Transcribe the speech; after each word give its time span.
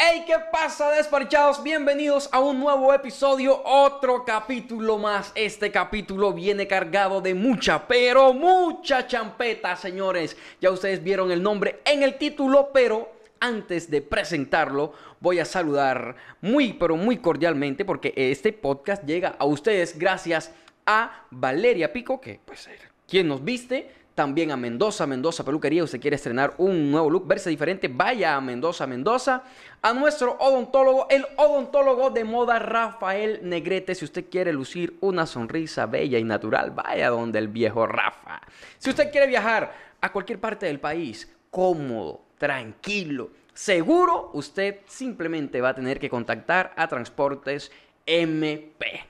Hey, 0.00 0.22
¿qué 0.28 0.36
pasa, 0.52 0.92
despachados? 0.92 1.60
Bienvenidos 1.60 2.28
a 2.30 2.38
un 2.38 2.60
nuevo 2.60 2.94
episodio, 2.94 3.60
otro 3.64 4.24
capítulo 4.24 4.96
más. 4.96 5.32
Este 5.34 5.72
capítulo 5.72 6.32
viene 6.32 6.68
cargado 6.68 7.20
de 7.20 7.34
mucha, 7.34 7.88
pero 7.88 8.32
mucha 8.32 9.08
champeta, 9.08 9.74
señores. 9.74 10.36
Ya 10.60 10.70
ustedes 10.70 11.02
vieron 11.02 11.32
el 11.32 11.42
nombre 11.42 11.80
en 11.84 12.04
el 12.04 12.16
título, 12.16 12.70
pero 12.72 13.10
antes 13.40 13.90
de 13.90 14.00
presentarlo, 14.00 14.92
voy 15.18 15.40
a 15.40 15.44
saludar 15.44 16.14
muy, 16.42 16.74
pero 16.74 16.94
muy 16.94 17.16
cordialmente, 17.16 17.84
porque 17.84 18.14
este 18.14 18.52
podcast 18.52 19.04
llega 19.04 19.34
a 19.36 19.46
ustedes 19.46 19.98
gracias 19.98 20.52
a 20.86 21.26
Valeria 21.32 21.92
Pico, 21.92 22.20
que 22.20 22.38
pues, 22.44 22.68
quien 23.08 23.26
nos 23.26 23.42
viste 23.42 23.97
también 24.18 24.50
a 24.50 24.56
Mendoza, 24.56 25.06
Mendoza 25.06 25.44
Peluquería. 25.44 25.84
Usted 25.84 26.00
quiere 26.00 26.16
estrenar 26.16 26.52
un 26.58 26.90
nuevo 26.90 27.08
look, 27.08 27.24
verse 27.24 27.50
diferente, 27.50 27.86
vaya 27.86 28.34
a 28.34 28.40
Mendoza, 28.40 28.84
Mendoza. 28.84 29.44
A 29.80 29.92
nuestro 29.92 30.36
odontólogo, 30.40 31.06
el 31.08 31.24
odontólogo 31.36 32.10
de 32.10 32.24
moda 32.24 32.58
Rafael 32.58 33.38
Negrete. 33.44 33.94
Si 33.94 34.04
usted 34.04 34.24
quiere 34.28 34.52
lucir 34.52 34.96
una 35.02 35.24
sonrisa 35.24 35.86
bella 35.86 36.18
y 36.18 36.24
natural, 36.24 36.72
vaya 36.72 37.10
donde 37.10 37.38
el 37.38 37.46
viejo 37.46 37.86
Rafa. 37.86 38.40
Si 38.78 38.90
usted 38.90 39.12
quiere 39.12 39.28
viajar 39.28 39.72
a 40.00 40.10
cualquier 40.10 40.40
parte 40.40 40.66
del 40.66 40.80
país, 40.80 41.32
cómodo, 41.52 42.22
tranquilo, 42.38 43.30
seguro, 43.54 44.30
usted 44.32 44.80
simplemente 44.88 45.60
va 45.60 45.68
a 45.68 45.74
tener 45.76 46.00
que 46.00 46.10
contactar 46.10 46.72
a 46.76 46.88
Transportes 46.88 47.70
MP. 48.04 49.04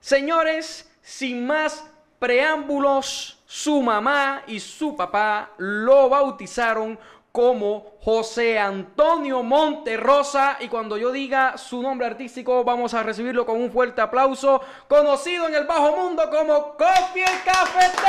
Señores, 0.00 0.90
sin 1.00 1.46
más 1.46 1.88
preámbulos, 2.18 3.38
su 3.46 3.82
mamá 3.82 4.42
y 4.46 4.60
su 4.60 4.96
papá 4.96 5.50
lo 5.58 6.08
bautizaron 6.08 6.98
como 7.32 7.98
José 8.00 8.58
Antonio 8.58 9.42
Monterrosa 9.42 10.56
y 10.60 10.68
cuando 10.68 10.96
yo 10.96 11.12
diga 11.12 11.56
su 11.56 11.80
nombre 11.82 12.06
artístico 12.06 12.64
vamos 12.64 12.94
a 12.94 13.02
recibirlo 13.02 13.46
con 13.46 13.60
un 13.60 13.70
fuerte 13.70 14.00
aplauso, 14.00 14.60
conocido 14.88 15.46
en 15.46 15.54
el 15.54 15.64
bajo 15.64 15.96
mundo 15.96 16.28
como 16.30 16.76
Coffee 16.76 17.22
el 17.22 17.42
Cafetero. 17.44 18.08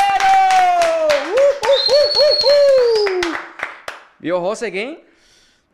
¿Vio 4.19 4.41
José 4.41 4.72
qué? 4.72 5.06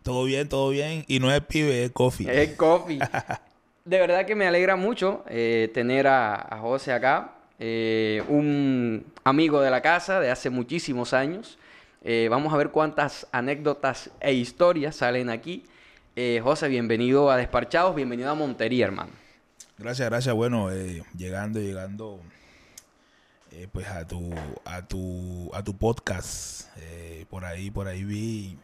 Todo 0.04 0.26
bien, 0.26 0.50
todo 0.50 0.70
bien. 0.70 1.04
Y 1.08 1.20
no 1.20 1.34
es 1.34 1.42
pibe, 1.42 1.86
es 1.86 1.92
Coffee. 1.92 2.44
Es 2.44 2.56
Coffee. 2.56 3.00
De 3.86 4.00
verdad 4.00 4.26
que 4.26 4.36
me 4.36 4.48
alegra 4.48 4.76
mucho 4.76 5.24
eh, 5.28 5.72
tener 5.74 6.08
a, 6.08 6.36
a 6.36 6.60
José 6.60 6.92
acá. 6.92 7.35
Eh, 7.60 8.22
un 8.28 9.06
amigo 9.24 9.62
de 9.62 9.72
la 9.72 9.82
casa 9.82 10.20
de 10.20 10.30
hace 10.30 10.50
muchísimos 10.50 11.14
años. 11.14 11.58
Eh, 12.04 12.28
vamos 12.30 12.54
a 12.54 12.58
ver 12.58 12.70
cuántas 12.70 13.28
anécdotas 13.32 14.12
e 14.20 14.34
historias 14.34 14.98
salen 14.98 15.30
aquí. 15.30 15.64
Eh, 16.16 16.42
José, 16.44 16.68
bienvenido 16.68 17.32
a 17.32 17.38
Desparchados, 17.38 17.96
bienvenido 17.96 18.30
a 18.30 18.36
Montería, 18.36 18.86
hermano. 18.86 19.12
Gracias, 19.78 20.10
gracias. 20.10 20.36
Bueno, 20.36 20.70
llegando, 21.18 21.60
llegando 21.60 22.20
pues 23.72 23.88
a 23.88 24.06
tu, 24.06 24.34
a 24.66 24.86
tu, 24.86 25.50
a 25.54 25.64
tu 25.64 25.78
podcast. 25.78 26.68
por 27.30 27.46
ahí, 27.46 27.72
por 27.72 27.88
ahí 27.88 28.04
vi 28.04 28.58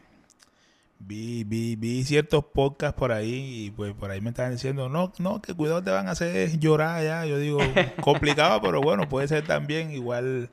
vi, 1.06 1.44
vi, 1.44 1.76
vi 1.76 2.04
ciertos 2.04 2.44
podcasts 2.44 2.98
por 2.98 3.12
ahí 3.12 3.66
y 3.66 3.70
pues 3.70 3.92
por 3.94 4.10
ahí 4.10 4.20
me 4.20 4.30
estaban 4.30 4.52
diciendo, 4.52 4.88
no, 4.88 5.12
no, 5.18 5.42
que 5.42 5.54
cuidado 5.54 5.82
te 5.82 5.90
van 5.90 6.08
a 6.08 6.12
hacer 6.12 6.58
llorar 6.58 7.02
ya. 7.02 7.26
Yo 7.26 7.38
digo, 7.38 7.58
complicado, 8.00 8.60
pero 8.62 8.80
bueno, 8.80 9.08
puede 9.08 9.28
ser 9.28 9.46
también. 9.46 9.90
Igual, 9.90 10.50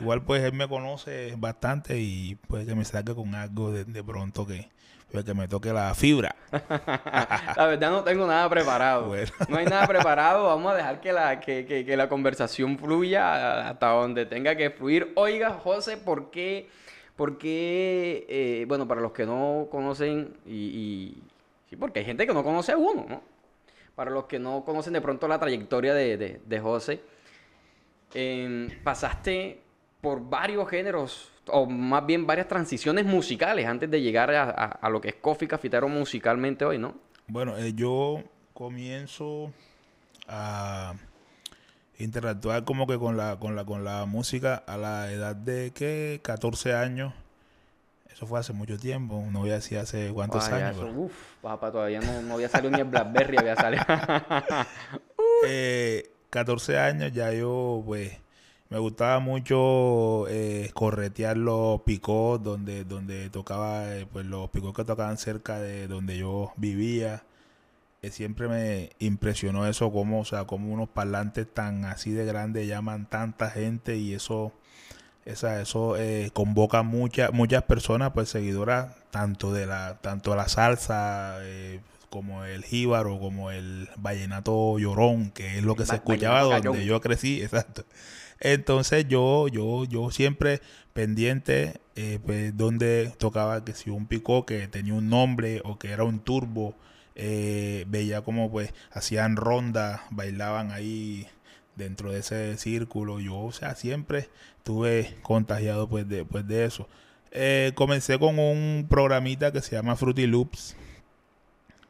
igual 0.00 0.22
pues 0.24 0.42
él 0.42 0.52
me 0.52 0.68
conoce 0.68 1.34
bastante 1.36 1.98
y 1.98 2.36
puede 2.48 2.66
que 2.66 2.74
me 2.74 2.84
saque 2.84 3.14
con 3.14 3.34
algo 3.34 3.70
de, 3.72 4.02
pronto 4.02 4.46
que, 4.46 4.70
pues, 5.12 5.24
que 5.24 5.34
me 5.34 5.48
toque 5.48 5.72
la 5.72 5.94
fibra. 5.94 6.34
la 7.56 7.66
verdad 7.66 7.90
no 7.90 8.02
tengo 8.02 8.26
nada 8.26 8.48
preparado. 8.48 9.14
No 9.48 9.58
hay 9.58 9.66
nada 9.66 9.86
preparado. 9.86 10.46
Vamos 10.46 10.72
a 10.72 10.76
dejar 10.76 11.00
que 11.00 11.12
la, 11.12 11.40
que, 11.40 11.66
que, 11.66 11.84
que 11.84 11.96
la 11.96 12.08
conversación 12.08 12.78
fluya 12.78 13.68
hasta 13.68 13.88
donde 13.88 14.24
tenga 14.26 14.56
que 14.56 14.70
fluir. 14.70 15.12
Oiga, 15.16 15.52
José, 15.52 15.96
¿por 15.96 16.30
qué? 16.30 16.68
Porque, 17.16 18.26
eh, 18.28 18.64
bueno, 18.66 18.88
para 18.88 19.00
los 19.00 19.12
que 19.12 19.26
no 19.26 19.68
conocen, 19.70 20.34
y, 20.46 21.18
sí, 21.68 21.76
porque 21.76 22.00
hay 22.00 22.04
gente 22.04 22.26
que 22.26 22.32
no 22.32 22.42
conoce 22.42 22.72
a 22.72 22.78
uno, 22.78 23.06
¿no? 23.08 23.22
Para 23.94 24.10
los 24.10 24.24
que 24.24 24.38
no 24.38 24.64
conocen 24.64 24.92
de 24.94 25.00
pronto 25.00 25.28
la 25.28 25.38
trayectoria 25.38 25.94
de, 25.94 26.60
José, 26.62 27.00
em, 28.14 28.68
pasaste 28.82 29.60
por 30.00 30.28
varios 30.28 30.68
géneros, 30.68 31.30
o 31.46 31.66
más 31.66 32.06
bien 32.06 32.26
varias 32.26 32.48
transiciones 32.48 33.04
musicales 33.04 33.66
antes 33.66 33.90
de 33.90 34.00
llegar 34.00 34.30
a, 34.30 34.88
lo 34.88 35.00
que 35.00 35.08
es 35.08 35.14
Coffee 35.16 35.48
musicalmente 35.88 36.64
hoy, 36.64 36.78
¿no? 36.78 36.94
Bueno, 37.26 37.56
eh, 37.58 37.74
yo 37.74 38.22
comienzo 38.54 39.52
a 40.26 40.94
interactuar 42.00 42.64
como 42.64 42.86
que 42.86 42.98
con 42.98 43.16
la, 43.16 43.38
con 43.38 43.54
la, 43.54 43.64
con 43.64 43.84
la 43.84 44.04
música 44.06 44.56
a 44.66 44.76
la 44.76 45.12
edad 45.12 45.36
de 45.36 45.72
que 45.72 46.20
14 46.22 46.74
años. 46.74 47.12
Eso 48.12 48.26
fue 48.26 48.40
hace 48.40 48.52
mucho 48.52 48.78
tiempo, 48.78 49.24
no 49.30 49.40
voy 49.40 49.50
a 49.50 49.54
decir 49.54 49.78
hace 49.78 50.10
cuántos 50.12 50.48
años. 50.48 50.76
uf, 50.94 51.12
papá, 51.40 51.70
todavía 51.70 52.00
no, 52.00 52.20
no 52.22 52.34
había 52.34 52.48
salido 52.48 52.70
ni 52.70 52.80
el 52.80 52.84
Blackberry, 52.84 53.38
había 53.38 53.56
salido. 53.56 53.82
eh, 55.46 56.10
14 56.28 56.78
años 56.78 57.12
ya 57.12 57.32
yo, 57.32 57.82
pues, 57.86 58.12
me 58.68 58.78
gustaba 58.78 59.20
mucho 59.20 60.28
eh, 60.28 60.70
corretear 60.74 61.36
los 61.36 61.80
picos 61.82 62.42
donde, 62.42 62.84
donde 62.84 63.30
tocaba, 63.30 63.96
eh, 63.96 64.06
pues 64.12 64.26
los 64.26 64.50
picos 64.50 64.74
que 64.74 64.84
tocaban 64.84 65.16
cerca 65.16 65.58
de 65.58 65.88
donde 65.88 66.18
yo 66.18 66.52
vivía 66.56 67.22
siempre 68.08 68.48
me 68.48 68.90
impresionó 68.98 69.66
eso, 69.66 69.92
como, 69.92 70.20
o 70.20 70.24
sea, 70.24 70.44
como 70.44 70.72
unos 70.72 70.88
parlantes 70.88 71.46
tan 71.52 71.84
así 71.84 72.12
de 72.12 72.24
grandes 72.24 72.66
llaman 72.66 73.06
tanta 73.06 73.50
gente 73.50 73.96
y 73.96 74.14
eso, 74.14 74.52
esa, 75.26 75.60
eso 75.60 75.98
eh, 75.98 76.30
convoca 76.32 76.82
muchas 76.82 77.32
muchas 77.32 77.64
personas, 77.64 78.12
pues 78.14 78.30
seguidoras, 78.30 78.94
tanto 79.10 79.52
de 79.52 79.66
la, 79.66 79.98
tanto 80.00 80.34
la 80.34 80.48
salsa, 80.48 81.36
eh, 81.42 81.80
como 82.08 82.44
el 82.44 82.64
jíbaro, 82.64 83.18
como 83.18 83.50
el 83.50 83.88
vallenato 83.96 84.78
llorón, 84.78 85.30
que 85.30 85.58
es 85.58 85.62
lo 85.62 85.76
que 85.76 85.86
se 85.86 85.96
escuchaba 85.96 86.42
donde 86.60 86.84
yo 86.84 87.00
crecí, 87.00 87.42
exacto. 87.42 87.84
Entonces 88.40 89.06
yo, 89.08 89.48
yo, 89.48 89.84
yo 89.84 90.10
siempre 90.10 90.62
pendiente 90.94 91.80
eh, 91.96 92.18
pues, 92.24 92.56
donde 92.56 93.12
tocaba 93.18 93.64
que 93.64 93.74
si 93.74 93.90
un 93.90 94.06
picó 94.06 94.46
que 94.46 94.66
tenía 94.68 94.94
un 94.94 95.10
nombre 95.10 95.60
o 95.64 95.78
que 95.78 95.90
era 95.90 96.04
un 96.04 96.20
turbo 96.20 96.74
eh, 97.14 97.84
veía 97.88 98.22
como 98.22 98.50
pues 98.50 98.72
hacían 98.92 99.36
rondas, 99.36 100.00
bailaban 100.10 100.72
ahí 100.72 101.26
dentro 101.76 102.12
de 102.12 102.20
ese 102.20 102.56
círculo. 102.56 103.20
Yo, 103.20 103.38
o 103.38 103.52
sea, 103.52 103.74
siempre 103.74 104.28
estuve 104.58 105.16
contagiado 105.22 105.88
pues 105.88 106.08
de, 106.08 106.24
pues, 106.24 106.46
de 106.46 106.64
eso. 106.64 106.88
Eh, 107.32 107.72
comencé 107.74 108.18
con 108.18 108.38
un 108.38 108.86
programita 108.88 109.52
que 109.52 109.60
se 109.60 109.76
llama 109.76 109.96
Fruity 109.96 110.26
Loops. 110.26 110.76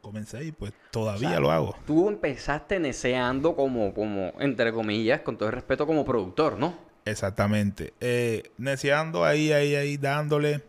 Comencé 0.00 0.44
y 0.44 0.52
pues 0.52 0.72
todavía 0.90 1.38
lo 1.40 1.50
hago. 1.50 1.76
Tú 1.86 2.08
empezaste 2.08 2.80
neceando 2.80 3.54
como, 3.54 3.92
como, 3.92 4.32
entre 4.40 4.72
comillas, 4.72 5.20
con 5.20 5.36
todo 5.36 5.48
el 5.50 5.54
respeto, 5.54 5.86
como 5.86 6.04
productor, 6.04 6.58
¿no? 6.58 6.74
Exactamente. 7.04 7.92
Eh, 8.00 8.50
neceando 8.56 9.24
ahí, 9.24 9.52
ahí, 9.52 9.74
ahí, 9.74 9.96
dándole. 9.96 10.62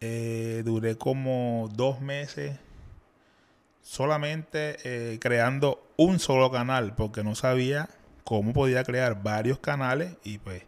Eh, 0.00 0.62
duré 0.64 0.96
como 0.96 1.68
dos 1.74 2.00
meses 2.00 2.58
solamente 3.90 4.76
eh, 4.84 5.18
creando 5.18 5.82
un 5.96 6.20
solo 6.20 6.52
canal 6.52 6.94
porque 6.94 7.24
no 7.24 7.34
sabía 7.34 7.88
cómo 8.22 8.52
podía 8.52 8.84
crear 8.84 9.20
varios 9.24 9.58
canales 9.58 10.16
y 10.22 10.38
pues 10.38 10.62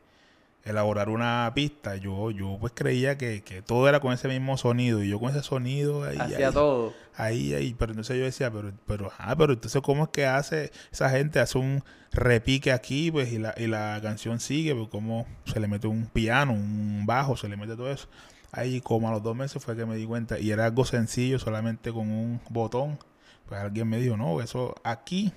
elaborar 0.64 1.08
una 1.08 1.52
pista. 1.54 1.94
Yo, 1.94 2.32
yo 2.32 2.58
pues 2.60 2.72
creía 2.74 3.16
que, 3.18 3.62
todo 3.64 3.88
era 3.88 4.00
con 4.00 4.12
ese 4.12 4.26
mismo 4.26 4.58
sonido 4.58 5.04
y 5.04 5.08
yo 5.08 5.20
con 5.20 5.30
ese 5.30 5.44
sonido 5.44 6.02
ahí. 6.02 6.18
Hacía 6.18 6.50
todo. 6.50 6.94
Ahí, 7.14 7.54
ahí. 7.54 7.76
Pero 7.78 7.92
entonces 7.92 8.18
yo 8.18 8.24
decía, 8.24 8.50
pero, 8.50 8.72
pero, 8.88 9.12
ah, 9.18 9.36
pero 9.38 9.52
entonces 9.52 9.80
cómo 9.82 10.02
es 10.02 10.08
que 10.08 10.26
hace 10.26 10.72
esa 10.90 11.08
gente, 11.08 11.38
hace 11.38 11.58
un 11.58 11.84
repique 12.10 12.72
aquí 12.72 13.12
pues 13.12 13.32
y 13.32 13.38
la, 13.38 13.54
y 13.56 13.68
la 13.68 14.00
canción 14.02 14.40
sigue, 14.40 14.74
pues 14.74 14.88
cómo 14.88 15.28
se 15.44 15.60
le 15.60 15.68
mete 15.68 15.86
un 15.86 16.06
piano, 16.06 16.54
un 16.54 17.04
bajo, 17.06 17.36
se 17.36 17.48
le 17.48 17.56
mete 17.56 17.76
todo 17.76 17.92
eso. 17.92 18.08
Ahí 18.50 18.80
como 18.80 19.08
a 19.08 19.12
los 19.12 19.22
dos 19.22 19.36
meses 19.36 19.62
fue 19.62 19.76
que 19.76 19.86
me 19.86 19.94
di 19.94 20.06
cuenta 20.06 20.40
y 20.40 20.50
era 20.50 20.66
algo 20.66 20.84
sencillo, 20.84 21.38
solamente 21.38 21.92
con 21.92 22.10
un 22.10 22.40
botón 22.50 22.98
pues 23.52 23.60
alguien 23.60 23.86
me 23.86 23.98
dijo, 23.98 24.16
no, 24.16 24.40
eso 24.40 24.74
aquí, 24.82 25.30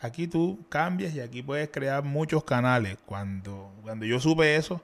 aquí 0.00 0.28
tú 0.28 0.64
cambias 0.68 1.12
y 1.14 1.20
aquí 1.20 1.42
puedes 1.42 1.68
crear 1.68 2.04
muchos 2.04 2.44
canales. 2.44 2.96
Cuando, 3.06 3.72
cuando 3.82 4.06
yo 4.06 4.20
supe 4.20 4.54
eso, 4.54 4.80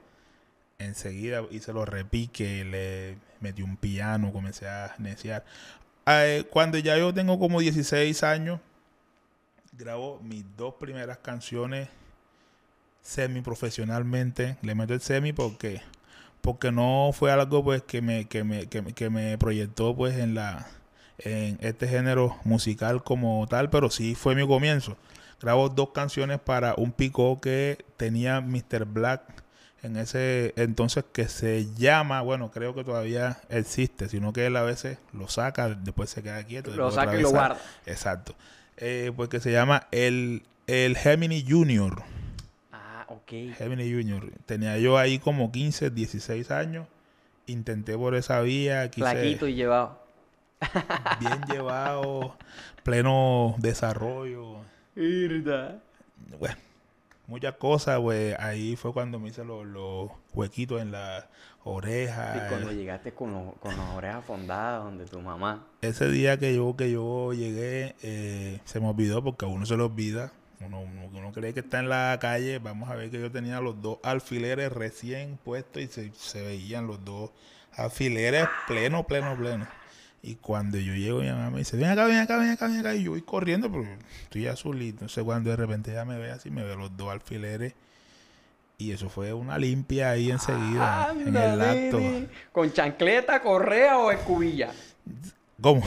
enseguida 0.77 1.43
hice 1.49 1.71
los 1.71 1.87
repiques, 1.87 2.65
le 2.65 3.15
metí 3.39 3.61
un 3.61 3.77
piano, 3.77 4.33
comencé 4.33 4.67
a 4.67 4.93
neciar. 4.97 5.45
Eh, 6.07 6.43
cuando 6.49 6.77
ya 6.77 6.97
yo 6.97 7.13
tengo 7.13 7.39
como 7.39 7.61
16 7.61 8.21
años, 8.23 8.59
grabo 9.71 10.19
mis 10.21 10.43
dos 10.57 10.73
primeras 10.73 11.19
canciones 11.19 11.87
semi 13.01 13.39
profesionalmente. 13.39 14.57
Le 14.61 14.75
meto 14.75 14.93
el 14.93 14.99
semi 14.99 15.31
porque 15.31 15.81
porque 16.41 16.73
no 16.73 17.11
fue 17.13 17.31
algo 17.31 17.63
pues 17.63 17.81
que 17.81 18.01
me, 18.01 18.25
que 18.25 18.43
me, 18.43 18.67
que 18.67 19.09
me 19.09 19.37
proyectó 19.37 19.95
pues 19.95 20.17
en 20.17 20.35
la 20.35 20.67
en 21.19 21.57
este 21.61 21.87
género 21.87 22.37
musical 22.43 23.03
como 23.03 23.45
tal, 23.47 23.69
pero 23.69 23.89
sí 23.89 24.15
fue 24.15 24.35
mi 24.35 24.45
comienzo. 24.47 24.97
Grabo 25.41 25.69
dos 25.69 25.89
canciones 25.91 26.39
para 26.39 26.75
un 26.75 26.91
pico 26.91 27.39
que 27.41 27.77
tenía 27.97 28.41
Mr. 28.41 28.85
Black 28.85 29.21
en 29.85 29.97
ese 29.97 30.53
entonces 30.57 31.05
que 31.11 31.27
se 31.27 31.67
llama, 31.75 32.21
bueno, 32.21 32.49
creo 32.49 32.73
que 32.73 32.83
todavía 32.83 33.37
existe, 33.49 34.09
sino 34.09 34.33
que 34.33 34.47
él 34.47 34.55
a 34.55 34.63
veces 34.63 34.97
lo 35.13 35.27
saca, 35.27 35.69
después 35.69 36.09
se 36.09 36.23
queda 36.23 36.43
quieto. 36.43 36.71
Lo 36.71 36.89
saca 36.89 37.15
y 37.17 37.21
lo 37.21 37.29
guarda. 37.29 37.59
Exacto. 37.85 38.35
Eh, 38.77 39.11
pues 39.15 39.29
que 39.29 39.39
se 39.39 39.51
llama 39.51 39.87
el, 39.91 40.43
el 40.65 40.97
Gemini 40.97 41.45
Junior. 41.47 42.01
Ah, 42.71 43.05
ok. 43.09 43.55
Gemini 43.55 43.91
Junior. 43.91 44.31
Tenía 44.47 44.77
yo 44.79 44.97
ahí 44.97 45.19
como 45.19 45.51
15, 45.51 45.91
16 45.91 46.49
años. 46.49 46.87
Intenté 47.45 47.95
por 47.95 48.15
esa 48.15 48.41
vía, 48.41 48.89
quise 48.89 49.07
Flaquito 49.07 49.47
y 49.47 49.53
llevado. 49.53 50.04
Bien 51.19 51.41
llevado, 51.47 52.35
pleno 52.83 53.55
desarrollo. 53.59 54.57
Bueno, 56.39 56.55
muchas 57.27 57.55
cosas, 57.55 57.99
pues 57.99 58.35
ahí 58.39 58.75
fue 58.75 58.93
cuando 58.93 59.19
me 59.19 59.29
hice 59.29 59.43
los, 59.43 59.65
los 59.65 60.09
huequitos 60.33 60.81
en 60.81 60.91
las 60.91 61.25
orejas. 61.63 62.37
Y 62.45 62.49
cuando 62.49 62.71
llegaste 62.71 63.13
con, 63.13 63.31
los- 63.33 63.53
con 63.55 63.75
las 63.77 63.89
orejas 63.95 64.23
fondadas 64.25 64.83
donde 64.83 65.05
tu 65.05 65.19
mamá. 65.21 65.65
Ese 65.81 66.09
día 66.09 66.37
que 66.37 66.55
yo, 66.55 66.75
que 66.75 66.91
yo 66.91 67.33
llegué, 67.33 67.95
eh, 68.01 68.59
se 68.65 68.79
me 68.79 68.87
olvidó 68.89 69.23
porque 69.23 69.45
a 69.45 69.47
uno 69.49 69.65
se 69.65 69.75
le 69.77 69.83
olvida. 69.83 70.31
Uno, 70.61 70.79
uno, 70.81 71.09
uno 71.13 71.31
cree 71.33 71.53
que 71.53 71.59
está 71.59 71.79
en 71.79 71.89
la 71.89 72.17
calle. 72.21 72.59
Vamos 72.59 72.89
a 72.89 72.95
ver 72.95 73.11
que 73.11 73.19
yo 73.19 73.29
tenía 73.31 73.59
los 73.59 73.81
dos 73.81 73.97
alfileres 74.03 74.71
recién 74.71 75.37
puestos 75.43 75.81
y 75.83 75.87
se, 75.87 76.11
se 76.15 76.41
veían 76.41 76.87
los 76.87 77.03
dos 77.03 77.31
alfileres 77.75 78.47
pleno, 78.67 79.05
pleno, 79.05 79.35
pleno. 79.37 79.67
Y 80.27 80.37
cuando 80.37 80.79
yo 80.79 80.95
llego, 80.95 81.21
mi 81.21 81.29
mamá 81.29 81.51
me 81.51 81.59
dice, 81.59 81.77
ven 81.77 81.87
acá, 81.87 82.05
ven 82.05 82.17
acá, 82.17 82.37
ven 82.37 82.49
acá, 82.49 82.65
ven 82.65 82.79
acá. 82.79 82.95
Y 82.95 83.03
yo 83.03 83.11
voy 83.11 83.21
corriendo, 83.21 83.71
pero 83.71 83.85
estoy 84.23 84.47
azulito. 84.47 85.01
Entonces 85.01 85.23
cuando 85.23 85.51
de 85.51 85.55
repente 85.55 85.91
ella 85.91 86.03
me 86.03 86.17
ve 86.17 86.31
así, 86.31 86.49
me 86.49 86.63
ve 86.63 86.75
los 86.75 86.97
dos 86.97 87.11
alfileres. 87.11 87.73
Y 88.79 88.91
eso 88.91 89.07
fue 89.07 89.33
una 89.33 89.59
limpia 89.59 90.09
ahí 90.09 90.31
enseguida, 90.31 91.11
en 91.11 91.27
el 91.27 91.37
Anda, 91.37 91.71
acto. 91.71 91.99
¿Con 92.51 92.73
chancleta, 92.73 93.39
correa 93.39 93.99
o 93.99 94.11
escubilla? 94.11 94.71
¿Cómo? 95.61 95.83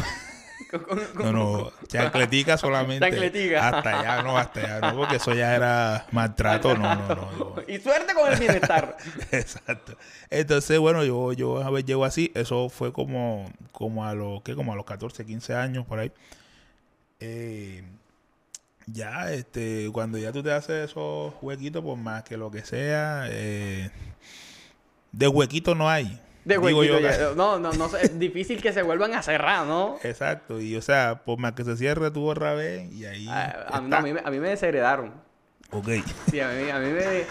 No, 1.14 1.32
no, 1.32 1.72
chancletica 1.86 2.58
solamente. 2.58 3.08
Chancletica. 3.08 3.68
Hasta 3.68 4.00
allá 4.00 4.22
no, 4.22 4.36
hasta 4.36 4.60
allá 4.60 4.92
no, 4.92 4.98
porque 4.98 5.16
eso 5.16 5.32
ya 5.32 5.54
era 5.54 6.06
maltrato, 6.12 6.76
no, 6.76 6.94
no, 6.94 7.14
no. 7.14 7.54
Y 7.68 7.78
suerte 7.78 8.14
con 8.14 8.32
el 8.32 8.38
bienestar. 8.38 8.96
Exacto. 9.30 9.96
Entonces, 10.30 10.78
bueno, 10.78 11.04
yo, 11.04 11.32
yo 11.32 11.62
a 11.62 11.70
ver 11.70 11.84
llego 11.84 12.04
así, 12.04 12.30
eso 12.34 12.68
fue 12.68 12.92
como, 12.92 13.50
como 13.72 14.04
a 14.04 14.14
los, 14.14 14.42
¿qué? 14.42 14.54
Como 14.54 14.72
a 14.72 14.76
los 14.76 14.84
14, 14.84 15.24
15 15.24 15.54
años 15.54 15.86
por 15.86 15.98
ahí. 15.98 16.12
Eh, 17.20 17.82
ya, 18.86 19.32
este, 19.32 19.90
cuando 19.92 20.18
ya 20.18 20.32
tú 20.32 20.42
te 20.42 20.52
haces 20.52 20.90
esos 20.90 21.34
huequitos, 21.42 21.82
por 21.82 21.96
más 21.96 22.24
que 22.24 22.36
lo 22.36 22.50
que 22.50 22.64
sea, 22.64 23.24
eh, 23.28 23.90
de 25.12 25.28
huequito 25.28 25.74
no 25.74 25.88
hay. 25.88 26.20
De 26.48 26.58
huequito. 26.58 26.98
ya. 27.00 27.30
No, 27.36 27.58
no, 27.58 27.72
no. 27.72 27.86
Es 27.96 28.18
difícil 28.18 28.60
que 28.62 28.72
se 28.72 28.82
vuelvan 28.82 29.14
a 29.14 29.22
cerrar, 29.22 29.66
¿no? 29.66 29.96
Exacto, 30.02 30.60
y 30.60 30.76
o 30.76 30.82
sea, 30.82 31.22
por 31.24 31.38
más 31.38 31.52
que 31.52 31.64
se 31.64 31.76
cierre 31.76 32.10
tú 32.10 32.26
otra 32.28 32.54
vez, 32.54 32.90
y 32.92 33.04
ahí. 33.04 33.28
A, 33.28 33.66
a- 33.70 33.80
no, 33.80 33.84
está. 33.86 33.98
a 33.98 34.02
mí, 34.02 34.12
me- 34.12 34.22
a 34.24 34.30
mí 34.30 34.38
me 34.40 34.48
desheredaron. 34.48 35.12
Ok. 35.70 35.88
Sí, 36.30 36.40
a 36.40 36.48
mí, 36.48 36.70
a 36.70 36.78
mí 36.78 36.90
me... 36.90 37.24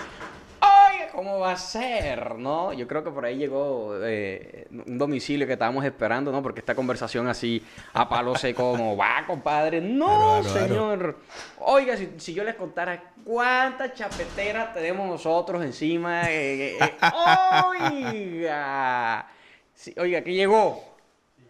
Oye, 0.61 1.07
¿cómo 1.13 1.39
va 1.39 1.51
a 1.53 1.57
ser? 1.57 2.35
¿No? 2.35 2.73
Yo 2.73 2.87
creo 2.87 3.03
que 3.03 3.11
por 3.11 3.25
ahí 3.25 3.37
llegó 3.37 3.95
eh, 4.03 4.67
un 4.71 4.97
domicilio 4.97 5.45
que 5.45 5.53
estábamos 5.53 5.83
esperando, 5.85 6.31
¿no? 6.31 6.41
Porque 6.41 6.59
esta 6.59 6.73
conversación 6.75 7.27
así 7.27 7.63
a 7.93 8.07
palo 8.09 8.35
seco, 8.35 8.71
como 8.71 8.95
va, 8.97 9.23
compadre. 9.27 9.81
No, 9.81 10.05
Claro, 10.07 10.41
claro. 10.43 10.67
señor. 10.67 11.17
Oiga, 11.59 11.95
si, 11.97 12.13
si 12.17 12.33
yo 12.33 12.43
les 12.43 12.55
contara 12.55 13.11
cuántas 13.23 13.93
chapeteras 13.93 14.73
tenemos 14.73 15.07
nosotros 15.07 15.63
encima. 15.63 16.29
eh, 16.31 16.77
eh, 16.79 16.93
oiga. 17.67 19.27
Sí, 19.73 19.93
oiga, 19.97 20.21
¿qué 20.21 20.33
llegó? 20.33 20.83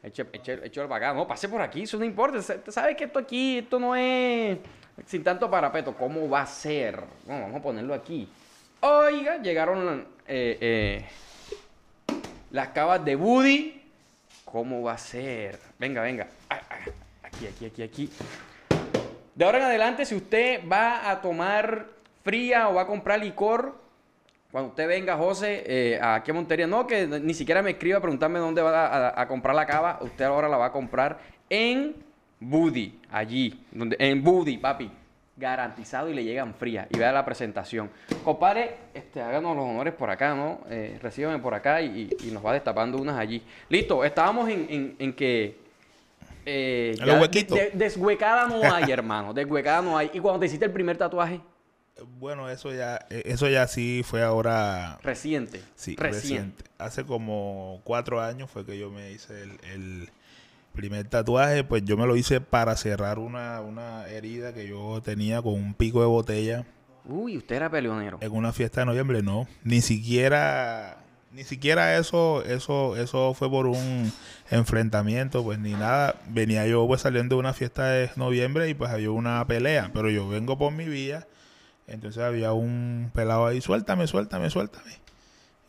Eche, 0.03 0.25
eche- 0.31 0.87
para 0.87 1.07
acá. 1.07 1.13
No, 1.17 1.27
pase 1.27 1.49
por 1.49 1.61
aquí, 1.61 1.83
eso 1.83 1.97
no 1.97 2.05
importa. 2.05 2.37
Usted 2.39 2.61
sabe 2.69 2.95
que 2.95 3.05
esto 3.05 3.19
aquí, 3.19 3.59
esto 3.59 3.79
no 3.79 3.95
es 3.95 4.57
sin 5.05 5.23
tanto 5.23 5.49
parapeto. 5.49 5.93
¿Cómo 5.95 6.29
va 6.29 6.41
a 6.41 6.45
ser? 6.45 6.99
No, 7.25 7.41
vamos 7.41 7.55
a 7.55 7.61
ponerlo 7.61 7.93
aquí. 7.93 8.27
Oiga, 8.79 9.37
llegaron 9.41 10.05
eh, 10.27 10.57
eh, 10.61 11.05
las 12.51 12.67
cavas 12.69 13.03
de 13.03 13.15
Woody. 13.15 13.81
¿Cómo 14.45 14.83
va 14.83 14.93
a 14.93 14.97
ser? 14.97 15.59
Venga, 15.79 16.01
venga. 16.01 16.27
Ah, 16.49 16.61
ah, 16.69 16.75
Aquí, 17.23 17.47
aquí, 17.47 17.65
aquí, 17.65 17.83
aquí. 17.83 18.09
De 19.35 19.45
ahora 19.45 19.57
en 19.59 19.63
adelante, 19.65 20.05
si 20.05 20.15
usted 20.15 20.61
va 20.67 21.09
a 21.09 21.21
tomar 21.21 21.87
fría 22.23 22.69
o 22.69 22.75
va 22.75 22.83
a 22.83 22.87
comprar 22.87 23.19
licor, 23.19 23.75
cuando 24.51 24.69
usted 24.69 24.87
venga, 24.87 25.17
José, 25.17 25.63
eh, 25.65 25.99
aquí 26.01 26.31
a 26.31 26.33
Montería, 26.33 26.67
no, 26.67 26.87
que 26.87 27.05
ni 27.05 27.33
siquiera 27.33 27.61
me 27.61 27.71
escriba 27.71 27.97
a 27.97 28.01
preguntarme 28.01 28.39
dónde 28.39 28.61
va 28.61 29.19
a, 29.19 29.27
comprar 29.27 29.55
la 29.55 29.65
cava, 29.65 29.99
usted 30.01 30.25
ahora 30.25 30.47
la 30.47 30.57
va 30.57 30.67
a 30.67 30.71
comprar 30.71 31.19
en 31.49 31.95
Buddy, 32.39 32.99
allí, 33.11 33.63
en 33.73 34.23
Buddy, 34.23 34.57
papi, 34.57 34.89
garantizado 35.37 36.09
y 36.09 36.13
le 36.13 36.23
llegan 36.23 36.53
frías. 36.55 36.87
Y 36.89 36.97
vea 36.97 37.11
la 37.11 37.23
presentación. 37.23 37.89
Compadre, 38.23 38.75
este, 38.93 39.21
háganos 39.21 39.55
los 39.55 39.65
honores 39.65 39.93
por 39.93 40.09
acá, 40.09 40.33
¿no? 40.33 40.61
Eh, 40.69 40.97
recíbame 41.01 41.39
por 41.39 41.53
acá 41.53 41.81
y, 41.81 42.09
nos 42.31 42.45
va 42.45 42.53
destapando 42.53 42.97
unas 42.97 43.17
allí. 43.17 43.41
Listo, 43.69 44.03
estábamos 44.03 44.49
en, 44.49 44.67
en- 44.69 44.95
en 44.99 45.13
que... 45.13 45.57
eh, 46.45 46.95
En 46.99 47.07
los 47.07 47.21
huequitos. 47.21 47.57
de- 47.57 47.71
deshuecada 47.71 48.47
no 48.47 48.63
hay, 48.73 48.91
hermano, 48.91 49.33
deshuecada 49.33 49.81
no 49.81 49.97
hay. 49.97 50.09
Y 50.13 50.19
cuando 50.19 50.39
te 50.39 50.47
hiciste 50.47 50.65
el 50.65 50.71
primer 50.71 50.97
tatuaje, 50.97 51.39
Bueno, 52.19 52.49
eso 52.49 52.71
ya, 52.73 52.99
eh, 53.09 53.23
eso 53.25 53.47
ya 53.49 53.67
sí 53.67 54.01
fue 54.05 54.21
ahora, 54.23 54.97
reciente. 55.03 55.61
sí, 55.75 55.95
reciente. 55.95 56.21
reciente. 56.21 56.63
Hace 56.77 57.03
como 57.05 57.81
cuatro 57.83 58.21
años 58.21 58.49
fue 58.51 58.65
que 58.65 58.77
yo 58.77 58.89
me 58.91 59.11
hice 59.11 59.41
el, 59.43 59.51
el 59.73 60.09
primer 60.77 61.05
tatuaje, 61.09 61.65
pues 61.65 61.83
yo 61.83 61.97
me 61.97 62.05
lo 62.07 62.15
hice 62.15 62.39
para 62.39 62.77
cerrar 62.77 63.19
una, 63.19 63.59
una 63.59 64.07
herida 64.07 64.53
que 64.53 64.67
yo 64.67 65.01
tenía 65.03 65.41
con 65.41 65.53
un 65.55 65.73
pico 65.73 65.99
de 65.99 66.07
botella 66.07 66.65
Uy, 67.05 67.37
usted 67.37 67.55
era 67.55 67.69
peleonero. 67.69 68.17
en 68.21 68.31
una 68.33 68.51
fiesta 68.53 68.81
de 68.81 68.85
noviembre, 68.85 69.23
no, 69.23 69.47
ni 69.63 69.81
siquiera, 69.81 70.97
ni 71.31 71.43
siquiera 71.45 71.97
eso, 71.97 72.43
eso, 72.43 72.97
eso 72.97 73.33
fue 73.33 73.49
por 73.49 73.65
un 73.65 74.11
enfrentamiento, 74.51 75.41
pues 75.43 75.57
ni 75.57 75.71
nada. 75.71 76.15
Venía 76.29 76.67
yo 76.67 76.85
pues 76.85 77.01
saliendo 77.01 77.35
de 77.35 77.39
una 77.39 77.53
fiesta 77.53 77.85
de 77.87 78.09
noviembre 78.17 78.69
y 78.69 78.73
pues 78.73 78.91
había 78.91 79.11
una 79.11 79.45
pelea, 79.47 79.89
pero 79.93 80.09
yo 80.09 80.27
vengo 80.27 80.57
por 80.57 80.73
mi 80.73 80.85
vía, 80.85 81.27
entonces 81.87 82.21
había 82.21 82.51
un 82.51 83.09
pelado 83.13 83.45
ahí, 83.47 83.61
suéltame, 83.61 84.05
suéltame, 84.07 84.49
suéltame. 84.49 84.91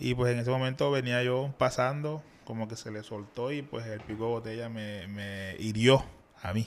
Y 0.00 0.14
pues 0.14 0.32
en 0.32 0.40
ese 0.40 0.50
momento 0.50 0.90
venía 0.90 1.22
yo 1.22 1.54
pasando, 1.56 2.22
como 2.48 2.66
que 2.66 2.76
se 2.76 2.90
le 2.90 3.02
soltó 3.02 3.52
y 3.52 3.60
pues 3.60 3.86
el 3.86 4.00
pico 4.00 4.24
de 4.24 4.30
botella 4.30 4.68
me, 4.70 5.06
me 5.06 5.54
hirió 5.58 6.02
a 6.42 6.54
mí. 6.54 6.66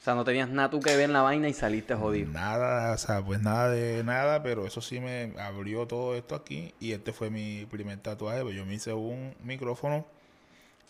O 0.00 0.04
sea, 0.04 0.14
no 0.14 0.22
tenías 0.22 0.48
nada 0.48 0.70
tú 0.70 0.78
que 0.78 0.94
ver 0.94 1.06
en 1.06 1.12
la 1.12 1.22
vaina 1.22 1.48
y 1.48 1.52
saliste 1.52 1.96
jodido. 1.96 2.30
Nada, 2.30 2.94
o 2.94 2.98
sea, 2.98 3.20
pues 3.20 3.42
nada 3.42 3.68
de 3.68 4.04
nada, 4.04 4.44
pero 4.44 4.64
eso 4.64 4.80
sí 4.80 5.00
me 5.00 5.32
abrió 5.40 5.88
todo 5.88 6.14
esto 6.14 6.36
aquí 6.36 6.72
y 6.78 6.92
este 6.92 7.12
fue 7.12 7.30
mi 7.30 7.66
primer 7.66 7.98
tatuaje, 7.98 8.42
pues 8.42 8.54
yo 8.54 8.64
me 8.64 8.74
hice 8.74 8.92
un 8.92 9.34
micrófono 9.42 10.06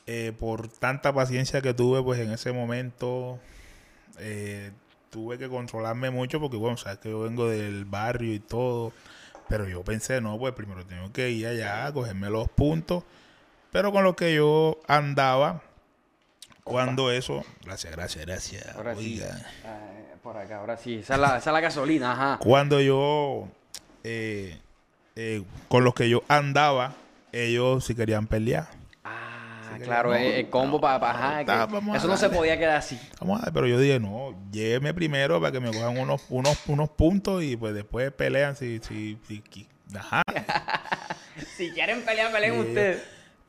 eh, 0.06 0.34
por 0.38 0.68
tanta 0.68 1.14
paciencia 1.14 1.62
que 1.62 1.72
tuve, 1.72 2.02
pues 2.02 2.20
en 2.20 2.32
ese 2.32 2.52
momento 2.52 3.38
eh, 4.18 4.72
tuve 5.08 5.38
que 5.38 5.48
controlarme 5.48 6.10
mucho 6.10 6.38
porque, 6.38 6.58
bueno, 6.58 6.76
sabes 6.76 6.98
que 6.98 7.08
yo 7.08 7.20
vengo 7.20 7.48
del 7.48 7.86
barrio 7.86 8.34
y 8.34 8.40
todo, 8.40 8.92
pero 9.48 9.66
yo 9.66 9.82
pensé, 9.82 10.20
no, 10.20 10.38
pues 10.38 10.52
primero 10.52 10.84
tengo 10.84 11.10
que 11.14 11.30
ir 11.30 11.46
allá 11.46 11.86
a 11.86 11.92
cogerme 11.94 12.28
los 12.28 12.50
puntos, 12.50 13.04
pero 13.72 13.90
con 13.90 14.04
lo 14.04 14.14
que 14.14 14.34
yo 14.34 14.78
andaba, 14.86 15.62
cuando 16.62 17.10
eso, 17.10 17.44
gracias, 17.64 17.92
gracias, 17.92 18.24
gracias, 18.26 18.76
Ahora 18.76 18.94
sí. 18.94 19.20
Ah, 19.64 19.78
por 20.22 20.36
acá, 20.36 20.58
ahora 20.58 20.76
sí. 20.76 20.96
Esa 20.98 21.14
es 21.14 21.20
la, 21.20 21.26
esa 21.38 21.50
es 21.50 21.54
la 21.54 21.60
gasolina, 21.60 22.12
ajá. 22.12 22.38
Cuando 22.38 22.80
yo, 22.80 23.48
eh, 24.04 24.60
eh, 25.16 25.42
con 25.68 25.82
los 25.84 25.94
que 25.94 26.08
yo 26.08 26.22
andaba, 26.28 26.94
ellos 27.32 27.84
sí 27.84 27.94
querían 27.94 28.26
pelear. 28.26 28.68
Ah, 29.02 29.38
Sí, 29.78 29.84
claro, 29.84 30.10
no, 30.10 30.16
el, 30.16 30.22
el 30.34 30.50
combo 30.50 30.76
no, 30.76 30.80
para 30.82 30.98
no, 30.98 31.06
ajá, 31.06 31.44
que 31.70 31.96
Eso 31.96 32.06
no 32.06 32.16
se 32.18 32.28
podía 32.28 32.58
quedar 32.58 32.76
así. 32.76 33.00
Vamos 33.20 33.40
a 33.40 33.46
ver, 33.46 33.54
pero 33.54 33.66
yo 33.66 33.78
dije, 33.80 33.98
no, 33.98 34.34
lléveme 34.52 34.92
primero 34.92 35.40
para 35.40 35.50
que 35.50 35.60
me 35.60 35.72
cojan 35.72 35.96
unos, 35.98 36.22
unos, 36.28 36.58
unos 36.66 36.90
puntos 36.90 37.42
y 37.42 37.56
pues 37.56 37.72
después 37.74 38.12
pelean 38.12 38.54
si, 38.54 38.80
si, 38.80 39.18
si, 39.26 39.42
ajá. 39.96 40.22
Si 41.56 41.70
quieren 41.70 42.02
pelear, 42.04 42.30
peleen 42.30 42.52
Sí. 42.52 42.60
ustedes. 42.60 43.02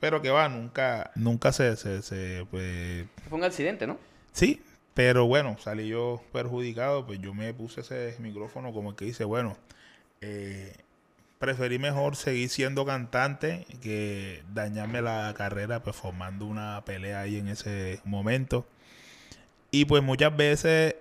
Pero 0.03 0.21
que 0.21 0.31
va, 0.31 0.49
nunca, 0.49 1.11
nunca 1.15 1.53
se, 1.53 1.77
se, 1.77 2.01
se, 2.01 2.45
pues, 2.51 3.05
Fue 3.29 3.37
un 3.37 3.45
accidente, 3.45 3.87
¿no? 3.87 3.97
sí, 4.33 4.61
pero 4.93 5.27
bueno, 5.27 5.55
salí 5.61 5.87
yo 5.87 6.21
perjudicado, 6.33 7.05
pues 7.05 7.21
yo 7.21 7.33
me 7.33 7.53
puse 7.53 7.79
ese 7.79 8.13
micrófono 8.19 8.73
como 8.73 8.97
que 8.97 9.05
dice, 9.05 9.23
bueno, 9.23 9.55
eh, 10.19 10.75
preferí 11.39 11.79
mejor 11.79 12.17
seguir 12.17 12.49
siendo 12.49 12.85
cantante 12.85 13.65
que 13.81 14.43
dañarme 14.53 15.01
la 15.01 15.33
carrera 15.37 15.81
pues 15.83 15.95
formando 15.95 16.47
una 16.47 16.83
pelea 16.83 17.21
ahí 17.21 17.37
en 17.37 17.47
ese 17.47 18.01
momento. 18.03 18.65
Y 19.71 19.85
pues 19.85 20.03
muchas 20.03 20.35
veces 20.35 20.95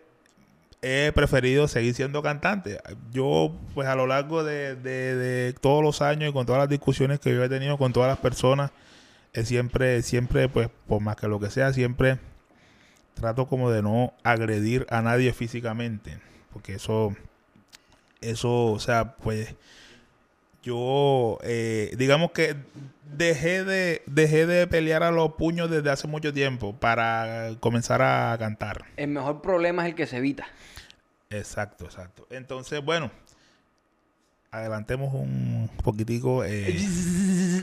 he 0.81 1.11
preferido 1.13 1.67
seguir 1.67 1.95
siendo 1.95 2.23
cantante. 2.23 2.81
Yo, 3.13 3.53
pues 3.75 3.89
a 3.89 3.97
lo 3.97 4.07
largo 4.07 4.45
de, 4.45 5.55
todos 5.61 5.83
los 5.83 6.03
años 6.03 6.31
y 6.31 6.33
con 6.33 6.47
todas 6.47 6.61
las 6.61 6.69
discusiones 6.69 7.19
que 7.19 7.35
yo 7.35 7.43
he 7.43 7.49
tenido 7.49 7.79
con 7.79 7.93
todas 7.93 8.09
las 8.09 8.19
personas, 8.19 8.71
siempre, 9.35 10.03
siempre, 10.03 10.49
pues 10.49 10.69
por 10.87 11.01
más 11.01 11.17
que 11.17 11.29
lo 11.29 11.41
que 11.41 11.51
sea, 11.51 11.73
siempre 11.73 12.19
trato 13.15 13.47
como 13.47 13.71
de 13.71 13.83
no 13.83 14.13
agredir 14.23 14.87
a 14.91 15.03
nadie 15.03 15.33
físicamente. 15.33 16.19
Porque 16.53 16.75
eso, 16.75 17.15
eso, 18.21 18.67
o 18.67 18.79
sea, 18.79 19.17
pues 19.17 19.55
yo, 20.63 21.39
eh, 21.43 21.95
digamos 21.97 22.33
que 22.33 22.57
dejé 23.17 23.65
de, 23.65 24.03
dejé 24.07 24.47
de 24.47 24.67
pelear 24.67 25.03
a 25.03 25.11
los 25.11 25.35
puños 25.35 25.71
desde 25.71 25.91
hace 25.91 26.09
mucho 26.09 26.33
tiempo 26.33 26.75
para 26.75 27.55
comenzar 27.61 28.03
a 28.03 28.37
cantar. 28.39 28.85
El 28.97 29.09
mejor 29.11 29.43
problema 29.43 29.83
es 29.83 29.91
el 29.91 29.95
que 29.95 30.07
se 30.07 30.19
evita. 30.19 30.47
Exacto, 31.31 31.87
exacto. 31.87 32.27
Entonces, 32.31 32.85
bueno, 32.85 33.11
adelantemos 34.53 35.13
un 35.15 35.69
poquitico. 35.83 36.45
Eh. 36.45 36.79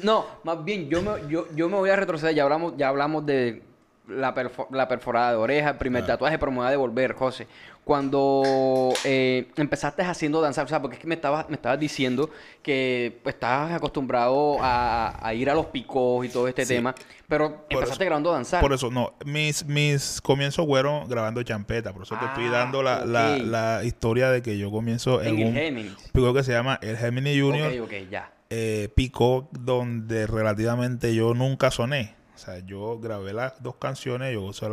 No, 0.04 0.26
más 0.44 0.64
bien, 0.66 0.90
yo 0.90 1.02
me, 1.02 1.12
yo, 1.30 1.46
yo 1.56 1.70
me 1.70 1.76
voy 1.76 1.90
a 1.90 1.96
retroceder. 1.96 2.36
Ya 2.36 2.44
hablamos, 2.44 2.74
ya 2.78 2.90
hablamos 2.90 3.26
de 3.26 3.62
la, 4.08 4.34
la 4.72 4.88
perforada 4.88 5.32
de 5.32 5.38
oreja, 5.38 5.70
el 5.70 5.78
primer 5.78 6.06
tatuaje, 6.06 6.40
pero 6.40 6.52
me 6.52 6.58
voy 6.58 6.68
a 6.68 6.72
devolver, 6.72 7.14
José. 7.14 7.48
Cuando 7.84 8.94
eh, 9.04 9.48
empezaste 9.56 10.04
haciendo 10.04 10.42
danzar, 10.42 10.66
o 10.66 10.68
sea, 10.68 10.80
porque 10.82 10.96
es 10.96 11.02
que 11.02 11.08
me 11.08 11.16
estabas, 11.16 11.50
me 11.50 11.56
estabas 11.56 11.80
diciendo 11.80 12.30
que 12.62 13.20
pues, 13.24 13.36
estabas 13.36 13.72
acostumbrado 13.72 14.58
a, 14.62 15.34
ir 15.34 15.50
a 15.50 15.56
los 15.56 15.68
picos 15.68 16.24
y 16.26 16.30
todo 16.30 16.48
este 16.48 16.66
tema, 16.68 16.94
pero 17.28 17.66
empezaste 17.68 18.06
grabando 18.06 18.32
danzar. 18.32 18.62
Por 18.62 18.74
eso, 18.74 18.92
no, 18.92 19.14
mis, 19.26 19.66
mis 19.66 20.22
comienzos 20.22 20.68
fueron 20.68 21.10
grabando 21.10 21.42
champeta, 21.42 21.92
por 21.92 22.04
eso 22.04 22.16
te 22.20 22.26
estoy 22.26 22.46
ah, 22.46 22.52
dando 22.52 22.84
la, 22.84 23.06
la, 23.06 23.84
historia 23.84 24.30
de 24.30 24.44
que 24.44 24.58
yo 24.58 24.70
comienzo 24.70 25.22
en, 25.24 25.44
un 25.44 25.96
pico 26.14 26.34
que 26.34 26.44
se 26.44 26.52
llama 26.52 26.78
el 26.84 26.96
Gemini 26.96 27.40
Junior. 27.40 27.72
Ok, 27.72 27.86
ok, 27.86 28.10
ya. 28.12 28.32
Eh, 28.52 28.90
pico 28.96 29.48
donde 29.52 30.26
relativamente 30.26 31.14
yo 31.14 31.34
nunca 31.34 31.70
soné. 31.70 32.16
O 32.34 32.38
sea, 32.38 32.60
yo 32.60 33.00
grabé 33.00 33.34
las 33.34 33.62
dos 33.62 33.76
canciones, 33.76 34.34
yo 34.34 34.54
se, 34.54 34.68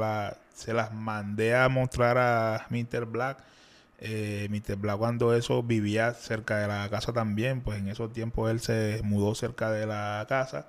se 0.56 0.72
las 0.72 0.92
mandé 0.92 1.54
a 1.54 1.68
mostrar 1.68 2.16
a 2.18 2.66
Mr. 2.70 3.04
Black. 3.04 3.44
Eh, 3.98 4.48
Mr. 4.50 4.76
Black 4.76 4.98
cuando 4.98 5.34
eso 5.34 5.62
vivía 5.62 6.12
cerca 6.14 6.58
de 6.58 6.66
la 6.66 6.88
casa 6.88 7.12
también, 7.12 7.60
pues 7.60 7.78
en 7.78 7.88
esos 7.88 8.12
tiempos 8.12 8.50
él 8.50 8.60
se 8.60 9.00
mudó 9.04 9.34
cerca 9.34 9.70
de 9.70 9.86
la 9.86 10.24
casa 10.28 10.68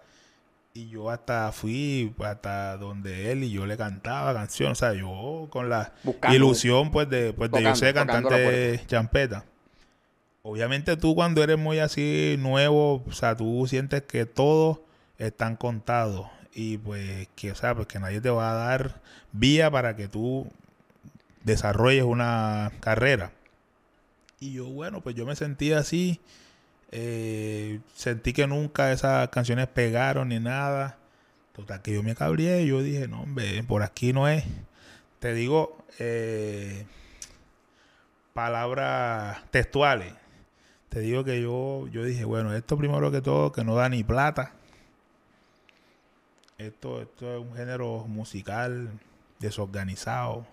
y 0.74 0.89
yo 0.89 1.10
hasta 1.10 1.51
fui 1.51 2.13
pues, 2.15 2.29
hasta 2.29 2.77
donde 2.77 3.32
él 3.32 3.44
y 3.44 3.51
yo 3.51 3.65
le 3.65 3.75
cantaba 3.77 4.34
canciones, 4.34 4.77
o 4.77 4.79
sea, 4.79 4.94
yo 4.94 5.48
con 5.50 5.70
la 5.70 5.91
ilusión 6.32 6.91
pues 6.91 7.10
de, 7.10 7.34
pues, 7.34 7.51
de 7.51 7.63
yo 7.63 7.75
ser 7.75 7.96
cantante 7.96 8.82
champeta. 8.88 9.46
Obviamente 10.44 10.96
tú 10.96 11.15
cuando 11.15 11.44
eres 11.44 11.58
muy 11.58 11.79
así 11.79 12.36
nuevo, 12.39 13.03
o 13.06 13.12
sea, 13.12 13.36
tú 13.36 13.65
sientes 13.67 14.03
que 14.03 14.25
todos 14.25 14.79
están 15.17 15.58
contados 15.58 16.27
y 16.57 16.79
pues 16.79 17.27
que, 17.35 17.51
o 17.51 17.55
sea, 17.55 17.75
pues 17.75 17.85
que 17.85 17.99
nadie 17.99 18.19
te 18.19 18.31
va 18.31 18.49
a 18.49 18.55
dar 18.55 18.99
vía 19.31 19.69
para 19.69 19.95
que 19.95 20.07
tú 20.07 20.47
desarrolles 21.43 22.03
una 22.03 22.71
carrera. 22.79 23.31
Y 24.39 24.53
yo, 24.53 24.65
bueno, 24.65 25.01
pues 25.01 25.15
yo 25.15 25.27
me 25.27 25.35
sentí 25.35 25.71
así. 25.71 26.19
Eh, 26.91 27.79
sentí 27.93 28.33
que 28.33 28.47
nunca 28.47 28.91
esas 28.91 29.29
canciones 29.29 29.67
pegaron 29.67 30.29
ni 30.29 30.39
nada. 30.39 30.97
Total, 31.55 31.83
que 31.83 31.93
yo 31.93 32.01
me 32.01 32.15
cabrié 32.15 32.63
y 32.63 32.69
yo 32.69 32.81
dije, 32.81 33.07
no, 33.07 33.21
hombre, 33.21 33.61
por 33.61 33.83
aquí 33.83 34.11
no 34.11 34.27
es. 34.27 34.43
Te 35.19 35.35
digo, 35.35 35.77
eh, 35.99 36.87
palabras 38.33 39.43
textuales. 39.51 40.11
Te 40.89 41.01
digo 41.01 41.23
que 41.23 41.39
yo, 41.39 41.87
yo 41.91 42.03
dije, 42.03 42.25
bueno, 42.25 42.55
esto 42.55 42.77
primero 42.79 43.11
que 43.11 43.21
todo, 43.21 43.51
que 43.51 43.63
no 43.63 43.75
da 43.75 43.89
ni 43.89 44.03
plata. 44.03 44.53
Esto, 46.57 47.03
esto 47.03 47.35
es 47.35 47.39
un 47.39 47.55
género 47.55 48.05
musical 48.07 48.89
desorganizado. 49.39 50.47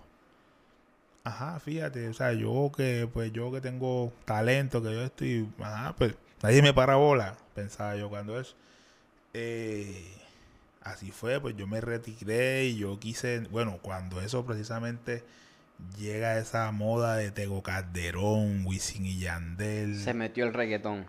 Ajá, 1.23 1.59
fíjate, 1.59 2.07
o 2.07 2.13
sea, 2.13 2.33
yo 2.33 2.71
que, 2.75 3.09
pues 3.11 3.33
yo 3.33 3.51
que 3.51 3.59
tengo 3.59 4.13
talento, 4.25 4.83
que 4.83 4.93
yo 4.93 5.01
estoy, 5.01 5.49
ajá, 5.59 5.95
pues 5.95 6.13
nadie 6.43 6.61
me 6.61 6.75
para 6.75 6.97
bola, 6.97 7.35
pensaba 7.55 7.95
yo 7.95 8.09
cuando 8.09 8.39
eso. 8.39 8.55
Eh, 9.33 10.13
así 10.81 11.09
fue, 11.09 11.41
pues 11.41 11.57
yo 11.57 11.65
me 11.65 11.81
retiré 11.81 12.65
y 12.65 12.77
yo 12.77 12.99
quise, 12.99 13.39
bueno, 13.49 13.79
cuando 13.81 14.21
eso 14.21 14.45
precisamente 14.45 15.23
llega 15.97 16.37
esa 16.37 16.71
moda 16.71 17.15
de 17.15 17.31
Tego 17.31 17.63
Calderón, 17.63 18.63
Wisin 18.63 19.07
y 19.07 19.17
Yandel. 19.17 19.99
Se 19.99 20.13
metió 20.13 20.45
el 20.45 20.53
reggaetón. 20.53 21.07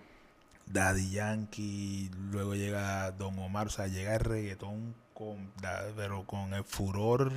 Daddy 0.67 1.11
Yankee, 1.11 2.11
luego 2.33 2.55
llega 2.55 3.13
Don 3.13 3.39
Omar, 3.39 3.69
o 3.69 3.71
sea, 3.71 3.87
llega 3.87 4.15
el 4.15 4.21
reggaetón 4.21 4.95
con, 5.15 5.51
pero 5.97 6.27
con 6.27 6.53
el 6.55 6.65
furor 6.65 7.33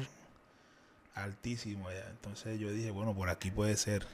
altísimo 1.14 1.92
ya. 1.92 2.08
Entonces 2.10 2.60
yo 2.60 2.72
dije, 2.72 2.92
bueno, 2.92 3.14
por 3.14 3.30
aquí 3.30 3.52
puede 3.52 3.78
ser. 3.78 4.06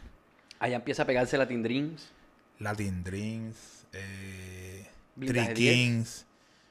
Allá 0.59 0.75
empieza 0.75 1.03
a 1.03 1.05
pegarse 1.05 1.37
Latin 1.37 1.63
Dreams. 1.63 2.11
Latin 2.59 3.03
Dreams, 3.03 3.87
eh, 3.93 4.87
Three 5.19 5.53
Kings. 5.53 6.25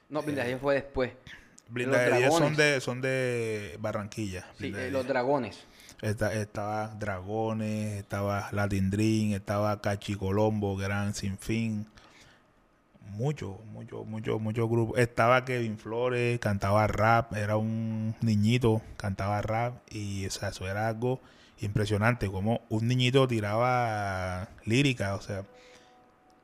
No, 0.09 0.23
Blindaje 0.23 0.53
eh, 0.53 0.59
fue 0.59 0.75
después. 0.75 1.13
Blindaje 1.69 2.31
son 2.31 2.55
de, 2.57 2.81
son 2.81 3.01
de 3.01 3.79
Barranquilla. 3.81 4.47
Sí, 4.59 4.73
eh, 4.77 4.91
los 4.91 5.07
dragones. 5.09 5.65
estaba 6.03 6.89
Dragones, 6.89 8.01
estaba 8.01 8.49
Latin 8.53 8.91
Dream, 8.91 9.33
estaba 9.33 9.81
Cachi 9.81 10.15
Colombo, 10.15 10.77
Gran 10.77 11.15
Sinfín 11.15 11.87
mucho, 13.11 13.61
mucho, 13.73 14.05
mucho, 14.05 14.39
mucho 14.39 14.69
grupo. 14.69 14.97
Estaba 14.97 15.45
Kevin 15.45 15.79
Flores, 15.79 16.39
cantaba 16.41 16.87
rap, 16.87 17.33
era 17.35 17.57
un 17.57 18.15
niñito, 18.21 18.83
cantaba 18.97 19.43
rap 19.43 19.77
y 19.91 20.27
o 20.27 20.31
sea, 20.31 20.49
eso 20.51 20.69
era 20.69 20.89
algo 20.89 21.21
impresionante, 21.61 22.29
como 22.31 22.63
un 22.69 22.89
niñito 22.89 23.27
tiraba 23.29 24.49
lírica, 24.65 25.15
o 25.15 25.21
sea. 25.21 25.45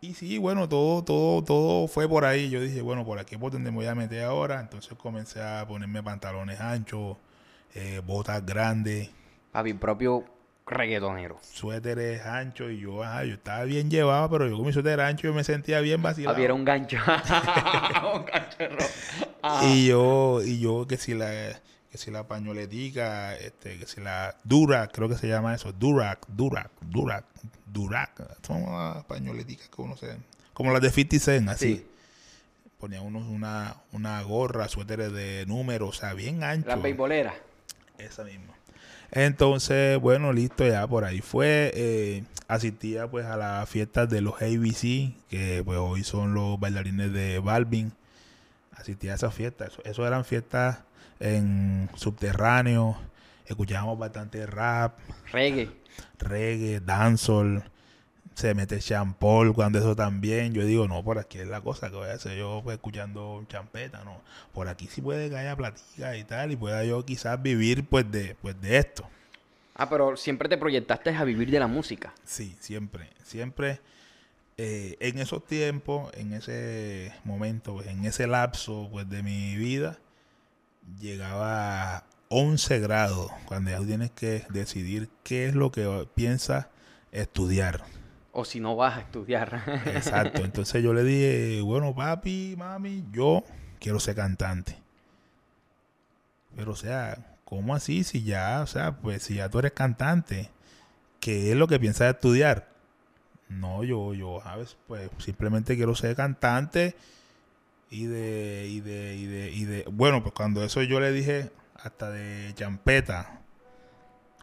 Y 0.03 0.15
sí, 0.15 0.39
bueno, 0.39 0.69
todo, 0.69 1.05
todo, 1.05 1.45
todo 1.45 1.87
fue 1.87 2.09
por 2.09 2.25
ahí. 2.25 2.49
Yo 2.49 2.61
dije, 2.61 2.81
bueno, 2.81 3.05
por 3.05 3.19
aquí 3.19 3.37
por 3.37 3.53
donde 3.53 3.71
me 3.71 3.77
voy 3.77 3.87
a 3.87 3.95
meter 3.95 4.25
ahora. 4.25 4.61
Entonces 4.61 4.97
comencé 4.97 5.43
a 5.43 5.67
ponerme 5.69 6.03
pantalones 6.03 6.59
anchos, 6.59 7.19
eh, 7.75 8.01
botas 8.07 8.45
grandes. 8.47 9.11
A 9.53 9.63
mi 9.63 9.75
propio 9.75 10.25
reggaetonero. 10.71 11.39
Suéteres 11.43 12.25
anchos 12.25 12.73
y 12.73 12.79
yo, 12.79 13.03
yo 13.03 13.35
estaba 13.35 13.65
bien 13.65 13.91
llevado, 13.91 14.31
pero 14.31 14.49
yo 14.49 14.57
con 14.57 14.67
mi 14.67 14.73
suéter 14.73 15.01
ancho 15.01 15.29
yo 15.29 15.35
me 15.35 15.45
sentía 15.45 15.81
bien 15.81 16.03
vacilado. 16.03 16.37
Había 16.37 16.55
un 16.55 16.65
gancho. 16.65 16.97
un 18.15 18.25
gancho 18.25 18.87
Y 19.63 19.89
yo, 19.89 20.43
y 20.43 20.61
yo 20.61 20.87
que 20.87 20.97
si 20.97 21.15
la 21.15 21.61
que 21.91 21.99
si 21.99 22.13
la 22.13 22.29
pañoletica, 22.29 23.35
este, 23.37 23.77
que 23.77 23.87
si 23.87 24.01
la 24.01 24.37
Durac, 24.45 24.93
creo 24.93 25.09
que 25.09 25.17
se 25.17 25.27
llama 25.27 25.57
eso, 25.57 25.73
Durac, 25.73 26.25
Durac, 26.29 26.71
Durac, 26.83 27.25
Durac, 27.67 28.45
son 28.47 28.63
las 28.63 29.05
pañoleticas 29.07 29.69
que 29.69 29.83
uno 29.83 29.97
se, 29.97 30.17
como 30.53 30.73
las 30.73 30.83
de 30.83 30.91
50 30.91 31.19
Cent, 31.19 31.49
así. 31.49 31.87
Ponía 32.79 33.03
unos 33.03 33.27
una, 33.27 33.77
una 33.93 34.23
gorra, 34.23 34.69
suéteres 34.69 35.13
de 35.13 35.45
números, 35.47 35.89
o 35.89 35.93
sea, 35.93 36.15
bien 36.15 36.45
ancho. 36.45 36.69
La 36.69 36.77
beisbolera. 36.77 37.35
Esa 37.99 38.25
misma. 38.25 38.55
Entonces, 39.13 40.01
bueno, 40.01 40.33
listo, 40.33 40.67
ya 40.67 40.87
por 40.87 41.05
ahí 41.05 41.21
fue. 41.21 41.73
Eh, 41.75 42.25
asistía 42.49 43.09
pues 43.09 43.27
a 43.27 43.37
las 43.37 43.69
fiestas 43.69 44.09
de 44.09 44.21
los 44.21 44.35
ABC, 44.43 45.15
que 45.29 45.63
pues 45.65 45.79
hoy 45.79 46.05
son 46.05 46.35
los 46.35 46.59
bailarines 46.59 47.13
de 47.13 47.39
Balvin. 47.39 47.93
Asistía 48.73 49.13
a 49.13 49.15
esas 49.17 49.35
fiestas. 49.35 49.73
Eso, 49.85 50.07
eran 50.07 50.25
fiestas 50.25 50.79
en 51.19 51.89
subterráneo. 51.95 52.97
Escuchábamos 53.47 53.99
bastante 53.99 54.47
rap. 54.47 54.99
Reggae. 55.33 55.71
Reggae, 56.19 56.81
dancehall 56.81 57.65
se 58.35 58.55
mete 58.55 58.79
champol 58.79 59.55
cuando 59.55 59.79
eso 59.79 59.95
también. 59.95 60.53
Yo 60.53 60.65
digo, 60.65 60.89
no, 60.89 61.03
por 61.03 61.19
aquí 61.19 61.39
es 61.39 61.49
la 61.49 61.61
cosa 61.61 61.91
que 61.91 61.97
voy 61.97 62.09
a 62.09 62.15
hacer 62.15 62.39
yo 62.39 62.61
pues, 62.63 62.77
escuchando 62.77 63.45
champeta, 63.49 64.05
no. 64.05 64.21
Por 64.53 64.69
aquí 64.69 64.89
sí 64.89 65.01
puede 65.01 65.31
que 65.31 65.37
haya 65.37 65.57
platica 65.57 66.17
y 66.17 66.25
tal, 66.25 66.53
y 66.53 66.57
pueda 66.57 66.85
yo 66.85 67.05
quizás 67.05 67.41
vivir 67.41 67.85
pues 67.85 68.11
de, 68.11 68.37
pues 68.41 68.61
de 68.61 68.79
esto. 68.79 69.09
Ah, 69.75 69.89
pero 69.89 70.17
siempre 70.17 70.49
te 70.49 70.59
proyectaste 70.59 71.11
a 71.11 71.25
vivir 71.25 71.51
de 71.51 71.59
la 71.59 71.67
música. 71.67 72.13
Sí, 72.25 72.57
siempre, 72.61 73.11
siempre. 73.23 73.81
Eh, 74.59 74.97
en 75.01 75.19
esos 75.19 75.47
tiempos, 75.47 76.13
en 76.15 76.35
ese 76.35 77.15
momento, 77.25 77.75
pues, 77.75 77.87
en 77.87 78.05
ese 78.05 78.27
lapso 78.27 78.89
pues, 78.93 79.09
de 79.09 79.23
mi 79.23 79.57
vida, 79.57 79.99
llegaba 81.01 81.97
a 81.97 82.05
11 82.29 82.79
grados, 82.81 83.31
cuando 83.47 83.71
ya 83.71 83.81
tienes 83.81 84.11
que 84.11 84.45
decidir 84.51 85.09
qué 85.25 85.47
es 85.47 85.55
lo 85.55 85.73
que 85.73 86.07
piensas 86.15 86.67
estudiar 87.11 87.83
O 88.33 88.45
si 88.45 88.61
no 88.61 88.77
vas 88.77 88.99
a 88.99 89.01
estudiar. 89.01 89.63
Exacto. 89.87 90.45
Entonces 90.45 90.83
yo 90.83 90.93
le 90.95 91.03
dije, 91.03 91.61
bueno, 91.63 91.95
papi, 91.95 92.55
mami, 92.57 93.05
yo 93.13 93.45
quiero 93.79 93.99
ser 94.01 94.15
cantante. 94.17 94.79
Pero 96.57 96.73
o 96.73 96.77
sea, 96.77 97.37
¿cómo 97.45 97.75
así? 97.75 98.05
Si 98.05 98.23
ya, 98.23 98.61
o 98.63 98.67
sea, 98.67 98.97
pues 98.97 99.23
si 99.25 99.35
ya 99.35 99.49
tú 99.49 99.59
eres 99.59 99.73
cantante, 99.73 100.51
¿qué 101.21 101.51
es 101.51 101.57
lo 101.57 101.67
que 101.67 101.81
piensas 101.81 102.15
estudiar? 102.15 102.69
No, 103.49 103.83
yo, 103.83 104.15
yo, 104.15 104.41
¿sabes? 104.43 104.77
Pues 104.87 105.11
simplemente 105.19 105.77
quiero 105.77 105.95
ser 105.97 106.15
cantante 106.15 106.95
y 107.91 108.07
de, 108.07 108.67
y 108.69 108.81
de, 108.81 109.17
y 109.17 109.27
de, 109.27 109.51
y 109.51 109.65
de, 109.65 109.85
bueno, 109.91 110.23
pues 110.23 110.33
cuando 110.33 110.63
eso 110.63 110.83
yo 110.83 111.01
le 111.01 111.11
dije 111.11 111.51
hasta 111.75 112.11
de 112.11 112.53
champeta, 112.55 113.41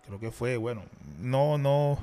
creo 0.05 0.19
que 0.19 0.31
fue, 0.31 0.57
bueno, 0.57 0.83
no, 1.19 1.57
no, 1.57 1.97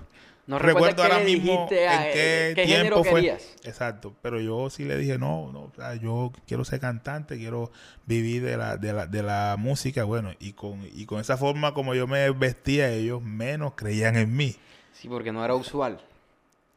No 0.46 0.58
recuerdo 0.58 1.02
ahora 1.02 1.20
mismo 1.20 1.66
en 1.70 1.88
ah, 1.88 2.04
qué, 2.12 2.52
qué 2.54 2.66
tiempo 2.66 3.02
fue. 3.02 3.22
querías. 3.22 3.42
Exacto, 3.64 4.14
pero 4.20 4.40
yo 4.40 4.68
sí 4.68 4.84
le 4.84 4.98
dije, 4.98 5.16
no, 5.18 5.50
no, 5.52 5.60
o 5.60 5.72
sea, 5.74 5.94
yo 5.94 6.32
quiero 6.46 6.64
ser 6.66 6.80
cantante, 6.80 7.38
quiero 7.38 7.70
vivir 8.04 8.42
de 8.42 8.56
la, 8.58 8.76
de 8.76 8.92
la, 8.92 9.06
de 9.06 9.22
la 9.22 9.56
música, 9.58 10.04
bueno, 10.04 10.32
y 10.38 10.52
con, 10.52 10.86
y 10.92 11.06
con 11.06 11.18
esa 11.20 11.38
forma 11.38 11.72
como 11.72 11.94
yo 11.94 12.06
me 12.06 12.30
vestía, 12.30 12.90
ellos 12.90 13.22
menos 13.22 13.72
creían 13.74 14.16
en 14.16 14.36
mí. 14.36 14.56
Sí, 14.92 15.08
porque 15.08 15.32
no 15.32 15.42
era 15.44 15.54
usual. 15.54 16.00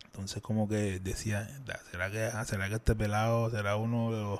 Entonces 0.06 0.42
como 0.42 0.68
que 0.68 1.00
decía, 1.00 1.48
"Da, 1.66 1.80
¿será 1.92 2.10
que, 2.10 2.24
ah, 2.24 2.46
¿será 2.46 2.70
que 2.70 2.76
este 2.76 2.96
pelado 2.96 3.50
será 3.52 3.76
uno 3.76 4.12
de 4.12 4.22
los 4.22 4.40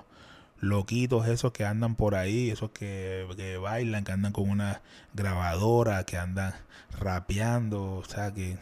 loquitos 0.60 1.28
esos 1.28 1.52
que 1.52 1.66
andan 1.66 1.96
por 1.96 2.16
ahí, 2.16 2.50
esos 2.50 2.72
que, 2.72 3.28
que 3.36 3.58
bailan, 3.58 4.04
que 4.04 4.12
andan 4.12 4.32
con 4.32 4.50
una 4.50 4.82
grabadora, 5.14 6.04
que 6.06 6.18
andan 6.18 6.54
rapeando, 7.00 7.96
o 7.98 8.04
sea 8.06 8.34
que 8.34 8.58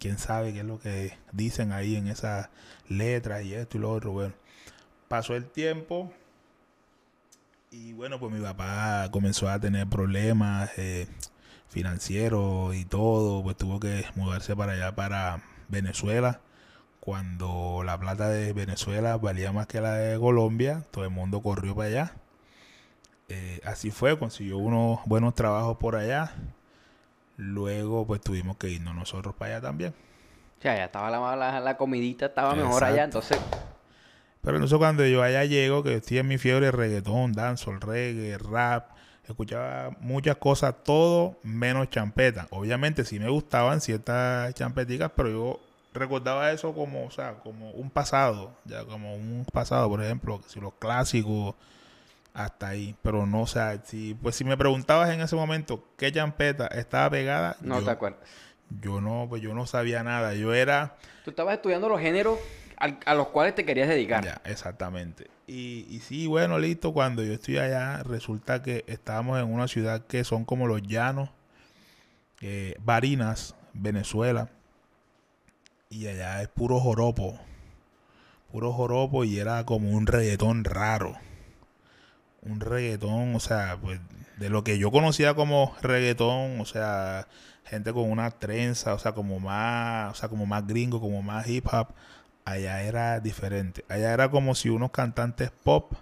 quién 0.00 0.18
sabe 0.18 0.52
qué 0.52 0.60
es 0.60 0.64
lo 0.64 0.80
que 0.80 1.16
dicen 1.30 1.72
ahí 1.72 1.94
en 1.94 2.08
esas 2.08 2.48
letras 2.88 3.44
y 3.44 3.54
esto 3.54 3.76
y 3.78 3.80
lo 3.80 3.92
otro. 3.92 4.12
Bueno, 4.12 4.34
pasó 5.08 5.36
el 5.36 5.44
tiempo 5.46 6.12
y 7.70 7.92
bueno, 7.92 8.18
pues 8.18 8.32
mi 8.32 8.40
papá 8.40 9.08
comenzó 9.12 9.48
a 9.48 9.60
tener 9.60 9.86
problemas 9.86 10.70
eh, 10.76 11.06
financieros 11.68 12.74
y 12.74 12.84
todo, 12.84 13.42
pues 13.44 13.56
tuvo 13.56 13.78
que 13.78 14.04
mudarse 14.16 14.56
para 14.56 14.72
allá, 14.72 14.94
para 14.96 15.42
Venezuela. 15.68 16.40
Cuando 16.98 17.82
la 17.84 17.98
plata 17.98 18.28
de 18.28 18.52
Venezuela 18.52 19.16
valía 19.18 19.52
más 19.52 19.66
que 19.66 19.80
la 19.80 19.94
de 19.94 20.18
Colombia, 20.18 20.84
todo 20.90 21.04
el 21.04 21.10
mundo 21.10 21.42
corrió 21.42 21.74
para 21.74 21.88
allá. 21.88 22.12
Eh, 23.28 23.60
así 23.64 23.90
fue, 23.90 24.18
consiguió 24.18 24.58
unos 24.58 25.00
buenos 25.06 25.34
trabajos 25.34 25.76
por 25.78 25.96
allá. 25.96 26.34
Luego, 27.40 28.06
pues 28.06 28.20
tuvimos 28.20 28.58
que 28.58 28.68
irnos 28.68 28.94
nosotros 28.94 29.34
para 29.34 29.54
allá 29.56 29.62
también. 29.62 29.94
O 30.58 30.62
sea, 30.62 30.76
ya 30.76 30.84
estaba 30.84 31.10
la, 31.10 31.36
la, 31.36 31.58
la 31.58 31.76
comidita, 31.78 32.26
estaba 32.26 32.54
mejor 32.54 32.84
allá, 32.84 33.04
entonces... 33.04 33.38
Pero 34.42 34.56
entonces 34.56 34.78
cuando 34.78 35.06
yo 35.06 35.22
allá 35.22 35.44
llego, 35.44 35.82
que 35.82 35.94
estoy 35.96 36.18
en 36.18 36.28
mi 36.28 36.36
fiebre 36.36 36.66
de 36.66 36.72
reggaetón, 36.72 37.32
dancehall, 37.32 37.80
reggae, 37.80 38.36
rap, 38.38 38.90
escuchaba 39.26 39.96
muchas 40.00 40.36
cosas, 40.36 40.74
todo 40.84 41.38
menos 41.42 41.88
champeta. 41.88 42.46
Obviamente 42.50 43.04
sí 43.04 43.18
me 43.18 43.28
gustaban 43.30 43.80
ciertas 43.80 44.52
champeticas, 44.54 45.10
pero 45.16 45.30
yo 45.30 45.60
recordaba 45.94 46.52
eso 46.52 46.74
como, 46.74 47.06
o 47.06 47.10
sea, 47.10 47.36
como 47.36 47.70
un 47.70 47.90
pasado, 47.90 48.52
ya 48.66 48.84
como 48.84 49.14
un 49.14 49.46
pasado, 49.50 49.88
por 49.88 50.02
ejemplo, 50.02 50.40
si 50.46 50.60
los 50.60 50.74
clásicos 50.74 51.54
hasta 52.34 52.68
ahí, 52.68 52.94
pero 53.02 53.26
no, 53.26 53.42
o 53.42 53.46
sea, 53.46 53.80
si 53.84 54.14
pues 54.14 54.36
si 54.36 54.44
me 54.44 54.56
preguntabas 54.56 55.10
en 55.10 55.20
ese 55.20 55.36
momento 55.36 55.84
qué 55.96 56.12
champeta 56.12 56.66
estaba 56.68 57.10
pegada, 57.10 57.56
No 57.60 57.78
yo, 57.80 57.84
te 57.84 57.90
acuerdas. 57.90 58.20
yo 58.80 59.00
no, 59.00 59.26
pues 59.28 59.42
yo 59.42 59.54
no 59.54 59.66
sabía 59.66 60.02
nada, 60.02 60.34
yo 60.34 60.54
era 60.54 60.96
Tú 61.24 61.30
estabas 61.30 61.54
estudiando 61.54 61.88
los 61.88 62.00
géneros 62.00 62.38
al- 62.76 62.98
a 63.04 63.14
los 63.14 63.28
cuales 63.28 63.54
te 63.54 63.64
querías 63.64 63.88
dedicar. 63.88 64.24
Ya, 64.24 64.40
exactamente. 64.44 65.26
Y, 65.46 65.86
y 65.90 65.98
sí, 66.00 66.26
bueno, 66.26 66.58
listo, 66.58 66.92
cuando 66.92 67.22
yo 67.24 67.32
estoy 67.34 67.58
allá, 67.58 68.02
resulta 68.04 68.62
que 68.62 68.84
estábamos 68.86 69.38
en 69.40 69.52
una 69.52 69.66
ciudad 69.68 70.06
que 70.06 70.24
son 70.24 70.44
como 70.44 70.66
los 70.66 70.80
llanos, 70.82 71.28
eh, 72.40 72.74
Barinas, 72.78 73.54
Venezuela, 73.74 74.48
y 75.90 76.06
allá 76.06 76.40
es 76.40 76.48
puro 76.48 76.78
joropo, 76.80 77.38
puro 78.50 78.72
joropo 78.72 79.24
y 79.24 79.38
era 79.38 79.64
como 79.66 79.90
un 79.90 80.06
reggaetón 80.06 80.64
raro. 80.64 81.16
Un 82.42 82.60
reggaetón, 82.60 83.34
o 83.34 83.40
sea, 83.40 83.78
pues 83.80 84.00
de 84.38 84.48
lo 84.48 84.64
que 84.64 84.78
yo 84.78 84.90
conocía 84.90 85.34
como 85.34 85.74
reggaetón, 85.82 86.60
o 86.60 86.64
sea, 86.64 87.28
gente 87.64 87.92
con 87.92 88.10
una 88.10 88.30
trenza, 88.30 88.94
o 88.94 88.98
sea, 88.98 89.12
como 89.12 89.38
más, 89.40 90.12
o 90.12 90.14
sea, 90.14 90.28
como 90.28 90.46
más 90.46 90.66
gringo, 90.66 91.00
como 91.00 91.22
más 91.22 91.46
hip 91.46 91.66
hop, 91.72 91.88
allá 92.44 92.82
era 92.82 93.20
diferente. 93.20 93.84
Allá 93.88 94.12
era 94.12 94.30
como 94.30 94.54
si 94.54 94.70
unos 94.70 94.90
cantantes 94.90 95.50
pop 95.62 95.92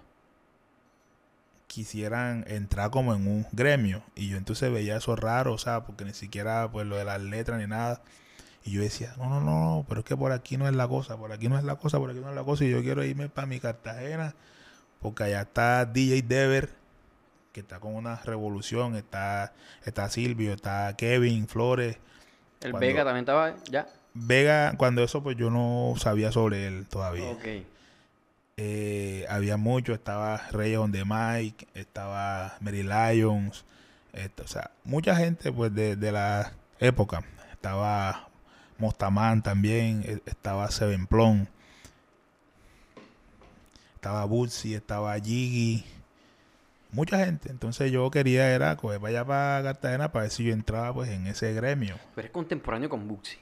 quisieran 1.67 2.43
entrar 2.47 2.89
como 2.89 3.13
en 3.13 3.27
un 3.27 3.45
gremio. 3.51 4.03
Y 4.15 4.29
yo 4.29 4.37
entonces 4.37 4.71
veía 4.71 4.97
eso 4.97 5.15
raro, 5.15 5.53
o 5.53 5.57
sea, 5.57 5.85
porque 5.85 6.05
ni 6.05 6.13
siquiera 6.13 6.69
pues 6.71 6.87
lo 6.87 6.97
de 6.97 7.05
las 7.05 7.21
letras 7.21 7.59
ni 7.59 7.67
nada. 7.67 8.01
Y 8.65 8.71
yo 8.71 8.81
decía, 8.81 9.13
no, 9.17 9.29
no, 9.29 9.41
no, 9.41 9.85
pero 9.87 10.01
es 10.01 10.05
que 10.05 10.17
por 10.17 10.31
aquí 10.31 10.57
no 10.57 10.67
es 10.67 10.75
la 10.75 10.87
cosa, 10.87 11.17
por 11.17 11.31
aquí 11.31 11.47
no 11.47 11.57
es 11.57 11.63
la 11.63 11.75
cosa, 11.75 11.99
por 11.99 12.09
aquí 12.09 12.19
no 12.19 12.29
es 12.29 12.35
la 12.35 12.43
cosa. 12.43 12.65
Y 12.65 12.71
yo 12.71 12.81
quiero 12.81 13.03
irme 13.03 13.29
para 13.29 13.47
mi 13.47 13.59
Cartagena, 13.59 14.35
porque 14.99 15.23
allá 15.23 15.41
está 15.41 15.85
DJ 15.85 16.21
Dever, 16.23 16.69
que 17.51 17.61
está 17.61 17.79
con 17.79 17.95
una 17.95 18.15
revolución, 18.17 18.95
está, 18.95 19.53
está 19.85 20.09
Silvio, 20.09 20.53
está 20.53 20.95
Kevin 20.97 21.47
Flores. 21.47 21.97
El 22.61 22.71
Cuando- 22.71 22.79
Vega 22.87 23.03
también 23.03 23.23
estaba 23.23 23.55
ya. 23.69 23.87
Vega, 24.13 24.73
cuando 24.77 25.03
eso 25.03 25.21
pues 25.23 25.37
yo 25.37 25.49
no 25.49 25.93
sabía 25.97 26.31
sobre 26.31 26.67
él 26.67 26.87
todavía. 26.87 27.29
Ok. 27.29 27.45
Eh, 28.57 29.25
había 29.29 29.55
mucho, 29.55 29.93
estaba 29.93 30.37
Reyes 30.51 30.79
on 30.79 30.91
the 30.91 31.03
Mike, 31.05 31.67
estaba 31.75 32.57
Mary 32.59 32.83
Lyons, 32.83 33.63
esto, 34.11 34.43
o 34.43 34.47
sea, 34.47 34.71
mucha 34.83 35.15
gente 35.15 35.51
pues 35.53 35.73
de, 35.73 35.95
de 35.95 36.11
la 36.11 36.51
época. 36.79 37.23
Estaba 37.53 38.27
Mostaman 38.77 39.41
también, 39.43 40.03
eh, 40.05 40.19
estaba 40.25 40.69
Seven 40.71 41.07
Plum, 41.07 41.45
estaba 43.99 44.23
Bootsy, 44.23 44.75
estaba 44.75 45.13
Jiggy, 45.19 45.83
mucha 46.93 47.25
gente. 47.25 47.51
Entonces 47.51 47.91
yo 47.91 48.09
quería 48.09 48.49
era 48.55 48.77
coger 48.77 49.01
para 49.01 49.09
allá 49.09 49.25
para 49.25 49.63
Cartagena 49.63 50.11
para 50.13 50.23
ver 50.23 50.31
si 50.31 50.45
yo 50.45 50.53
entraba 50.53 50.93
pues 50.93 51.09
en 51.09 51.27
ese 51.27 51.53
gremio, 51.53 51.97
Tú 52.13 52.21
eres 52.21 52.31
contemporáneo 52.31 52.89
con 52.89 53.05
Buxi. 53.09 53.37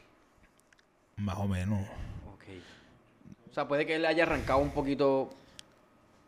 más 1.18 1.38
o 1.38 1.48
menos. 1.48 1.82
Ok. 2.34 2.44
O 3.52 3.54
sea, 3.54 3.68
puede 3.68 3.86
que 3.86 3.96
él 3.96 4.06
haya 4.06 4.24
arrancado 4.24 4.58
un 4.60 4.72
poquito 4.72 5.30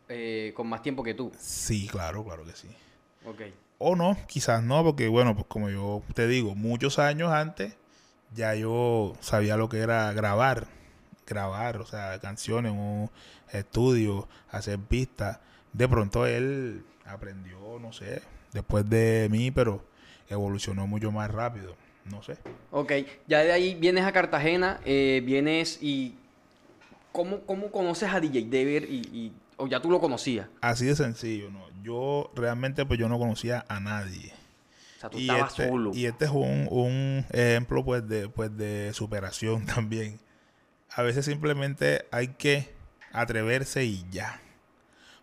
eh, 0.08 0.52
con 0.54 0.68
más 0.68 0.82
tiempo 0.82 1.02
que 1.02 1.14
tú. 1.14 1.32
Sí, 1.36 1.88
claro, 1.88 2.24
claro 2.24 2.44
que 2.44 2.52
sí. 2.52 2.68
Ok. 3.26 3.42
O 3.78 3.96
no, 3.96 4.16
quizás 4.28 4.62
no, 4.62 4.84
porque 4.84 5.08
bueno, 5.08 5.34
pues 5.34 5.46
como 5.48 5.70
yo 5.70 6.02
te 6.14 6.28
digo, 6.28 6.54
muchos 6.54 7.00
años 7.00 7.32
antes 7.32 7.74
ya 8.32 8.54
yo 8.54 9.16
sabía 9.18 9.56
lo 9.56 9.68
que 9.68 9.78
era 9.80 10.12
grabar, 10.12 10.68
grabar, 11.34 11.78
o 11.78 11.86
sea, 11.86 12.18
canciones 12.20 12.72
en 12.72 12.78
un 12.78 13.10
estudio, 13.52 14.28
hacer 14.50 14.78
pistas. 14.78 15.38
De 15.72 15.88
pronto 15.88 16.26
él 16.26 16.82
aprendió, 17.06 17.78
no 17.80 17.92
sé, 17.92 18.20
después 18.52 18.88
de 18.90 19.28
mí, 19.30 19.50
pero 19.50 19.84
evolucionó 20.28 20.86
mucho 20.86 21.10
más 21.12 21.30
rápido, 21.30 21.76
no 22.04 22.22
sé. 22.22 22.36
Ok, 22.72 22.92
ya 23.26 23.38
de 23.40 23.52
ahí 23.52 23.74
vienes 23.76 24.04
a 24.04 24.12
Cartagena, 24.12 24.80
eh, 24.84 25.22
vienes 25.24 25.78
y... 25.80 26.16
¿Cómo, 27.12 27.40
¿Cómo 27.40 27.72
conoces 27.72 28.08
a 28.12 28.20
DJ 28.20 28.44
Dever 28.48 28.84
y, 28.88 28.98
y- 29.12 29.32
o 29.56 29.66
ya 29.66 29.80
tú 29.82 29.90
lo 29.90 30.00
conocías? 30.00 30.46
Así 30.60 30.86
de 30.86 30.94
sencillo, 30.94 31.50
¿no? 31.50 31.64
Yo 31.82 32.30
realmente 32.36 32.86
pues 32.86 33.00
yo 33.00 33.08
no 33.08 33.18
conocía 33.18 33.64
a 33.68 33.80
nadie. 33.80 34.32
O 34.96 35.00
sea, 35.00 35.10
tú 35.10 35.18
y 35.18 35.22
estabas 35.22 35.50
este, 35.50 35.68
solo. 35.68 35.90
y 35.92 36.06
este 36.06 36.26
es 36.26 36.30
un, 36.30 36.68
un 36.70 37.26
ejemplo 37.32 37.84
pues 37.84 38.06
de, 38.08 38.28
pues 38.28 38.56
de 38.56 38.92
superación 38.94 39.66
también. 39.74 40.20
A 40.92 41.02
veces 41.02 41.24
simplemente 41.24 42.06
hay 42.10 42.28
que 42.28 42.74
atreverse 43.12 43.84
y 43.84 44.04
ya. 44.10 44.40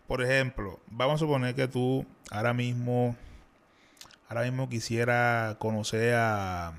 Por 0.06 0.22
ejemplo, 0.22 0.80
vamos 0.90 1.16
a 1.16 1.18
suponer 1.18 1.54
que 1.54 1.68
tú 1.68 2.06
ahora 2.30 2.54
mismo, 2.54 3.16
ahora 4.28 4.42
mismo 4.42 4.68
quisiera 4.68 5.56
conocer 5.58 6.14
a, 6.14 6.74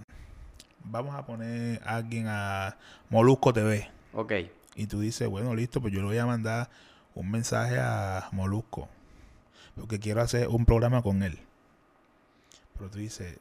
vamos 0.84 1.14
a 1.16 1.26
poner 1.26 1.82
a 1.86 1.98
alguien 1.98 2.26
a 2.28 2.78
Molusco 3.10 3.54
TV. 3.54 3.90
Ok. 4.14 4.34
Y 4.76 4.88
tú 4.88 5.00
dices, 5.00 5.28
bueno, 5.28 5.54
listo, 5.54 5.82
pues 5.82 5.94
yo 5.94 6.00
le 6.00 6.08
voy 6.08 6.18
a 6.18 6.26
mandar 6.26 6.70
un 7.14 7.30
mensaje 7.30 7.78
a 7.80 8.30
Molusco. 8.32 8.90
Porque 9.76 10.00
quiero 10.00 10.22
hacer 10.22 10.48
un 10.48 10.66
programa 10.66 11.02
con 11.04 11.22
él. 11.22 11.40
Pero 12.74 12.90
tú 12.90 12.98
dices, 12.98 13.40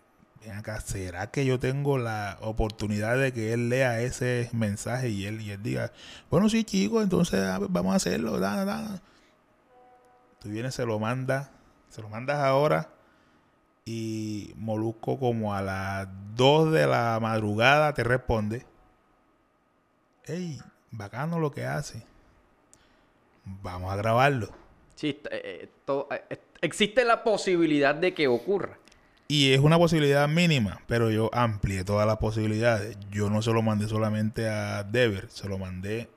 acá, 0.56 0.80
¿será 0.80 1.30
que 1.30 1.44
yo 1.44 1.58
tengo 1.58 1.98
la 1.98 2.38
oportunidad 2.40 3.18
de 3.18 3.32
que 3.32 3.52
él 3.52 3.68
lea 3.68 4.00
ese 4.00 4.48
mensaje 4.52 5.10
y 5.10 5.26
él, 5.26 5.40
y 5.40 5.50
él 5.50 5.62
diga, 5.62 5.92
bueno, 6.30 6.48
sí, 6.48 6.64
chicos, 6.64 7.02
entonces 7.02 7.40
a 7.44 7.58
ver, 7.58 7.68
vamos 7.70 7.92
a 7.92 7.96
hacerlo. 7.96 8.38
Tú 10.40 10.48
vienes, 10.48 10.74
se 10.74 10.86
lo 10.86 10.98
mandas, 10.98 11.50
se 11.90 12.00
lo 12.00 12.08
mandas 12.08 12.38
ahora 12.38 12.88
y 13.88 14.52
Molusco 14.56 15.18
como 15.18 15.54
a 15.54 15.62
las 15.62 16.08
2 16.34 16.72
de 16.72 16.86
la 16.86 17.18
madrugada 17.22 17.94
te 17.94 18.04
responde. 18.04 18.66
hey, 20.24 20.60
bacano 20.90 21.38
lo 21.38 21.50
que 21.50 21.64
hace. 21.64 22.02
Vamos 23.44 23.90
a 23.90 23.96
grabarlo. 23.96 24.50
Sí, 24.94 25.20
eh, 25.30 25.70
eh, 25.88 26.26
eh, 26.28 26.38
existe 26.60 27.04
la 27.04 27.24
posibilidad 27.24 27.94
de 27.94 28.12
que 28.12 28.28
ocurra. 28.28 28.78
Y 29.30 29.52
es 29.52 29.60
una 29.60 29.76
posibilidad 29.76 30.26
mínima, 30.26 30.80
pero 30.86 31.10
yo 31.10 31.28
amplié 31.34 31.84
todas 31.84 32.06
las 32.06 32.16
posibilidades. 32.16 32.96
Yo 33.10 33.28
no 33.28 33.42
se 33.42 33.52
lo 33.52 33.60
mandé 33.60 33.86
solamente 33.86 34.48
a 34.48 34.84
Dever, 34.84 35.28
se 35.28 35.46
lo 35.50 35.58
mandé 35.58 36.08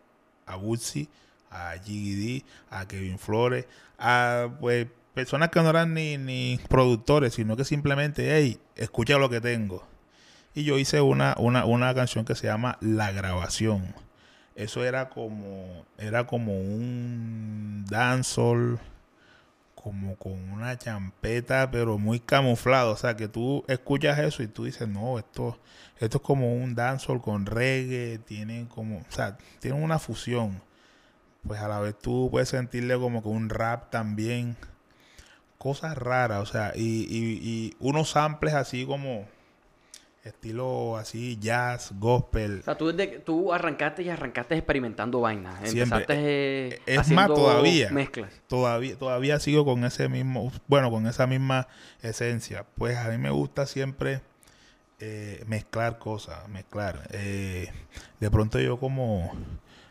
a 0.45 0.55
Woodsy, 0.55 1.09
a 1.49 1.75
GD, 1.75 2.45
a 2.69 2.87
Kevin 2.87 3.19
Flores, 3.19 3.65
a 3.99 4.47
pues, 4.61 4.87
personas 5.13 5.49
que 5.49 5.61
no 5.61 5.69
eran 5.69 5.93
ni, 5.93 6.17
ni 6.17 6.57
productores, 6.69 7.33
sino 7.33 7.57
que 7.57 7.65
simplemente, 7.65 8.33
hey, 8.33 8.61
escucha 8.77 9.17
lo 9.17 9.29
que 9.29 9.41
tengo. 9.41 9.85
Y 10.55 10.63
yo 10.63 10.79
hice 10.79 11.01
una, 11.01 11.35
una, 11.37 11.65
una 11.65 11.93
canción 11.93 12.23
que 12.23 12.35
se 12.35 12.47
llama 12.47 12.77
La 12.79 13.11
Grabación. 13.11 13.93
Eso 14.55 14.85
era 14.85 15.09
como, 15.09 15.85
era 15.97 16.27
como 16.27 16.53
un 16.53 17.85
dancehall 17.89 18.79
como 19.83 20.15
con 20.15 20.33
una 20.51 20.77
champeta, 20.77 21.69
pero 21.71 21.97
muy 21.97 22.19
camuflado. 22.19 22.91
O 22.91 22.97
sea, 22.97 23.15
que 23.15 23.27
tú 23.27 23.63
escuchas 23.67 24.19
eso 24.19 24.43
y 24.43 24.47
tú 24.47 24.65
dices, 24.65 24.87
no, 24.87 25.19
esto, 25.19 25.59
esto 25.99 26.17
es 26.17 26.23
como 26.23 26.55
un 26.55 26.75
dancehall 26.75 27.21
con 27.21 27.45
reggae, 27.45 28.19
tienen 28.19 28.67
como, 28.67 28.99
o 28.99 29.11
sea, 29.11 29.37
tienen 29.59 29.83
una 29.83 29.99
fusión. 29.99 30.61
Pues 31.45 31.59
a 31.61 31.67
la 31.67 31.79
vez 31.79 31.97
tú 31.97 32.29
puedes 32.31 32.49
sentirle 32.49 32.97
como 32.97 33.23
que 33.23 33.29
un 33.29 33.49
rap 33.49 33.89
también. 33.89 34.55
Cosas 35.57 35.97
raras, 35.97 36.41
o 36.41 36.45
sea, 36.51 36.73
y, 36.75 36.81
y, 36.81 37.39
y 37.47 37.75
unos 37.79 38.11
samples 38.11 38.55
así 38.55 38.85
como 38.85 39.27
estilo 40.23 40.97
así 40.97 41.37
jazz, 41.39 41.91
gospel. 41.97 42.59
O 42.59 42.63
sea, 42.63 42.77
tú, 42.77 42.87
desde 42.91 43.09
que- 43.11 43.19
tú 43.19 43.51
arrancaste 43.53 44.03
y 44.03 44.09
arrancaste 44.09 44.55
experimentando 44.55 45.19
vainas. 45.21 45.55
Siempre. 45.69 45.81
Empezaste 46.01 46.13
eh, 46.75 46.81
Es 46.85 46.97
más, 46.97 47.05
haciendo 47.07 47.33
todavía. 47.33 47.89
mezclas. 47.91 48.31
todavía 48.47 48.95
todavía 48.97 49.39
sigo 49.39 49.65
con 49.65 49.83
ese 49.83 50.09
mismo 50.09 50.51
bueno 50.67 50.91
con 50.91 51.07
esa 51.07 51.25
misma 51.27 51.67
esencia 52.03 52.65
pues 52.75 52.97
a 52.97 53.09
mí 53.09 53.17
me 53.17 53.31
gusta 53.31 53.65
siempre 53.65 54.21
eh, 54.99 55.43
mezclar 55.47 55.97
cosas 55.97 56.47
mezclar 56.49 57.07
Eh, 57.11 57.71
de 58.19 58.29
pronto 58.29 58.59
yo 58.59 58.77
como 58.79 59.31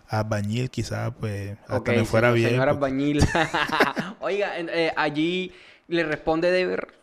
albañil 0.06 0.70
quizás 0.70 1.12
pues 1.18 1.58
hasta 1.62 1.76
Ok, 1.76 1.88
me 1.88 2.04
fuera 2.04 2.28
señor, 2.28 2.34
bien 2.36 2.50
señor 2.50 2.68
porque- 2.68 2.76
albañil. 2.86 3.20
Oiga, 4.20 4.58
eh, 4.58 4.92
allí 4.96 5.52
le 5.88 6.04
responde 6.04 6.50
Dever. 6.52 6.99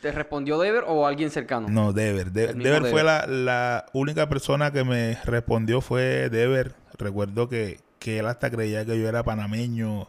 ¿Te 0.00 0.12
respondió 0.12 0.58
Dever 0.58 0.84
o 0.86 1.06
alguien 1.06 1.30
cercano? 1.30 1.68
no 1.68 1.92
Dever 1.92 2.30
De- 2.32 2.54
Dever 2.54 2.86
fue 2.86 3.02
la, 3.02 3.26
la 3.26 3.86
única 3.92 4.28
persona 4.28 4.70
que 4.72 4.84
me 4.84 5.18
respondió 5.24 5.80
fue 5.80 6.28
Dever 6.30 6.74
recuerdo 6.98 7.48
que, 7.48 7.80
que 7.98 8.20
él 8.20 8.26
hasta 8.26 8.50
creía 8.50 8.84
que 8.84 8.98
yo 9.00 9.08
era 9.08 9.22
panameño 9.24 10.08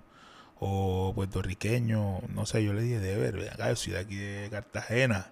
o 0.59 1.11
puertorriqueño 1.15 2.19
no 2.29 2.45
sé 2.45 2.63
yo 2.63 2.73
le 2.73 2.81
dije 2.81 2.99
Dever 2.99 3.35
ven 3.37 3.49
acá 3.53 3.69
yo 3.69 3.75
soy 3.75 3.93
de 3.93 3.99
aquí 3.99 4.15
de 4.17 4.49
Cartagena 4.49 5.31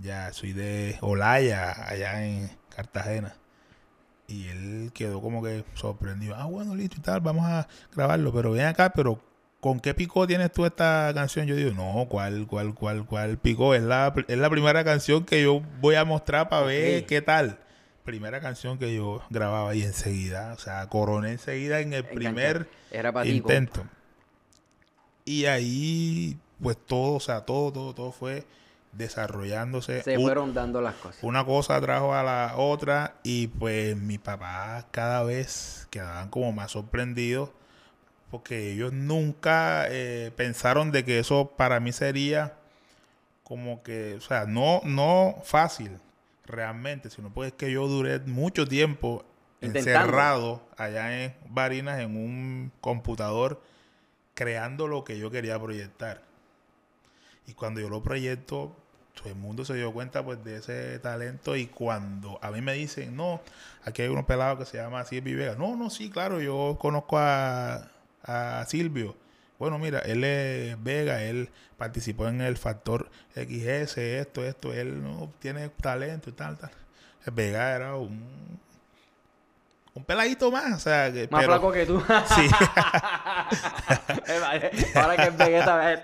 Ya, 0.00 0.32
soy 0.32 0.52
de 0.52 0.98
Olaya, 1.00 1.72
allá 1.88 2.22
en 2.26 2.50
Cartagena. 2.68 3.34
Y 4.28 4.48
él 4.48 4.90
quedó 4.92 5.22
como 5.22 5.42
que 5.42 5.64
sorprendido. 5.74 6.34
Ah, 6.36 6.44
bueno, 6.44 6.74
listo 6.74 6.96
y 6.98 7.00
tal, 7.00 7.20
vamos 7.22 7.46
a 7.46 7.66
grabarlo. 7.94 8.30
Pero 8.32 8.50
ven 8.50 8.66
acá, 8.66 8.90
pero 8.90 9.18
¿con 9.60 9.80
qué 9.80 9.94
picó 9.94 10.26
tienes 10.26 10.52
tú 10.52 10.64
esta 10.66 11.12
canción? 11.14 11.46
Yo 11.46 11.56
digo, 11.56 11.72
no, 11.72 12.06
¿cuál, 12.08 12.46
cuál, 12.46 12.74
cuál, 12.74 13.06
cuál 13.06 13.38
picó? 13.38 13.74
Es 13.74 13.82
la, 13.82 14.14
es 14.28 14.38
la 14.38 14.50
primera 14.50 14.84
canción 14.84 15.24
que 15.24 15.42
yo 15.42 15.62
voy 15.80 15.94
a 15.96 16.04
mostrar 16.04 16.48
para 16.48 16.66
ver 16.66 17.06
qué 17.06 17.22
tal. 17.22 17.58
Primera 18.04 18.40
canción 18.40 18.78
que 18.78 18.94
yo 18.94 19.22
grababa 19.30 19.74
y 19.74 19.82
enseguida, 19.82 20.52
o 20.52 20.58
sea, 20.58 20.88
coroné 20.88 21.32
enseguida 21.32 21.80
en 21.80 21.92
el 21.92 22.04
primer 22.04 22.68
Era 22.92 23.12
para 23.12 23.24
ti, 23.24 23.32
intento. 23.32 23.84
Y 25.24 25.46
ahí, 25.46 26.38
pues 26.62 26.76
todo, 26.86 27.14
o 27.14 27.20
sea, 27.20 27.40
todo, 27.40 27.72
todo, 27.72 27.94
todo 27.94 28.12
fue 28.12 28.44
desarrollándose. 28.92 30.04
Se 30.04 30.20
fueron 30.20 30.54
dando 30.54 30.80
las 30.80 30.94
cosas. 30.94 31.22
una 31.22 31.44
cosa 31.44 31.80
trajo 31.80 32.14
a 32.14 32.22
la 32.22 32.54
otra 32.56 33.16
y 33.24 33.48
pues 33.48 33.96
mi 33.96 34.18
papá 34.18 34.86
cada 34.92 35.24
vez 35.24 35.88
quedaban 35.90 36.28
como 36.30 36.52
más 36.52 36.70
sorprendidos 36.70 37.50
porque 38.30 38.72
ellos 38.72 38.92
nunca 38.92 39.86
eh, 39.88 40.32
pensaron 40.36 40.90
de 40.90 41.04
que 41.04 41.18
eso 41.18 41.52
para 41.56 41.80
mí 41.80 41.92
sería 41.92 42.54
como 43.44 43.82
que, 43.82 44.14
o 44.14 44.20
sea, 44.20 44.46
no, 44.46 44.80
no 44.84 45.36
fácil 45.44 45.98
realmente, 46.44 47.10
sino 47.10 47.30
pues 47.30 47.52
que 47.52 47.70
yo 47.70 47.86
duré 47.86 48.18
mucho 48.20 48.66
tiempo 48.66 49.24
Intentando. 49.60 49.90
encerrado 49.90 50.68
allá 50.76 51.24
en 51.24 51.34
Barinas 51.48 52.00
en 52.00 52.16
un 52.16 52.72
computador 52.80 53.62
creando 54.34 54.86
lo 54.88 55.04
que 55.04 55.18
yo 55.18 55.30
quería 55.30 55.58
proyectar. 55.60 56.22
Y 57.46 57.54
cuando 57.54 57.80
yo 57.80 57.88
lo 57.88 58.02
proyecto, 58.02 58.76
todo 59.14 59.28
el 59.28 59.36
mundo 59.36 59.64
se 59.64 59.74
dio 59.74 59.92
cuenta 59.92 60.24
pues 60.24 60.42
de 60.44 60.56
ese 60.56 60.98
talento 60.98 61.56
y 61.56 61.66
cuando 61.66 62.38
a 62.42 62.50
mí 62.50 62.60
me 62.60 62.74
dicen, 62.74 63.16
no, 63.16 63.40
aquí 63.84 64.02
hay 64.02 64.08
unos 64.08 64.24
pelados 64.26 64.58
que 64.58 64.64
se 64.66 64.76
llama 64.76 65.04
Silvio 65.04 65.38
Vega. 65.38 65.54
No, 65.54 65.76
no, 65.76 65.88
sí, 65.88 66.10
claro, 66.10 66.40
yo 66.40 66.76
conozco 66.80 67.16
a, 67.18 67.88
a 68.26 68.64
Silvio. 68.66 69.16
Bueno, 69.58 69.78
mira, 69.78 70.00
él 70.00 70.22
es 70.24 70.82
Vega, 70.82 71.22
él 71.22 71.48
participó 71.78 72.28
en 72.28 72.40
el 72.42 72.56
factor 72.58 73.08
XS, 73.34 73.96
esto, 73.98 74.44
esto, 74.44 74.72
él 74.74 75.02
no 75.02 75.32
tiene 75.38 75.68
talento 75.70 76.28
y 76.30 76.32
tal, 76.34 76.58
tal. 76.58 76.70
Vega 77.32 77.74
era 77.74 77.96
un, 77.96 78.60
un 79.94 80.04
peladito 80.04 80.50
más, 80.52 80.74
o 80.74 80.78
sea, 80.78 81.10
que, 81.12 81.26
Más 81.30 81.40
pero- 81.40 81.52
flaco 81.54 81.72
que 81.72 81.86
tú. 81.86 82.02
Sí. 82.34 82.48
Ahora 84.94 85.16
que 85.16 85.22
es 85.24 85.36
Vegeta. 85.36 86.00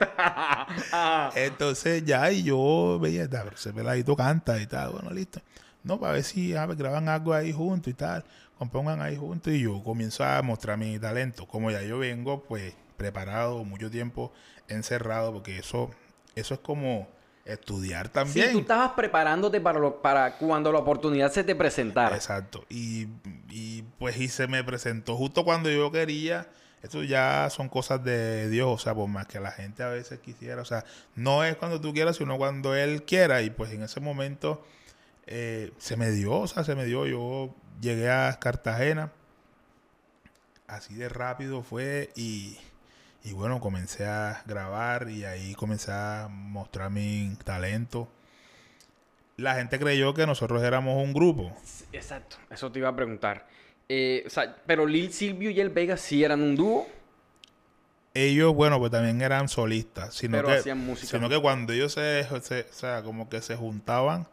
Entonces 1.35 2.05
ya 2.05 2.31
y 2.31 2.43
yo 2.43 2.99
veía, 3.01 3.27
"Da, 3.29 3.45
pero 3.45 3.57
ese 3.57 3.73
peladito 3.73 4.17
canta 4.17 4.61
y 4.61 4.67
tal, 4.67 4.91
bueno, 4.93 5.11
listo. 5.11 5.41
No, 5.85 5.99
para 5.99 6.15
ver 6.15 6.23
si 6.25 6.55
a 6.55 6.67
ver, 6.67 6.77
graban 6.77 7.09
algo 7.09 7.35
ahí 7.35 7.53
juntos 7.53 7.91
y 7.91 7.95
tal, 7.95 8.25
compongan 8.63 9.01
ahí 9.03 9.17
juntos 9.17 9.53
y 9.53 9.63
yo 9.63 9.83
comienzo 9.83 10.23
a 10.25 10.41
mostrar 10.43 10.79
mi 10.79 10.97
talento. 10.97 11.47
Como 11.49 11.73
ya 11.73 11.83
yo 11.83 11.99
vengo, 11.99 12.45
pues, 12.45 12.75
preparado, 12.97 13.65
mucho 13.65 13.91
tiempo 13.91 14.33
encerrado, 14.69 15.33
porque 15.33 15.59
eso, 15.59 15.91
eso 16.37 16.55
es 16.55 16.61
como 16.61 17.09
estudiar 17.45 18.07
Sí, 18.07 18.13
también. 18.13 18.53
tú 18.53 18.61
estabas 18.61 18.93
preparándote 18.93 19.61
para, 19.61 19.81
lo- 19.81 20.01
para 20.01 20.39
cuando 20.39 20.71
la 20.71 20.79
oportunidad 20.79 21.33
se 21.33 21.43
te 21.43 21.57
presentara. 21.57 22.15
Exacto. 22.15 22.65
Y, 22.69 23.09
y, 23.51 23.83
pues 23.99 24.17
y 24.21 24.29
se 24.29 24.47
me 24.47 24.63
presentó 24.63 25.17
justo 25.17 25.45
cuando 25.45 25.69
yo 25.69 25.91
quería. 25.91 26.47
Esto 26.85 27.03
ya 27.03 27.49
son 27.51 27.69
cosas 27.69 28.03
de 28.05 28.49
Dios, 28.49 28.69
o 28.69 28.79
sea, 28.79 28.95
por 28.95 29.09
más 29.09 29.27
que 29.27 29.41
la 29.41 29.51
gente 29.51 29.83
a 29.83 29.89
veces 29.89 30.21
quisiera, 30.21 30.63
o 30.63 30.65
sea, 30.65 30.85
no 31.17 31.43
es 31.45 31.57
cuando 31.57 31.81
tú 31.81 31.93
quieras, 31.93 32.17
sino 32.17 32.37
cuando 32.39 32.77
Él 32.77 33.03
quiera. 33.03 33.43
Y 33.43 33.51
pues 33.51 33.73
en 33.73 33.83
ese 33.83 33.99
momento 33.99 34.65
eh, 35.27 35.73
se 35.79 35.97
me 35.97 36.11
dio, 36.11 36.33
o 36.33 36.47
sea, 36.47 36.65
se 36.65 36.75
me 36.75 36.85
dio. 36.85 37.07
Yo 37.07 37.55
llegué 37.81 38.11
a 38.11 38.39
Cartagena, 38.41 39.13
así 40.67 40.95
de 40.95 41.09
rápido 41.09 41.63
fue 41.63 42.11
y, 42.17 42.59
y 43.25 43.33
bueno, 43.33 43.61
comencé 43.61 44.07
a 44.07 44.43
grabar 44.47 45.09
y 45.09 45.25
ahí 45.25 45.55
comencé 45.55 45.93
a 45.93 46.29
mostrar 46.31 46.91
mi 46.91 47.37
talento. 47.45 48.09
La 49.37 49.55
gente 49.55 49.79
creyó 49.79 50.15
que 50.15 50.27
nosotros 50.27 50.63
éramos 50.63 51.03
un 51.03 51.13
grupo. 51.13 51.53
Exacto, 51.93 52.37
eso 52.51 52.71
te 52.71 52.79
iba 52.79 52.89
a 52.91 52.97
preguntar. 52.97 53.47
Eh, 53.89 54.23
o 54.27 54.31
sea, 54.31 54.57
pero 54.67 54.87
Lil 54.87 55.13
Silvio 55.13 55.51
y 55.51 55.61
el 55.61 55.71
Vega 55.71 55.97
sí 55.97 56.23
eran 56.23 56.41
un 56.43 56.55
dúo. 56.57 56.87
ellos, 58.15 58.55
bueno, 58.55 58.79
pues 58.79 58.91
también 58.93 59.21
eran 59.23 59.49
solistas, 59.49 60.15
sino 60.15 60.37
Pero 60.39 60.49
que, 60.49 60.55
hacían 60.55 60.79
música. 60.79 61.09
sino 61.17 61.29
que 61.29 61.41
cuando 61.41 61.73
ellos 61.73 61.93
se, 61.95 62.25
se- 62.43 62.67
o 62.71 62.73
sea, 62.73 63.03
como 63.03 63.29
que 63.29 63.41
se 63.43 63.57
juntaban, 63.57 64.29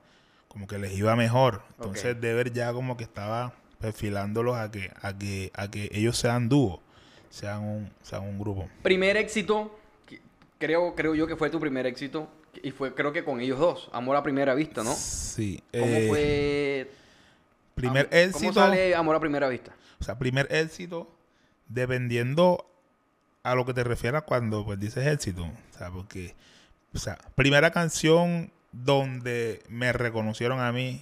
como 0.50 0.68
que 0.68 0.78
les 0.78 0.92
iba 0.98 1.16
mejor. 1.16 1.64
Entonces, 1.78 2.16
Ok. 2.16 2.22
Dever 2.22 2.52
ya 2.52 2.74
como 2.74 2.98
que 2.98 3.06
estaba 3.06 3.54
perfilándolos 3.80 4.58
a 4.58 4.70
que, 4.70 4.92
a 5.02 5.18
que, 5.18 5.52
a 5.56 5.72
que 5.72 5.90
ellos 5.94 6.18
sean 6.18 6.50
dúo, 6.50 6.82
sean 7.30 7.64
un, 7.64 7.90
sean 8.02 8.24
un 8.24 8.38
grupo. 8.38 8.68
Primer 8.84 9.16
éxito, 9.16 9.80
creo, 10.58 10.96
creo 10.96 11.16
yo 11.16 11.26
que 11.28 11.38
fue 11.38 11.50
tu 11.50 11.60
primer 11.62 11.86
éxito. 11.86 12.30
Y 12.62 12.72
fue, 12.72 12.94
creo 12.94 13.14
que 13.14 13.24
con 13.24 13.40
ellos 13.40 13.60
dos. 13.60 13.90
Amor 13.94 14.18
a 14.18 14.24
primera 14.24 14.54
vista, 14.56 14.84
¿no? 14.84 14.94
Sí. 14.94 15.64
¿Cómo 15.72 15.86
eh, 15.86 16.08
fue? 16.10 16.92
Primer 17.76 18.06
am- 18.06 18.10
¿Cómo 18.10 18.22
éxito. 18.22 18.54
sale 18.54 18.96
Amor 18.96 19.16
a 19.16 19.20
primera 19.20 19.48
vista? 19.48 19.72
O 20.02 20.04
sea, 20.04 20.18
primer 20.18 20.48
éxito, 20.54 21.10
dependiendo 21.68 22.66
a 23.44 23.56
lo 23.56 23.66
que 23.66 23.74
te 23.74 23.84
refieras 23.84 24.24
cuando 24.24 24.66
pues 24.66 24.80
dices 24.80 25.06
éxito. 25.08 25.44
O 25.44 25.78
sea, 25.78 25.90
porque, 25.92 26.36
o 26.94 26.98
sea, 26.98 27.18
primera 27.36 27.72
canción 27.72 28.52
donde 28.72 29.64
me 29.70 29.92
reconocieron 29.94 30.60
a 30.60 30.72
mí, 30.72 31.02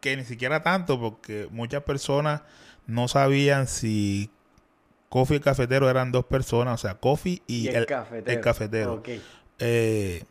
que 0.00 0.16
ni 0.16 0.24
siquiera 0.24 0.62
tanto, 0.62 0.98
porque 1.00 1.48
muchas 1.50 1.82
personas 1.82 2.42
no 2.86 3.06
sabían 3.08 3.66
si 3.66 4.30
Coffee 5.08 5.34
y 5.34 5.38
el 5.38 5.42
cafetero 5.44 5.90
eran 5.90 6.12
dos 6.12 6.24
personas, 6.24 6.74
o 6.74 6.78
sea, 6.78 6.94
Coffee 6.94 7.42
y, 7.46 7.64
Y 7.64 7.68
el, 7.68 7.86
cafetero. 7.86 8.32
el 8.32 8.40
cafetero. 8.40 9.02
Eh, 9.58 10.24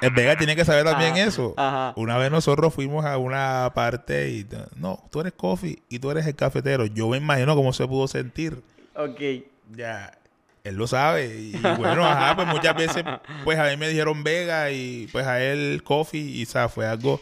El 0.00 0.10
Vega 0.10 0.36
tiene 0.36 0.56
que 0.56 0.64
saber 0.64 0.84
también 0.84 1.12
Ajá, 1.12 1.24
eso. 1.24 1.54
ajá. 1.56 1.92
Una 1.96 2.18
vez 2.18 2.30
nosotros 2.30 2.74
fuimos 2.74 3.04
a 3.04 3.18
una 3.18 3.70
parte 3.74 4.30
y 4.30 4.46
no, 4.76 5.02
tú 5.10 5.20
eres 5.20 5.32
coffee 5.32 5.80
y 5.88 5.98
tú 6.00 6.10
eres 6.10 6.26
el 6.26 6.34
cafetero. 6.34 6.86
Yo 6.86 7.08
me 7.08 7.18
imagino 7.18 7.54
cómo 7.54 7.72
se 7.72 7.86
pudo 7.86 8.08
sentir. 8.08 8.62
Ok. 8.94 9.20
Ya, 9.72 10.16
él 10.68 10.76
lo 10.76 10.86
sabe. 10.86 11.26
Y 11.26 11.52
bueno, 11.76 12.06
ajá, 12.06 12.36
pues 12.36 12.48
muchas 12.48 12.76
veces, 12.76 13.04
pues 13.44 13.58
a 13.58 13.64
mí 13.64 13.76
me 13.76 13.88
dijeron 13.88 14.24
Vega 14.24 14.70
y 14.70 15.08
pues 15.12 15.26
a 15.26 15.42
él 15.42 15.82
Coffee 15.84 16.20
y 16.20 16.46
sea, 16.46 16.68
fue 16.68 16.86
algo 16.86 17.20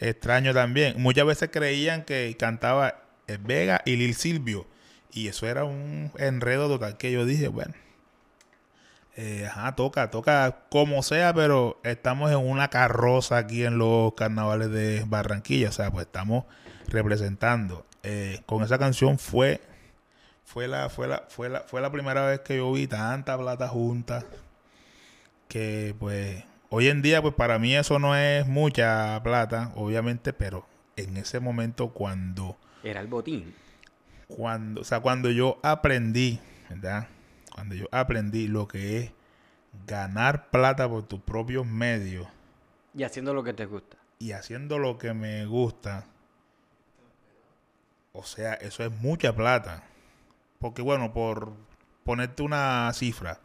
extraño 0.00 0.52
también. 0.54 1.00
Muchas 1.00 1.26
veces 1.26 1.50
creían 1.52 2.04
que 2.04 2.36
cantaba 2.38 3.02
el 3.26 3.38
Vega 3.38 3.82
y 3.84 3.96
Lil 3.96 4.14
Silvio. 4.14 4.66
Y 5.12 5.28
eso 5.28 5.46
era 5.46 5.64
un 5.64 6.10
enredo 6.18 6.68
total 6.68 6.96
que 6.96 7.12
yo 7.12 7.24
dije, 7.24 7.48
bueno. 7.48 7.74
eh, 9.16 9.46
ajá, 9.48 9.74
toca, 9.76 10.10
toca 10.10 10.64
como 10.70 11.02
sea, 11.02 11.32
pero 11.32 11.80
estamos 11.84 12.30
en 12.32 12.38
una 12.38 12.68
carroza 12.68 13.38
aquí 13.38 13.64
en 13.64 13.78
los 13.78 14.14
carnavales 14.14 14.70
de 14.70 15.04
Barranquilla. 15.06 15.68
O 15.68 15.72
sea, 15.72 15.90
pues 15.90 16.06
estamos 16.06 16.44
representando. 16.88 17.86
Eh, 18.02 18.40
con 18.46 18.62
esa 18.62 18.78
canción 18.78 19.18
fue 19.18 19.60
fue 20.44 20.68
la, 20.68 20.88
fue 20.88 21.08
la, 21.08 21.24
fue 21.28 21.48
la, 21.48 21.60
fue 21.60 21.80
la 21.80 21.90
primera 21.90 22.26
vez 22.26 22.40
que 22.40 22.56
yo 22.58 22.72
vi 22.72 22.86
tanta 22.86 23.36
plata 23.38 23.68
junta. 23.68 24.24
Que 25.48 25.94
pues 25.98 26.44
hoy 26.70 26.88
en 26.88 27.02
día, 27.02 27.22
pues 27.22 27.34
para 27.34 27.58
mí 27.58 27.74
eso 27.74 27.98
no 27.98 28.16
es 28.16 28.46
mucha 28.46 29.20
plata, 29.22 29.72
obviamente, 29.76 30.32
pero 30.32 30.66
en 30.96 31.16
ese 31.16 31.40
momento 31.40 31.90
cuando, 31.90 32.56
Era 32.82 33.00
el 33.00 33.06
botín. 33.08 33.54
cuando, 34.28 34.80
o 34.80 34.84
sea, 34.84 35.00
cuando 35.00 35.30
yo 35.30 35.58
aprendí, 35.62 36.40
¿verdad? 36.70 37.08
Cuando 37.52 37.74
yo 37.74 37.86
aprendí 37.92 38.48
lo 38.48 38.66
que 38.68 38.98
es 38.98 39.12
ganar 39.86 40.50
plata 40.50 40.88
por 40.88 41.02
tus 41.04 41.20
propios 41.20 41.66
medios 41.66 42.26
Y 42.94 43.02
haciendo 43.04 43.34
lo 43.34 43.42
que 43.44 43.52
te 43.52 43.66
gusta. 43.66 43.96
y 44.18 44.32
haciendo 44.32 44.78
lo 44.78 44.98
que 44.98 45.14
me 45.14 45.46
gusta, 45.46 46.06
o 48.12 48.22
sea, 48.24 48.54
eso 48.54 48.84
es 48.84 48.90
mucha 48.92 49.34
plata. 49.34 49.82
Porque 50.64 50.80
bueno, 50.80 51.12
por 51.12 51.52
ponerte 52.04 52.42
una 52.42 52.90
cifra, 52.94 53.38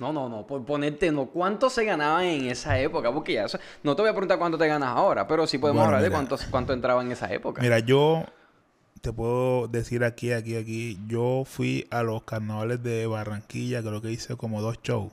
No, 0.00 0.12
no, 0.12 0.28
no, 0.28 0.44
por 0.44 0.64
ponerte, 0.64 1.12
no, 1.12 1.26
¿cuánto 1.26 1.70
se 1.70 1.84
ganaba 1.84 2.26
en 2.26 2.46
esa 2.46 2.80
época? 2.80 3.12
Porque 3.12 3.34
ya, 3.34 3.44
eso- 3.44 3.60
no 3.84 3.94
te 3.94 4.02
voy 4.02 4.08
a 4.08 4.12
preguntar 4.12 4.38
cuánto 4.40 4.58
te 4.58 4.66
ganas 4.66 4.88
ahora, 4.88 5.24
pero 5.28 5.46
sí 5.46 5.56
podemos 5.58 5.82
Bueno, 5.82 5.94
hablar 5.94 6.02
de 6.02 6.10
cuánto, 6.12 6.36
cuánto 6.50 6.72
entraba 6.72 7.00
en 7.00 7.12
esa 7.12 7.32
época. 7.32 7.62
Mira, 7.62 7.78
yo 7.78 8.24
te 9.02 9.12
puedo 9.12 9.68
decir 9.68 10.02
aquí, 10.02 10.32
aquí, 10.32 10.56
aquí. 10.56 10.98
Yo 11.06 11.44
fui 11.46 11.86
a 11.92 12.02
los 12.02 12.24
carnavales 12.24 12.82
de 12.82 13.06
Barranquilla, 13.06 13.80
creo 13.80 14.02
que 14.02 14.10
hice 14.10 14.34
como 14.34 14.60
dos 14.60 14.82
shows. 14.82 15.12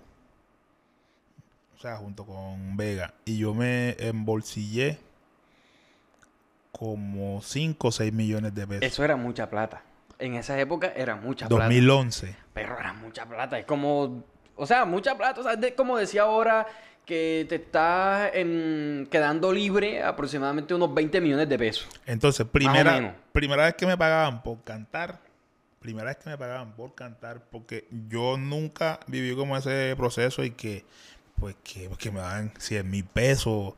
O 1.78 1.80
sea, 1.80 1.98
junto 1.98 2.26
con 2.26 2.76
Vega. 2.76 3.14
Y 3.24 3.38
yo 3.38 3.54
me 3.54 3.96
embolsillé 4.00 4.98
como 6.72 7.40
5 7.44 7.90
o 7.90 7.92
6 7.92 8.12
millones 8.12 8.56
de 8.56 8.66
pesos. 8.66 8.82
Eso 8.84 9.04
era 9.04 9.16
mucha 9.16 9.48
plata. 9.48 9.84
En 10.22 10.36
esa 10.36 10.60
época 10.60 10.94
era 10.96 11.16
mucha 11.16 11.48
plata. 11.48 11.64
2011. 11.66 12.36
Pero 12.54 12.78
era 12.80 12.94
mucha 12.94 13.26
plata. 13.26 13.58
Es 13.60 13.66
como, 13.66 14.24
o 14.56 14.66
sea, 14.66 14.86
mucha 14.86 15.18
plata. 15.18 15.42
O 15.42 15.44
sea, 15.44 15.56
de- 15.56 15.74
como 15.76 15.98
decía 15.98 16.24
ahora 16.24 16.68
que 17.06 17.46
te 17.50 17.56
estás 17.56 18.30
em, 18.34 19.06
quedando 19.08 19.52
libre 19.52 20.04
aproximadamente 20.04 20.74
unos 20.74 20.94
20 20.94 21.20
millones 21.20 21.50
de 21.50 21.58
pesos. 21.58 21.88
Entonces, 22.06 22.46
primera, 22.48 23.16
primera 23.32 23.66
vez 23.66 23.74
que 23.74 23.86
me 23.88 23.98
pagaban 23.98 24.44
por 24.44 24.64
cantar, 24.64 25.20
primera 25.80 26.10
vez 26.10 26.18
que 26.18 26.30
me 26.30 26.38
pagaban 26.38 26.74
por 26.76 26.94
cantar, 26.94 27.42
porque 27.50 27.88
yo 28.08 28.38
nunca 28.38 29.00
viví 29.08 29.36
como 29.36 29.58
ese 29.58 29.96
proceso 29.98 30.44
y 30.44 30.52
que, 30.52 30.86
pues, 31.40 31.56
que, 31.64 31.88
pues, 31.88 31.98
que 31.98 32.12
me 32.12 32.20
daban 32.20 32.54
100 32.60 32.88
mil 32.90 33.04
pesos 33.04 33.74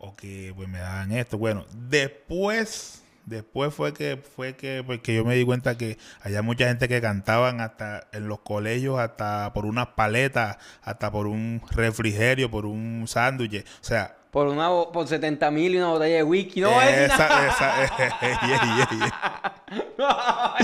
o 0.00 0.14
que 0.16 0.52
pues 0.54 0.68
me 0.68 0.78
daban 0.78 1.10
esto. 1.10 1.36
Bueno, 1.38 1.66
después, 1.74 3.02
después 3.28 3.72
fue 3.74 3.92
que, 3.92 4.16
fue 4.16 4.56
que, 4.56 4.82
pues, 4.84 5.00
que 5.00 5.14
yo 5.14 5.24
me 5.24 5.34
di 5.34 5.44
cuenta 5.44 5.76
que 5.76 5.98
había 6.20 6.42
mucha 6.42 6.66
gente 6.68 6.88
que 6.88 7.00
cantaban 7.00 7.60
hasta 7.60 8.08
en 8.12 8.28
los 8.28 8.40
colegios, 8.40 8.98
hasta 8.98 9.52
por 9.52 9.66
unas 9.66 9.88
paletas, 9.88 10.58
hasta 10.82 11.10
por 11.10 11.26
un 11.26 11.62
refrigerio, 11.70 12.50
por 12.50 12.66
un 12.66 13.04
sándwich. 13.06 13.64
O 13.64 13.84
sea, 13.84 14.16
Por 14.30 14.48
una 14.48 14.68
por 14.92 15.06
70 15.08 15.50
mil 15.50 15.74
y 15.74 15.78
una 15.78 15.88
botella 15.88 16.16
de 16.16 16.22
whisky. 16.22 16.60
No 16.60 16.80
es 16.82 17.10
esa, 17.10 17.46
esa, 17.48 17.90
yeah, 18.46 18.60
yeah, 18.76 18.88
yeah. 19.98 20.54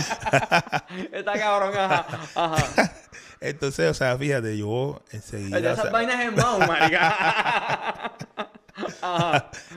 Está 1.12 1.32
cabrón, 1.38 1.72
ajá. 1.76 2.06
ajá. 2.34 2.92
Entonces, 3.40 3.90
o 3.90 3.94
sea, 3.94 4.16
fíjate, 4.16 4.56
yo 4.56 5.02
enseguida. 5.12 5.60
De 5.60 5.68
o 5.68 5.72
esas 5.72 5.82
sea, 5.82 5.92
vainas 5.92 6.20
en 6.20 6.34
marica. 6.34 8.12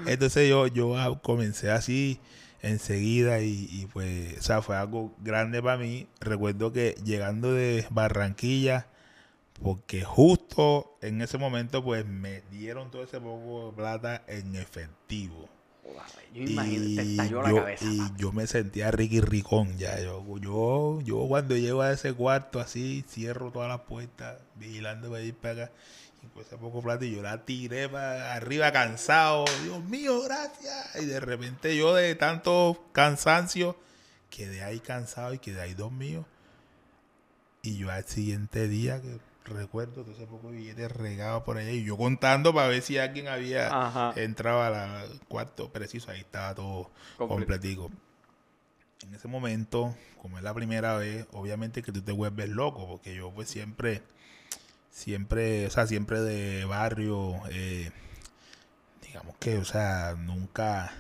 Entonces 0.06 0.50
yo, 0.50 0.67
yo 0.67 1.19
comencé 1.21 1.69
así 1.69 2.19
enseguida 2.61 3.41
y, 3.41 3.67
y 3.71 3.85
pues, 3.87 4.37
o 4.39 4.41
sea, 4.41 4.61
fue 4.61 4.77
algo 4.77 5.13
grande 5.19 5.61
para 5.61 5.77
mí. 5.77 6.07
Recuerdo 6.19 6.71
que 6.73 6.95
llegando 7.03 7.53
de 7.53 7.85
Barranquilla, 7.89 8.87
porque 9.61 10.03
justo 10.03 10.97
en 11.01 11.21
ese 11.21 11.37
momento, 11.37 11.83
pues 11.83 12.05
me 12.05 12.41
dieron 12.51 12.91
todo 12.91 13.03
ese 13.03 13.19
poco 13.21 13.67
de 13.71 13.77
plata 13.77 14.23
en 14.27 14.55
efectivo. 14.55 15.49
Yo 16.33 16.43
imagino, 16.43 16.91
te 16.93 17.01
Y 17.01 17.01
estalló 17.03 17.41
la 17.41 17.51
yo, 17.51 17.53
cabeza. 17.53 17.85
y 17.85 18.15
yo 18.17 18.31
me 18.31 18.47
sentía 18.47 18.91
Ricky 18.91 19.21
Ricón 19.21 19.77
ya. 19.77 19.99
Yo, 20.01 20.23
yo, 20.39 21.01
yo 21.01 21.27
cuando 21.27 21.55
llego 21.55 21.81
a 21.81 21.91
ese 21.93 22.13
cuarto 22.13 22.59
así, 22.59 23.03
cierro 23.07 23.51
todas 23.51 23.69
las 23.69 23.81
puertas, 23.81 24.39
vigilando 24.55 25.09
para 25.11 25.23
ir 25.23 25.35
para 25.35 25.63
acá. 25.65 25.71
Pues 26.33 26.47
ese 26.47 26.57
poco 26.57 26.81
plata 26.81 27.05
y 27.05 27.15
yo 27.15 27.21
la 27.21 27.45
tiré 27.45 27.89
para 27.89 28.33
arriba 28.33 28.71
cansado. 28.71 29.45
Dios 29.63 29.83
mío, 29.85 30.21
gracias. 30.21 30.95
Y 31.01 31.05
de 31.05 31.19
repente 31.19 31.75
yo 31.75 31.93
de 31.95 32.15
tanto 32.15 32.85
cansancio, 32.91 33.77
quedé 34.29 34.63
ahí 34.63 34.79
cansado 34.79 35.33
y 35.33 35.39
quedé 35.39 35.61
ahí 35.61 35.73
dormido. 35.73 36.25
Y 37.61 37.77
yo 37.77 37.91
al 37.91 38.05
siguiente 38.05 38.67
día, 38.67 39.01
que 39.01 39.19
recuerdo 39.45 40.03
todo 40.03 40.11
ese 40.11 40.25
poco 40.27 40.49
billete 40.51 40.87
regado 40.87 41.43
por 41.43 41.57
allá, 41.57 41.71
y 41.71 41.83
yo 41.83 41.97
contando 41.97 42.53
para 42.53 42.67
ver 42.67 42.81
si 42.81 42.97
alguien 42.97 43.27
había 43.27 43.67
Ajá. 43.67 44.13
entrado 44.15 44.61
al 44.61 45.19
cuarto 45.27 45.71
preciso, 45.71 46.11
ahí 46.11 46.19
estaba 46.19 46.53
todo 46.55 46.91
Comple- 47.17 47.27
completico. 47.27 47.91
En 49.01 49.13
ese 49.13 49.27
momento, 49.27 49.95
como 50.21 50.37
es 50.37 50.43
la 50.43 50.53
primera 50.53 50.95
vez, 50.97 51.27
obviamente 51.31 51.81
que 51.83 51.91
tú 51.91 52.01
te 52.01 52.11
vuelves 52.11 52.49
loco, 52.49 52.87
porque 52.87 53.15
yo 53.15 53.31
pues 53.31 53.49
siempre, 53.49 54.01
siempre, 54.97 55.67
o 55.67 55.69
sea, 55.69 55.86
siempre 55.86 56.21
de 56.21 56.65
barrio, 56.65 57.36
eh, 57.51 57.91
digamos 59.05 59.36
que, 59.39 59.57
o 59.57 59.63
sea, 59.63 60.15
nunca, 60.17 60.91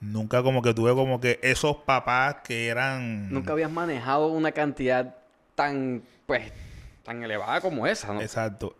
nunca 0.00 0.42
como 0.42 0.62
que 0.62 0.72
tuve 0.72 0.94
como 0.94 1.20
que 1.20 1.38
esos 1.42 1.76
papás 1.76 2.36
que 2.42 2.68
eran... 2.68 3.30
Nunca 3.30 3.52
habías 3.52 3.70
manejado 3.70 4.28
una 4.28 4.52
cantidad 4.52 5.16
tan, 5.54 6.02
pues, 6.24 6.50
tan 7.04 7.22
elevada 7.22 7.60
como 7.60 7.86
esa, 7.86 8.14
¿no? 8.14 8.22
Exacto. 8.22 8.74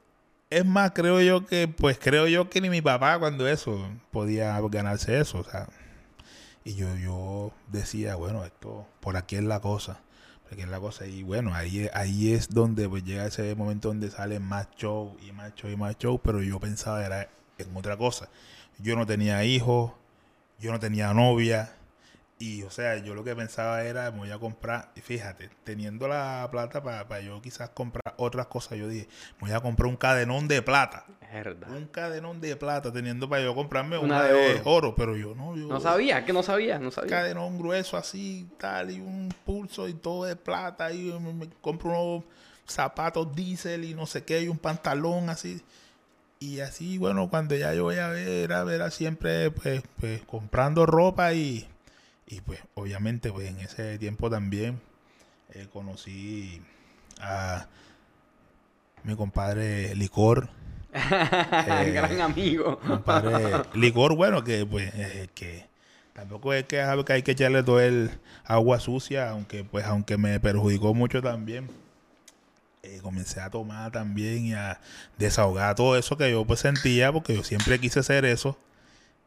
Es 0.49 0.65
más, 0.65 0.93
creo 0.93 1.21
yo 1.21 1.45
que, 1.45 1.69
pues 1.69 1.99
creo 1.99 2.27
yo 2.27 2.49
que 2.49 2.63
ni 2.63 2.71
mi 2.71 2.81
papá 2.81 3.19
cuando 3.19 3.47
eso 3.47 3.91
podía 4.11 4.59
ganarse 4.71 5.21
eso, 5.21 5.41
o 5.41 5.45
sea. 5.45 5.69
Y 6.65 6.77
yo, 6.77 6.97
yo 6.97 7.53
decía, 7.69 8.17
bueno, 8.17 8.45
esto, 8.47 8.87
por 9.01 9.19
aquí 9.19 9.37
es 9.37 9.45
la 9.45 9.61
cosa, 9.61 10.01
aquí 10.53 10.63
es 10.63 10.69
la 10.69 10.81
cosa. 10.81 11.07
Y 11.07 11.23
bueno, 11.23 11.55
ahí, 11.55 11.89
ahí 11.93 12.33
es 12.33 12.49
donde 12.49 12.89
pues 12.89 13.05
llega 13.05 13.27
ese 13.27 13.55
momento 13.55 13.89
donde 13.89 14.11
sale 14.11 14.41
más 14.41 14.69
show 14.77 15.17
y 15.23 15.33
más 15.33 15.55
show 15.55 15.71
y 15.71 15.77
más 15.77 15.97
show, 15.99 16.21
pero 16.23 16.43
yo 16.43 16.59
pensaba 16.61 17.05
era 17.05 17.29
en 17.59 17.77
otra 17.77 17.97
cosa. 17.97 18.29
Yo 18.79 18.97
no 18.97 19.07
tenía 19.07 19.45
hijos, 19.45 19.93
yo 20.59 20.73
no 20.73 20.81
tenía 20.81 21.13
novia. 21.15 21.73
Y, 22.39 22.63
o 22.63 22.71
sea, 22.71 22.97
yo 22.97 23.15
lo 23.15 23.23
que 23.23 23.37
pensaba 23.37 23.85
era, 23.85 24.11
me 24.11 24.19
voy 24.19 24.31
a 24.31 24.39
comprar, 24.39 24.93
y 24.97 25.03
fíjate, 25.03 25.51
teniendo 25.63 26.09
la 26.09 26.49
plata 26.51 26.83
para 26.83 27.21
yo 27.21 27.43
quizás 27.43 27.69
comprar 27.69 28.15
otras 28.17 28.47
cosas, 28.47 28.79
yo 28.79 28.89
dije, 28.89 29.09
me 29.43 29.49
voy 29.49 29.53
a 29.53 29.61
comprar 29.61 29.89
un 29.89 29.97
cadenón 29.97 30.49
de 30.49 30.63
plata. 30.63 31.05
Un 31.69 31.87
cadenón 31.87 32.41
de 32.41 32.57
plata, 32.57 32.93
teniendo 32.93 33.29
para 33.29 33.43
yo 33.45 33.55
comprarme 33.55 33.97
Una 33.99 34.17
una, 34.17 34.23
de 34.25 34.33
de, 34.35 34.61
oro. 34.61 34.63
oro. 34.65 34.95
pero 34.97 35.17
yo 35.17 35.35
no, 35.35 35.57
yo... 35.57 35.69
No 35.69 35.81
sabía, 35.81 36.25
que 36.25 36.33
no 36.33 36.43
sabía, 36.43 36.79
no 36.79 36.87
Un 36.87 36.93
sabía. 36.93 37.11
cadenón 37.11 37.59
grueso 37.59 37.97
así, 37.97 38.49
tal, 38.59 38.91
y 38.91 39.01
un 39.01 39.33
pulso 39.45 39.87
y 39.89 39.95
todo 39.95 40.25
de 40.25 40.37
plata, 40.37 40.93
y 40.93 41.13
me, 41.21 41.33
me 41.33 41.49
compro 41.61 41.91
unos 41.91 42.25
zapatos 42.67 43.35
diésel 43.35 43.85
y 43.85 43.95
no 43.95 44.07
sé 44.07 44.25
qué, 44.25 44.43
y 44.43 44.49
un 44.49 44.59
pantalón 44.59 45.29
así. 45.31 45.61
Y 46.41 46.61
así, 46.61 46.99
bueno, 46.99 47.29
cuando 47.29 47.55
ya 47.55 47.75
yo 47.75 47.85
voy 47.85 47.97
a 47.99 48.09
ver, 48.09 48.53
a 48.53 48.65
ver, 48.65 48.83
a 48.83 48.91
siempre, 48.91 49.51
pues, 49.51 49.83
pues, 49.99 50.23
comprando 50.23 50.87
ropa 50.87 51.33
y, 51.35 51.69
y 52.27 52.41
pues, 52.41 52.61
obviamente, 52.75 53.31
pues, 53.31 53.49
en 53.51 53.61
ese 53.61 53.99
tiempo 53.99 54.31
también 54.31 54.81
eh, 55.53 55.69
conocí 55.73 56.63
a 57.21 57.67
mi 59.05 59.15
compadre 59.17 59.95
Licor. 59.95 60.49
Eh, 60.93 61.91
Gran 61.93 62.21
amigo. 62.21 62.79
compadre 62.81 63.67
Licor, 63.75 64.15
bueno, 64.17 64.43
que 64.45 64.67
pues, 64.67 64.93
eh, 64.95 65.29
que 65.35 65.69
tampoco 66.13 66.53
es 66.53 66.65
que, 66.65 66.85
que 67.07 67.13
hay 67.13 67.23
que 67.23 67.33
echarle 67.33 67.63
todo 67.63 67.81
el 67.81 68.11
agua 68.45 68.81
sucia, 68.81 69.31
aunque 69.31 69.65
pues, 69.65 69.85
aunque 69.87 70.17
me 70.19 70.41
perjudicó 70.41 70.95
mucho 70.95 71.23
también. 71.23 71.71
eh, 72.83 72.99
comencé 73.03 73.41
a 73.41 73.51
tomar 73.51 73.93
también 73.93 74.47
y 74.47 74.55
a 74.55 74.81
desahogar 75.19 75.75
todo 75.75 75.97
eso 75.97 76.17
que 76.17 76.31
yo 76.31 76.45
pues 76.45 76.61
sentía, 76.61 77.13
porque 77.13 77.35
yo 77.37 77.45
siempre 77.45 77.79
quise 77.79 78.01
hacer 78.01 78.25
eso. 78.25 78.59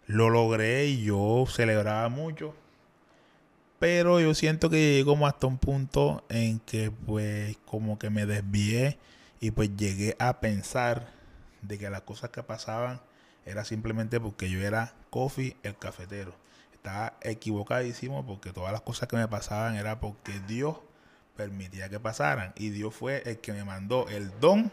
Lo 0.08 0.30
logré 0.30 0.88
y 0.88 1.04
yo 1.06 1.46
celebraba 1.50 2.10
mucho. 2.10 2.56
Pero 3.80 4.20
yo 4.20 4.34
siento 4.34 4.70
que 4.70 4.78
llegué 4.78 5.06
como 5.06 5.28
hasta 5.28 5.48
un 5.48 5.58
punto 5.58 6.24
en 6.30 6.60
que 6.60 6.92
pues 6.92 7.58
como 7.66 8.00
que 8.00 8.10
me 8.10 8.26
desvié 8.26 8.98
y 9.42 9.52
pues 9.52 9.76
llegué 9.76 10.16
a 10.20 10.40
pensar 10.40 11.08
de 11.64 11.80
que 11.80 11.90
las 11.90 12.02
cosas 12.02 12.30
que 12.30 12.44
pasaban 12.44 13.02
era 13.46 13.66
simplemente 13.66 14.20
porque 14.20 14.50
yo 14.50 14.62
era 14.62 14.94
Coffee 15.10 15.58
el 15.64 15.78
cafetero. 15.78 16.36
Estaba 16.74 17.14
equivocadísimo 17.22 18.26
porque 18.26 18.52
todas 18.52 18.72
las 18.72 18.82
cosas 18.82 19.08
que 19.08 19.16
me 19.16 19.28
pasaban 19.28 19.76
era 19.76 20.00
porque 20.00 20.40
Dios 20.48 20.78
permitía 21.36 21.90
que 21.90 22.00
pasaran. 22.00 22.54
Y 22.58 22.70
Dios 22.70 22.94
fue 22.94 23.24
el 23.26 23.40
que 23.40 23.54
me 23.54 23.64
mandó 23.64 24.08
el 24.10 24.32
don. 24.40 24.72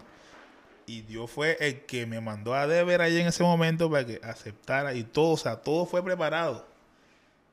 Y 0.87 1.03
Dios 1.03 1.31
fue 1.31 1.57
el 1.61 1.87
que 1.87 2.07
me 2.07 2.21
mandó 2.21 2.55
a 2.55 2.67
deber 2.67 3.01
ahí 3.01 3.21
en 3.21 3.29
ese 3.29 3.45
momento 3.45 3.91
para 3.91 4.05
que 4.05 4.21
aceptara. 4.25 4.95
Y 4.95 5.05
todo, 5.05 5.33
o 5.33 5.37
sea, 5.37 5.57
todo 5.57 5.87
fue 5.87 6.03
preparado. 6.03 6.67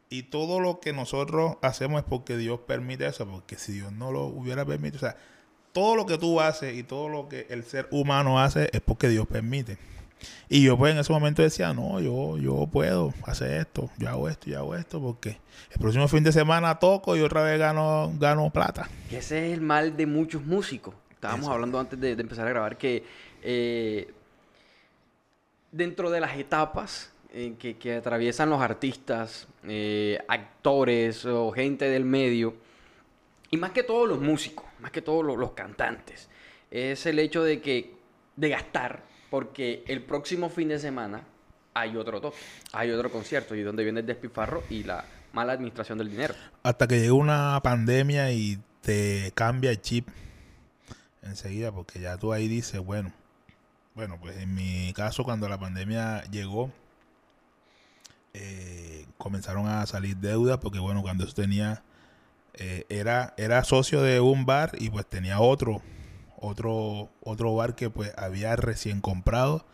Y 0.09 0.23
todo 0.23 0.59
lo 0.59 0.79
que 0.79 0.93
nosotros 0.93 1.57
hacemos 1.61 2.01
es 2.01 2.07
porque 2.07 2.37
Dios 2.37 2.61
permite 2.61 3.05
eso. 3.05 3.27
Porque 3.27 3.57
si 3.57 3.73
Dios 3.73 3.91
no 3.91 4.11
lo 4.11 4.25
hubiera 4.25 4.65
permitido, 4.65 4.97
o 4.97 5.11
sea, 5.11 5.17
todo 5.77 5.95
lo 5.95 6.07
que 6.07 6.17
tú 6.17 6.41
haces 6.41 6.75
y 6.75 6.81
todo 6.81 7.07
lo 7.07 7.29
que 7.29 7.45
el 7.51 7.63
ser 7.63 7.87
humano 7.91 8.39
hace 8.39 8.67
es 8.73 8.81
porque 8.81 9.09
Dios 9.09 9.27
permite. 9.27 9.77
Y 10.49 10.63
yo 10.63 10.75
pues 10.75 10.91
en 10.91 10.97
ese 10.97 11.13
momento 11.13 11.43
decía, 11.43 11.71
no, 11.71 11.99
yo, 11.99 12.39
yo 12.39 12.65
puedo 12.65 13.13
hacer 13.27 13.61
esto, 13.61 13.87
yo 13.99 14.09
hago 14.09 14.27
esto, 14.27 14.49
yo 14.49 14.57
hago 14.57 14.75
esto, 14.75 14.99
porque 14.99 15.37
el 15.69 15.79
próximo 15.79 16.07
fin 16.07 16.23
de 16.23 16.31
semana 16.31 16.79
toco 16.79 17.15
y 17.15 17.21
otra 17.21 17.43
vez 17.43 17.59
gano, 17.59 18.11
gano 18.17 18.49
plata. 18.49 18.89
Ese 19.11 19.49
es 19.49 19.53
el 19.53 19.61
mal 19.61 19.95
de 19.95 20.07
muchos 20.07 20.43
músicos. 20.43 20.95
Estábamos 21.11 21.47
hablando 21.47 21.79
antes 21.79 21.99
de, 21.99 22.13
empezar 22.13 22.47
a 22.47 22.49
grabar 22.49 22.75
que 22.79 23.03
eh, 23.43 24.11
dentro 25.71 26.09
de 26.09 26.19
las 26.21 26.39
etapas 26.39 27.11
que, 27.29 27.95
atraviesan 27.95 28.49
los 28.49 28.61
artistas, 28.63 29.47
eh, 29.63 30.17
actores 30.27 31.23
o 31.27 31.51
gente 31.51 31.87
del 31.87 32.03
medio, 32.03 32.55
y 33.49 33.57
más 33.57 33.71
que 33.71 33.83
todos 33.83 34.07
los 34.07 34.19
músicos, 34.19 34.65
más 34.79 34.91
que 34.91 35.01
todos 35.01 35.25
los, 35.25 35.51
cantantes, 35.51 36.29
es 36.69 37.05
el 37.05 37.19
hecho 37.19 37.43
de 37.43 37.61
que 37.61 37.95
de 38.35 38.49
gastar 38.49 39.03
porque 39.29 39.83
el 39.87 40.03
próximo 40.03 40.49
fin 40.49 40.69
de 40.69 40.79
semana 40.79 41.23
hay 41.73 41.95
otro 41.95 42.19
toque, 42.19 42.37
hay 42.73 42.91
otro 42.91 43.11
concierto, 43.11 43.55
y 43.55 43.61
donde 43.61 43.83
viene 43.83 43.99
el 43.99 44.05
despifarro 44.05 44.63
y 44.69 44.83
la 44.83 45.05
mala 45.33 45.53
administración 45.53 45.97
del 45.97 46.09
dinero. 46.09 46.33
Hasta 46.63 46.87
que 46.87 46.99
llega 46.99 47.13
una 47.13 47.59
pandemia 47.61 48.31
y 48.31 48.59
te 48.81 49.31
cambia 49.35 49.71
el 49.71 49.81
chip 49.81 50.07
enseguida, 51.21 51.71
porque 51.71 51.99
ya 51.99 52.17
tú 52.17 52.33
ahí 52.33 52.47
dices, 52.47 52.79
bueno, 52.79 53.13
bueno, 53.93 54.17
pues 54.19 54.37
en 54.37 54.53
mi 54.53 54.93
caso 54.93 55.23
cuando 55.23 55.49
la 55.49 55.59
pandemia 55.59 56.23
llegó, 56.25 56.71
eh, 58.33 59.05
comenzaron 59.17 59.67
a 59.67 59.85
salir 59.85 60.17
deudas, 60.17 60.59
porque 60.59 60.79
bueno, 60.79 61.01
cuando 61.01 61.23
eso 61.25 61.33
tenía, 61.33 61.83
eh, 62.57 62.85
era, 62.89 63.33
era 63.37 63.63
socio 63.63 64.01
de 64.01 64.19
un 64.19 64.45
bar 64.45 64.71
y 64.79 64.89
pues 64.89 65.05
tenía 65.05 65.39
otro 65.39 65.81
otro, 66.39 67.09
otro 67.21 67.55
bar 67.55 67.75
que 67.75 67.89
pues 67.89 68.13
había 68.17 68.55
recién 68.55 69.01
comprado 69.01 69.65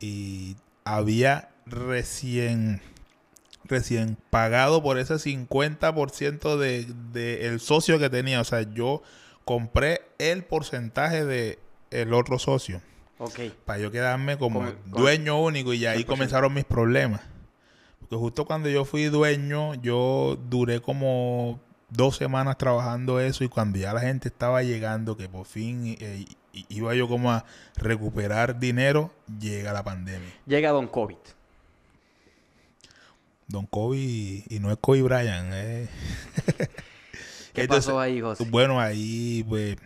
y 0.00 0.56
había 0.84 1.50
recién 1.66 2.82
recién 3.64 4.18
pagado 4.28 4.82
por 4.82 4.98
ese 4.98 5.14
50% 5.14 6.58
de, 6.58 6.86
de 7.12 7.46
el 7.46 7.60
socio 7.60 7.98
que 7.98 8.10
tenía. 8.10 8.40
O 8.42 8.44
sea, 8.44 8.62
yo 8.62 9.02
compré 9.46 10.02
el 10.18 10.44
porcentaje 10.44 11.24
de 11.24 11.58
el 11.90 12.12
otro 12.12 12.38
socio. 12.38 12.82
Para 13.64 13.78
yo 13.78 13.90
quedarme 13.90 14.36
como 14.36 14.70
dueño 14.84 15.40
único 15.40 15.72
y 15.72 15.86
ahí 15.86 16.04
comenzaron 16.04 16.52
mis 16.52 16.64
problemas. 16.64 17.22
Porque 18.00 18.16
justo 18.16 18.44
cuando 18.44 18.68
yo 18.68 18.84
fui 18.84 19.04
dueño, 19.04 19.74
yo 19.76 20.36
duré 20.50 20.82
como 20.82 21.58
dos 21.94 22.16
semanas 22.16 22.58
trabajando 22.58 23.20
eso 23.20 23.44
y 23.44 23.48
cuando 23.48 23.78
ya 23.78 23.92
la 23.92 24.00
gente 24.00 24.28
estaba 24.28 24.62
llegando, 24.62 25.16
que 25.16 25.28
por 25.28 25.46
fin 25.46 25.96
eh, 26.00 26.24
iba 26.68 26.94
yo 26.94 27.08
como 27.08 27.30
a 27.30 27.44
recuperar 27.76 28.58
dinero, 28.58 29.12
llega 29.40 29.72
la 29.72 29.84
pandemia. 29.84 30.32
Llega 30.46 30.70
Don 30.70 30.88
COVID. 30.88 31.16
Don 33.46 33.66
COVID 33.66 34.42
y 34.48 34.58
no 34.58 34.70
es 34.70 34.78
Kobe 34.80 35.02
Bryant. 35.02 35.50
Eh. 35.52 35.88
¿Qué 37.52 37.68
pasó 37.68 38.00
ahí, 38.00 38.20
José? 38.20 38.44
Bueno, 38.50 38.80
ahí 38.80 39.44
pues 39.48 39.76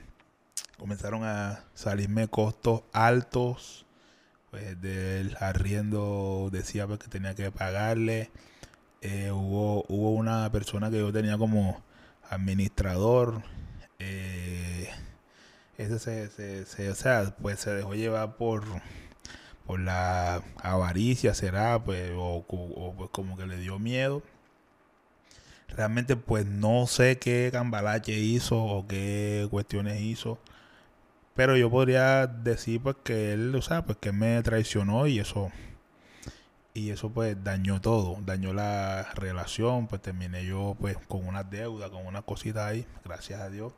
comenzaron 0.78 1.24
a 1.24 1.64
salirme 1.74 2.28
costos 2.28 2.82
altos. 2.92 3.84
Pues 4.50 4.80
del 4.80 5.36
arriendo 5.40 6.48
decía 6.50 6.86
pues, 6.86 7.00
que 7.00 7.08
tenía 7.08 7.34
que 7.34 7.50
pagarle. 7.50 8.30
Eh, 9.02 9.30
hubo, 9.30 9.84
hubo 9.88 10.12
una 10.12 10.50
persona 10.50 10.90
que 10.90 10.98
yo 10.98 11.12
tenía 11.12 11.36
como 11.36 11.82
administrador. 12.30 13.42
Eh, 13.98 14.88
ese 15.76 15.98
se, 15.98 16.66
se, 16.66 16.90
o 16.90 16.94
sea, 16.94 17.34
pues 17.40 17.60
se 17.60 17.70
dejó 17.70 17.94
llevar 17.94 18.36
por, 18.36 18.64
por 19.66 19.80
la 19.80 20.42
avaricia, 20.62 21.34
será, 21.34 21.82
pues, 21.84 22.12
o, 22.16 22.44
pues 22.96 23.10
como 23.10 23.36
que 23.36 23.46
le 23.46 23.58
dio 23.58 23.78
miedo. 23.78 24.22
Realmente, 25.68 26.16
pues 26.16 26.46
no 26.46 26.86
sé 26.86 27.18
qué 27.18 27.50
cambalache 27.52 28.12
hizo 28.12 28.56
o 28.62 28.86
qué 28.88 29.46
cuestiones 29.50 30.00
hizo. 30.00 30.38
Pero 31.34 31.56
yo 31.56 31.70
podría 31.70 32.26
decir, 32.26 32.80
pues, 32.82 32.96
que 33.04 33.34
él, 33.34 33.54
o 33.54 33.62
sea, 33.62 33.84
pues 33.84 33.98
que 33.98 34.12
me 34.12 34.42
traicionó 34.42 35.06
y 35.06 35.20
eso 35.20 35.52
y 36.74 36.90
eso 36.90 37.10
pues 37.10 37.36
dañó 37.42 37.80
todo, 37.80 38.18
dañó 38.24 38.52
la 38.52 39.04
relación, 39.14 39.86
pues 39.86 40.02
terminé 40.02 40.44
yo 40.44 40.76
pues 40.78 40.96
con 41.08 41.26
una 41.26 41.42
deuda, 41.44 41.90
con 41.90 42.06
una 42.06 42.22
cosita 42.22 42.66
ahí, 42.66 42.86
gracias 43.04 43.40
a 43.40 43.50
Dios. 43.50 43.72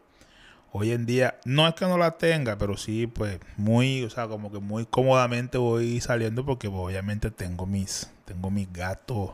Hoy 0.72 0.92
en 0.92 1.05
día, 1.05 1.40
no 1.44 1.66
es 1.66 1.74
que 1.74 1.85
no 1.87 1.98
la 1.98 2.16
tenga, 2.16 2.57
pero 2.57 2.76
sí 2.76 3.07
pues 3.07 3.40
muy, 3.57 4.05
o 4.05 4.11
sea, 4.11 4.29
como 4.29 4.53
que 4.53 4.61
muy 4.61 4.87
cómodamente 4.87 5.59
voy 5.59 6.00
saliendo 6.00 6.44
porque 6.44 6.68
pues, 6.68 6.81
obviamente 6.81 7.31
tengo 7.31 7.66
mis, 7.66 8.11
tengo 8.24 8.50
mis 8.50 8.72
gastos 8.72 9.33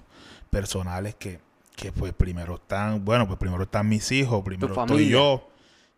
personales 0.48 1.14
que, 1.14 1.40
que 1.74 1.92
pues 1.92 2.14
primero 2.14 2.54
están, 2.54 3.04
bueno, 3.04 3.26
pues 3.26 3.38
primero 3.38 3.64
están 3.64 3.88
mis 3.88 4.10
hijos, 4.12 4.42
primero 4.44 4.80
estoy 4.80 5.08
yo, 5.08 5.50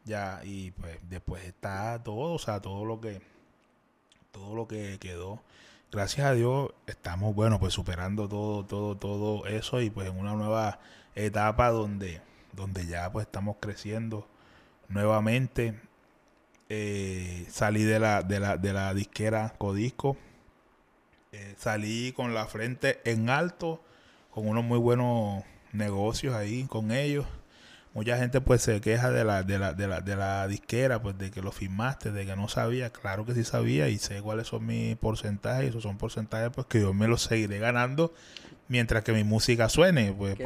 ya, 0.04 0.40
y 0.42 0.72
pues 0.72 0.98
después 1.08 1.44
está 1.44 2.02
todo, 2.02 2.32
o 2.32 2.38
sea, 2.38 2.60
todo 2.60 2.84
lo 2.84 3.00
que, 3.00 3.20
todo 4.32 4.56
lo 4.56 4.66
que 4.66 4.98
quedó 4.98 5.40
gracias 5.90 6.26
a 6.26 6.34
Dios 6.34 6.70
estamos, 6.86 7.34
bueno, 7.34 7.58
pues 7.58 7.74
superando 7.74 8.28
todo, 8.28 8.64
todo, 8.64 8.96
todo 8.96 9.46
eso 9.46 9.80
y 9.80 9.90
pues 9.90 10.08
en 10.08 10.18
una 10.18 10.34
nueva 10.34 10.80
etapa 11.14 11.70
donde, 11.70 12.20
donde 12.52 12.86
ya 12.86 13.10
pues 13.10 13.26
estamos 13.26 13.56
creciendo 13.60 14.28
nuevamente. 14.88 15.80
Eh, 16.68 17.46
salí 17.48 17.84
de 17.84 17.98
la, 17.98 18.22
de 18.22 18.40
la, 18.40 18.56
de 18.56 18.72
la 18.72 18.92
disquera 18.94 19.54
Codisco. 19.58 20.16
Eh, 21.32 21.54
salí 21.58 22.12
con 22.12 22.34
la 22.34 22.46
frente 22.46 23.00
en 23.04 23.30
alto, 23.30 23.82
con 24.30 24.48
unos 24.48 24.64
muy 24.64 24.78
buenos 24.78 25.44
negocios 25.72 26.34
ahí 26.34 26.64
con 26.64 26.92
ellos 26.92 27.26
mucha 27.94 28.16
gente 28.18 28.40
pues 28.40 28.62
se 28.62 28.80
queja 28.80 29.10
de 29.10 29.24
la, 29.24 29.42
de 29.42 29.58
la, 29.58 29.72
de 29.72 29.88
la, 29.88 30.00
de 30.00 30.16
la 30.16 30.46
disquera, 30.46 31.00
pues 31.00 31.18
de 31.18 31.30
que 31.30 31.42
lo 31.42 31.52
firmaste, 31.52 32.12
de 32.12 32.26
que 32.26 32.36
no 32.36 32.48
sabía, 32.48 32.90
claro 32.90 33.24
que 33.24 33.34
sí 33.34 33.44
sabía 33.44 33.88
y 33.88 33.98
sé 33.98 34.20
cuáles 34.22 34.48
son 34.48 34.66
mis 34.66 34.96
porcentajes, 34.96 35.70
esos 35.70 35.82
son 35.82 35.98
porcentajes 35.98 36.50
pues 36.54 36.66
que 36.66 36.80
yo 36.80 36.94
me 36.94 37.08
los 37.08 37.22
seguiré 37.22 37.58
ganando 37.58 38.12
mientras 38.68 39.02
que 39.02 39.12
mi 39.12 39.24
música 39.24 39.68
suene. 39.68 40.12
Pues, 40.12 40.36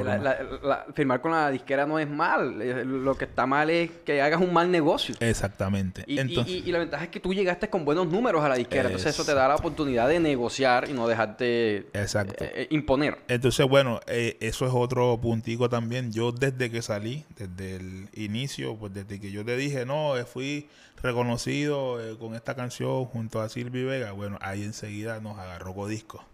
firmar 0.95 1.21
con 1.21 1.33
la 1.33 1.51
disquera 1.51 1.87
no 1.87 1.99
es 1.99 2.09
mal. 2.09 2.63
Eh, 2.63 2.85
lo 2.85 3.17
que 3.17 3.25
está 3.25 3.47
mal 3.47 3.69
es 3.71 3.91
que 4.05 4.23
hagas 4.23 4.41
un 4.41 4.53
mal 4.53 4.71
negocio. 4.71 5.15
Exactamente. 5.21 6.05
Y, 6.07 6.73
la 6.73 6.79
ventaja 6.79 7.05
es 7.05 7.11
que 7.11 7.21
tú 7.21 7.35
llegaste 7.35 7.69
con 7.69 7.85
buenos 7.85 8.07
números 8.07 8.43
a 8.43 8.49
la 8.49 8.55
disquera. 8.55 8.85
Entonces 8.85 9.15
eso 9.15 9.25
te 9.25 9.35
da 9.35 9.49
la 9.49 9.57
oportunidad 9.57 10.09
de 10.09 10.21
negociar 10.21 10.89
y 10.89 10.93
no 10.93 11.07
dejarte 11.07 11.89
Exacto. 11.93 12.45
Eh, 12.45 12.69
imponer. 12.71 13.19
Entonces, 13.29 13.67
bueno, 13.69 14.01
eh, 14.07 14.37
eso 14.41 14.67
es 14.67 14.73
otro 14.75 15.19
puntico 15.21 15.69
también. 15.69 16.13
Yo 16.13 16.33
desde 16.33 16.71
que 16.71 16.81
salí, 16.83 17.25
desde 17.37 17.77
el 17.77 18.09
inicio, 18.15 18.77
pues 18.77 18.95
desde 18.95 19.21
que 19.21 19.31
yo 19.31 19.45
te 19.45 19.57
dije, 19.57 19.85
no, 19.85 20.15
fui 20.27 20.69
reconocido 21.03 21.99
con 22.19 22.35
esta 22.35 22.55
canción 22.55 23.05
junto 23.07 23.41
a 23.41 23.49
Silvi 23.49 23.83
Vega, 23.83 24.13
bueno, 24.13 24.39
ahí 24.41 24.63
enseguida 24.63 25.21
nos 25.21 25.37
agarró 25.37 25.75
Codisco 25.75 26.25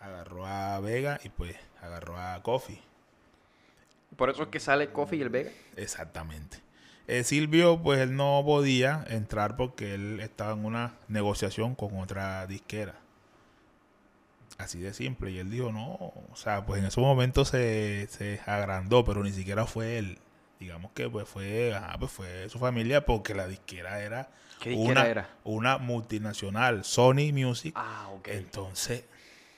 agarró 0.00 0.46
a 0.46 0.78
Vega 0.80 1.20
y 1.24 1.28
pues 1.28 1.56
agarró 1.80 2.16
a 2.18 2.42
Coffee. 2.42 2.80
Por 4.16 4.30
eso 4.30 4.42
es 4.44 4.48
que 4.48 4.60
sale 4.60 4.90
Coffee 4.92 5.18
y 5.18 5.22
el 5.22 5.30
Vega. 5.30 5.50
Exactamente. 5.76 6.58
Eh, 7.08 7.24
Silvio, 7.24 7.82
pues 7.82 8.00
él 8.00 8.14
no 8.16 8.42
podía 8.44 9.04
entrar 9.08 9.56
porque 9.56 9.94
él 9.94 10.20
estaba 10.20 10.52
en 10.52 10.64
una 10.64 10.94
negociación 11.08 11.74
con 11.74 11.98
otra 11.98 12.46
disquera. 12.46 12.94
Así 14.58 14.78
de 14.80 14.92
simple. 14.94 15.30
Y 15.32 15.38
él 15.38 15.50
dijo, 15.50 15.72
no, 15.72 15.94
o 15.94 16.36
sea, 16.36 16.64
pues 16.64 16.80
en 16.80 16.86
ese 16.86 17.00
momento 17.00 17.44
se, 17.44 18.06
se 18.10 18.40
agrandó, 18.46 19.04
pero 19.04 19.22
ni 19.24 19.32
siquiera 19.32 19.66
fue 19.66 19.98
él. 19.98 20.18
digamos 20.60 20.92
que 20.92 21.08
pues 21.10 21.28
fue, 21.28 21.74
ajá, 21.74 21.98
pues 21.98 22.12
fue 22.12 22.48
su 22.48 22.58
familia 22.58 23.04
porque 23.04 23.34
la 23.34 23.48
disquera 23.48 24.00
era 24.02 24.30
¿Qué 24.60 24.70
disquera 24.70 25.00
una, 25.02 25.10
era? 25.10 25.30
una 25.44 25.78
multinacional, 25.78 26.84
Sony 26.84 27.32
Music. 27.32 27.72
Ah, 27.76 28.08
ok. 28.14 28.28
Entonces, 28.28 29.04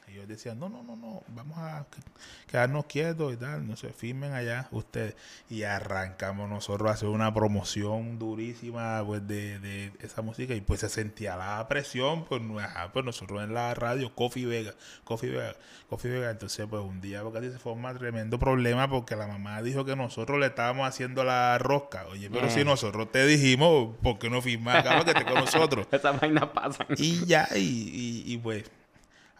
ellos 0.08 0.28
decían, 0.28 0.58
no, 0.58 0.68
no, 0.68 0.82
no, 0.82 0.96
no, 0.96 1.22
vamos 1.28 1.58
a 1.58 1.86
que- 1.90 2.00
quedarnos 2.46 2.86
quietos 2.86 3.32
y 3.32 3.36
tal, 3.36 3.66
no 3.66 3.76
se 3.76 3.88
firmen 3.92 4.32
allá 4.32 4.68
ustedes. 4.70 5.16
Y 5.50 5.62
arrancamos 5.64 6.48
nosotros 6.48 6.90
a 6.90 6.94
hacer 6.94 7.08
una 7.08 7.32
promoción 7.34 8.18
durísima 8.18 9.02
pues, 9.04 9.26
de, 9.26 9.58
de 9.58 9.92
esa 10.00 10.22
música 10.22 10.54
y 10.54 10.60
pues 10.60 10.80
se 10.80 10.88
sentía 10.88 11.36
la 11.36 11.66
presión, 11.68 12.24
pues, 12.24 12.40
ajá, 12.62 12.92
pues 12.92 13.04
nosotros 13.04 13.42
en 13.42 13.54
la 13.54 13.74
radio, 13.74 14.14
Coffee 14.14 14.46
Vega, 14.46 14.74
Coffee 15.04 15.30
Vega, 15.30 15.54
Coffee 15.88 16.10
Vega. 16.10 16.30
Entonces, 16.30 16.66
pues 16.68 16.82
un 16.82 17.00
día 17.00 17.22
porque 17.22 17.50
se 17.50 17.58
forma 17.58 17.92
tremendo 17.94 18.38
problema 18.38 18.88
porque 18.88 19.16
la 19.16 19.26
mamá 19.26 19.62
dijo 19.62 19.84
que 19.84 19.96
nosotros 19.96 20.38
le 20.38 20.46
estábamos 20.46 20.86
haciendo 20.88 21.24
la 21.24 21.58
rosca. 21.58 22.06
Oye, 22.08 22.30
pero 22.30 22.50
si 22.50 22.60
Mm. 22.60 22.66
nosotros 22.66 23.10
te 23.10 23.26
dijimos, 23.26 23.96
¿por 24.02 24.18
qué 24.18 24.30
no 24.30 24.40
firmas 24.42 24.76
acá 24.76 25.04
que 25.04 25.10
esté 25.10 25.24
con 25.24 25.34
nosotros? 25.34 25.86
Esas 25.92 26.20
vainas 26.20 26.46
pasan. 26.48 26.86
Y 26.98 27.24
ya, 27.26 27.48
y, 27.54 27.58
y- 27.58 28.32
y, 28.34 28.38
pues 28.38 28.64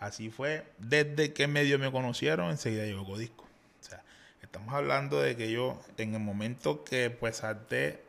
así 0.06 0.30
fue. 0.30 0.64
Desde 0.78 1.32
que 1.32 1.46
medio 1.46 1.78
me 1.78 1.90
conocieron, 1.90 2.50
enseguida 2.50 2.84
llegó 2.84 3.04
Codisco. 3.04 3.44
O 3.44 3.84
sea, 3.84 4.02
estamos 4.42 4.72
hablando 4.74 5.20
de 5.20 5.36
que 5.36 5.50
yo, 5.50 5.80
en 5.98 6.14
el 6.14 6.20
momento 6.20 6.84
que 6.84 7.10
pues 7.10 7.36
salté 7.38 8.02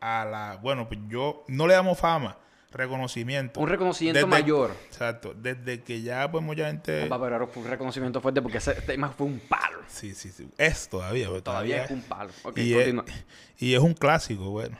a 0.00 0.24
la... 0.24 0.58
Bueno, 0.62 0.86
pues 0.88 1.00
yo 1.08 1.44
no 1.48 1.66
le 1.66 1.74
damos 1.74 1.98
fama, 1.98 2.36
reconocimiento. 2.72 3.60
Un 3.60 3.68
reconocimiento 3.68 4.18
Desde- 4.18 4.28
mayor. 4.30 4.76
Exacto. 4.86 5.34
Desde 5.34 5.82
que 5.82 6.02
ya 6.02 6.30
pues 6.30 6.42
mucha 6.44 6.66
gente... 6.66 7.06
Papá, 7.06 7.24
pero 7.28 7.46
fue 7.48 7.62
un 7.62 7.68
reconocimiento 7.70 8.20
fuerte 8.20 8.42
porque 8.42 8.58
ese 8.58 8.74
tema 8.82 9.10
fue 9.10 9.26
un 9.26 9.38
palo. 9.40 9.78
Sí, 9.88 10.14
sí, 10.14 10.30
sí. 10.30 10.48
Es 10.58 10.88
todavía. 10.88 11.28
pues, 11.28 11.42
Todavía 11.42 11.84
es 11.84 11.90
un 11.90 12.02
palo. 12.02 12.30
Ok, 12.42 12.58
y, 12.58 12.74
es, 12.74 12.94
y 13.58 13.74
es 13.74 13.80
un 13.80 13.94
clásico, 13.94 14.50
bueno. 14.50 14.76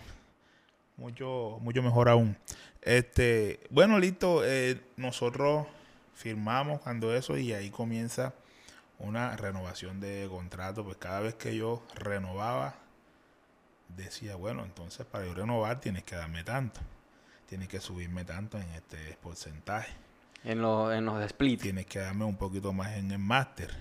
Mucho, 0.97 1.59
mucho 1.61 1.83
mejor 1.83 2.09
aún. 2.09 2.37
Este, 2.83 3.61
bueno, 3.71 3.99
listo. 3.99 4.43
eh, 4.45 4.81
nosotros 4.97 5.67
firmamos 6.15 6.81
cuando 6.81 7.15
eso 7.15 7.37
y 7.37 7.53
ahí 7.53 7.71
comienza 7.71 8.33
una 8.99 9.37
renovación 9.37 10.01
de 10.01 10.27
contrato. 10.31 10.85
Pues 10.85 10.97
cada 10.97 11.21
vez 11.21 11.35
que 11.35 11.57
yo 11.57 11.83
renovaba, 11.95 12.75
decía, 13.89 14.37
bueno, 14.37 14.65
entonces 14.65 15.07
para 15.07 15.27
yo 15.27 15.35
renovar 15.35 15.81
tienes 15.81 16.05
que 16.05 16.17
darme 16.17 16.45
tanto. 16.45 16.81
Tienes 17.49 17.69
que 17.69 17.81
subirme 17.81 18.25
tanto 18.25 18.59
en 18.59 18.69
este 18.71 19.19
porcentaje. 19.23 19.93
En 20.45 20.61
los, 20.61 20.93
en 20.93 21.05
los 21.05 21.19
de 21.19 21.27
split. 21.27 21.61
Tienes 21.61 21.87
que 21.87 21.99
darme 21.99 22.25
un 22.25 22.37
poquito 22.37 22.73
más 22.73 22.93
en 22.97 23.11
el 23.11 23.19
máster. 23.19 23.75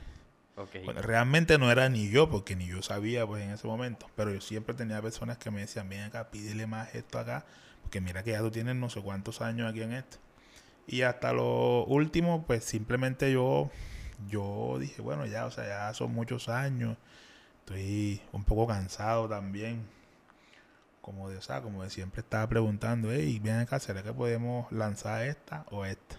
Bueno, 0.86 1.02
realmente 1.02 1.58
no 1.58 1.72
era 1.72 1.90
ni 1.90 2.10
yo, 2.10 2.30
porque 2.30 2.56
ni 2.56 2.68
yo 2.68 2.84
sabía 2.84 3.26
pues 3.26 3.44
en 3.44 3.52
ese 3.52 3.66
momento. 3.66 4.08
Pero 4.16 4.32
yo 4.32 4.40
siempre 4.40 4.76
tenía 4.76 5.02
personas 5.02 5.38
que 5.38 5.50
me 5.50 5.62
decían, 5.62 5.90
ven 5.90 6.02
acá, 6.02 6.30
pídele 6.30 6.68
más 6.68 6.94
esto 6.94 7.18
acá, 7.18 7.44
porque 7.82 8.02
mira 8.02 8.24
que 8.24 8.32
ya 8.32 8.40
tú 8.40 8.52
tienes 8.52 8.76
no 8.76 8.90
sé 8.90 9.02
cuántos 9.02 9.42
años 9.42 9.70
aquí 9.70 9.82
en 9.82 9.94
esto. 9.94 10.18
Y 10.88 11.02
hasta 11.04 11.34
lo 11.34 11.86
último, 11.86 12.46
pues 12.46 12.64
simplemente 12.64 13.32
yo, 13.32 13.72
yo 14.28 14.78
dije, 14.80 15.02
bueno, 15.02 15.26
ya, 15.26 15.46
o 15.46 15.52
sea, 15.52 15.66
ya 15.66 15.94
son 15.94 16.14
muchos 16.14 16.50
años. 16.50 16.98
Estoy 17.60 18.22
un 18.32 18.44
poco 18.44 18.68
cansado 18.68 19.30
también. 19.30 19.88
Como 21.02 21.30
de, 21.30 21.38
o 21.38 21.42
sea, 21.42 21.62
como 21.62 21.84
de 21.84 21.90
siempre 21.90 22.22
estaba 22.22 22.48
preguntando, 22.48 23.12
hey, 23.12 23.40
ven 23.44 23.60
acá, 23.60 23.80
¿será 23.80 24.04
que 24.04 24.14
podemos 24.14 24.72
lanzar 24.72 25.24
esta 25.24 25.66
o 25.70 25.86
esta? 25.86 26.18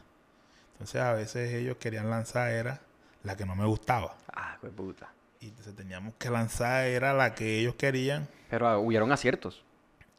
Entonces 0.73 1.01
a 1.01 1.13
veces 1.15 1.55
ellos 1.55 1.77
querían 1.79 2.11
lanzar 2.11 2.51
era 2.51 2.81
la 3.23 3.37
que 3.37 3.47
no 3.47 3.57
me 3.57 3.65
gustaba. 3.65 4.17
Ah, 4.33 4.59
qué 4.61 4.69
puta. 4.69 5.13
Y 5.41 5.49
entonces 5.49 5.75
teníamos 5.75 6.15
que 6.15 6.31
lanzar, 6.31 6.87
era 6.87 7.13
la 7.13 7.35
que 7.35 7.61
ellos 7.61 7.75
querían. 7.77 8.29
Pero 8.51 8.69
ah, 8.69 8.79
hubieron 8.79 9.13
aciertos. 9.13 9.65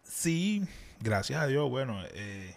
Sí, 0.04 0.68
gracias 1.00 1.42
a 1.42 1.48
Dios, 1.48 1.70
bueno, 1.70 2.00
eh, 2.14 2.56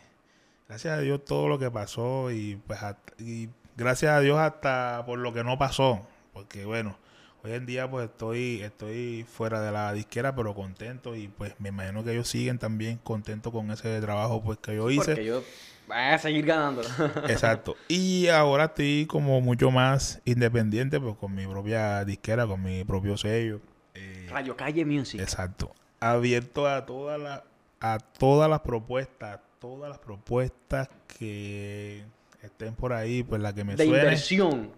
gracias 0.69 0.99
a 0.99 1.01
Dios 1.01 1.25
todo 1.25 1.49
lo 1.49 1.59
que 1.59 1.71
pasó 1.71 2.31
y 2.31 2.61
pues 2.66 2.79
y 3.19 3.49
gracias 3.77 4.12
a 4.12 4.21
Dios 4.21 4.39
hasta 4.39 5.03
por 5.07 5.19
lo 5.19 5.33
que 5.33 5.43
no 5.43 5.59
pasó, 5.59 6.07
porque 6.33 6.64
bueno, 6.66 6.97
hoy 7.43 7.53
en 7.53 7.64
día 7.64 7.91
pues 7.91 8.11
estoy 8.11 8.61
estoy 8.62 9.25
fuera 9.25 9.62
de 9.62 9.73
la 9.73 9.93
disquera 9.95 10.35
pero 10.35 10.55
contento 10.55 11.16
y 11.16 11.29
pues 11.29 11.55
me 11.59 11.71
imagino 11.71 12.05
que 12.05 12.12
ellos 12.12 12.29
siguen 12.29 12.59
también 12.59 12.99
contentos 12.99 13.53
con 13.53 13.71
ese 13.71 14.01
trabajo 14.01 14.43
pues 14.43 14.59
que 14.59 14.77
yo 14.77 14.91
hice. 14.91 15.12
Porque 15.12 15.25
yo 15.25 15.43
voy 15.87 15.97
a 15.97 16.19
seguir 16.19 16.45
ganando. 16.45 16.83
Exacto. 17.29 17.77
Y 17.89 18.29
ahora 18.29 18.64
estoy 18.66 19.07
como 19.07 19.41
mucho 19.41 19.71
más 19.71 20.21
independiente 20.27 21.01
pues 21.01 21.16
con 21.16 21.35
mi 21.35 21.47
propia 21.47 22.05
disquera, 22.05 22.47
con 22.47 22.62
mi 22.62 22.85
propio 22.85 23.16
sello. 23.16 23.61
Eh, 23.95 24.29
Radio 24.31 24.55
Calle 24.55 24.85
Music. 24.85 25.19
Exacto. 25.19 25.75
Abierto 25.99 26.69
a 26.69 26.85
todas 26.85 27.19
las 27.19 27.43
a 27.81 27.99
todas 27.99 28.51
las 28.51 28.61
propuestas, 28.61 29.41
todas 29.61 29.91
las 29.91 29.99
propuestas 29.99 30.89
que 31.19 32.05
estén 32.43 32.75
por 32.75 32.93
ahí, 32.93 33.23
pues 33.23 33.41
la 33.41 33.55
que 33.55 33.65
me 33.65 33.77
de 33.77 33.85
suene. 33.85 34.03
inversión. 34.03 34.73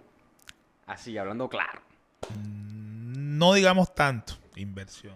Así, 0.86 1.16
hablando 1.18 1.48
claro. 1.48 1.80
No 2.34 3.54
digamos 3.54 3.94
tanto, 3.94 4.34
inversión. 4.56 5.14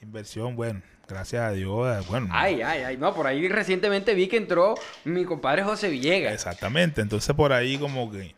Inversión, 0.00 0.54
bueno, 0.54 0.82
gracias 1.08 1.42
a 1.42 1.50
Dios, 1.52 1.96
eh, 1.96 2.06
bueno. 2.08 2.28
Ay, 2.30 2.60
ay, 2.62 2.82
ay. 2.82 2.96
No, 2.96 3.14
por 3.14 3.26
ahí 3.26 3.48
recientemente 3.48 4.14
vi 4.14 4.28
que 4.28 4.36
entró 4.36 4.74
mi 5.04 5.24
compadre 5.24 5.62
José 5.64 5.88
Villegas. 5.88 6.32
Exactamente, 6.34 7.00
entonces 7.00 7.34
por 7.34 7.52
ahí 7.52 7.78
como 7.78 8.10
que 8.10 8.34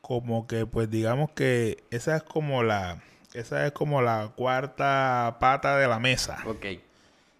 como 0.00 0.46
que 0.46 0.64
pues 0.64 0.88
digamos 0.88 1.30
que 1.32 1.84
esa 1.90 2.16
es 2.16 2.22
como 2.22 2.62
la 2.62 3.02
esa 3.34 3.66
es 3.66 3.72
como 3.72 4.00
la 4.00 4.32
cuarta 4.34 5.36
pata 5.40 5.76
de 5.76 5.86
la 5.88 5.98
mesa. 5.98 6.38
Ok. 6.46 6.64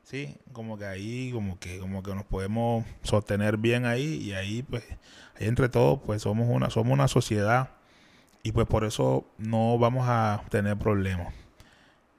Sí, 0.09 0.35
como 0.55 0.79
que 0.79 0.87
ahí, 0.87 1.31
como 1.35 1.59
que, 1.59 1.79
como 1.81 2.03
que 2.03 2.15
nos 2.15 2.25
podemos 2.25 2.83
sostener 3.03 3.59
bien 3.59 3.85
ahí 3.85 4.15
y 4.23 4.33
ahí, 4.33 4.63
pues, 4.63 4.83
ahí 5.39 5.47
entre 5.47 5.69
todos, 5.69 6.01
pues 6.07 6.23
somos 6.23 6.49
una, 6.49 6.71
somos 6.71 6.95
una 6.95 7.09
sociedad 7.09 7.69
y 8.43 8.53
pues 8.53 8.67
por 8.67 8.85
eso 8.85 9.27
no 9.37 9.77
vamos 9.79 10.07
a 10.09 10.43
tener 10.49 10.79
problemas. 10.79 11.35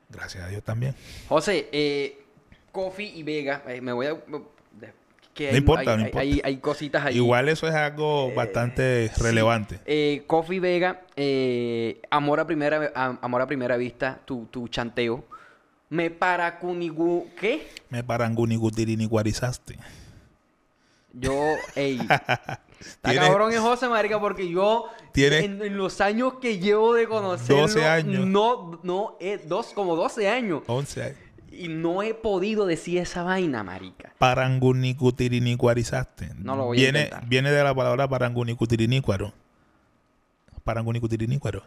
Gracias 0.10 0.44
a 0.44 0.48
Dios 0.50 0.62
también. 0.64 0.94
José, 1.30 1.68
eh, 1.72 2.20
Coffee 2.72 3.08
y 3.08 3.24
Vega, 3.24 3.64
eh, 3.68 3.82
me 3.82 3.92
voy 3.92 4.06
a... 4.06 4.18
que 5.34 5.52
No 5.52 5.58
importa, 5.58 5.82
hay, 5.92 5.98
no 5.98 6.04
importa. 6.04 6.20
hay- 6.20 6.42
hay 6.44 6.58
cositas 6.58 7.04
ahí. 7.06 7.16
Igual 7.16 7.50
eso 7.50 7.68
es 7.68 7.74
algo 7.74 8.32
bastante 8.36 9.10
relevante. 9.18 9.80
Eh, 9.88 10.26
Coffee 10.28 10.60
Vega, 10.60 11.02
eh, 11.16 12.02
amor, 12.12 12.40
a 12.40 12.46
primera, 12.46 12.92
a- 12.94 13.18
amor 13.20 13.42
a 13.42 13.48
primera 13.48 13.78
vista, 13.78 14.20
tu, 14.26 14.46
tu 14.46 14.68
chanteo. 14.68 15.26
Me 15.90 16.12
para 16.12 16.60
cunigu... 16.60 17.28
¿Qué? 17.40 17.68
Me 17.90 18.04
parangunigutirini 18.04 19.06
guarizaste. 19.06 19.78
Yo, 21.14 21.34
ey. 21.76 22.00
Está 22.80 23.14
cabrón 23.14 23.52
es 23.52 23.60
José, 23.60 23.90
marica, 23.90 24.20
porque 24.20 24.50
yo 24.50 24.86
en, 25.14 25.62
en 25.62 25.78
los 25.78 26.00
años 26.00 26.36
que 26.42 26.60
llevo 26.60 26.94
de 26.94 27.08
conocerlo, 27.08 27.64
12 27.64 27.86
años. 27.86 28.26
no, 28.26 28.80
no, 28.84 29.18
eh, 29.20 29.42
dos, 29.46 29.74
como 29.74 29.96
12 29.98 30.30
años, 30.30 30.64
11 30.68 31.04
años. 31.04 31.18
y 31.52 31.68
no 31.68 32.04
he 32.04 32.14
podido 32.14 32.66
decir 32.66 33.00
esa 33.00 33.24
vaina, 33.24 33.64
marica. 33.64 34.14
Parangunicutirini 34.18 35.56
guarizaste. 35.56 36.30
No 36.38 36.56
lo 36.56 36.66
voy 36.66 36.86
a 36.86 36.88
intentar. 36.88 37.28
Viene 37.28 37.52
de 37.52 37.64
la 37.64 37.76
palabra 37.76 38.08
parangunicutirini-cuaro. 38.08 39.34
Parangunicutirini-cuaro. 40.64 41.64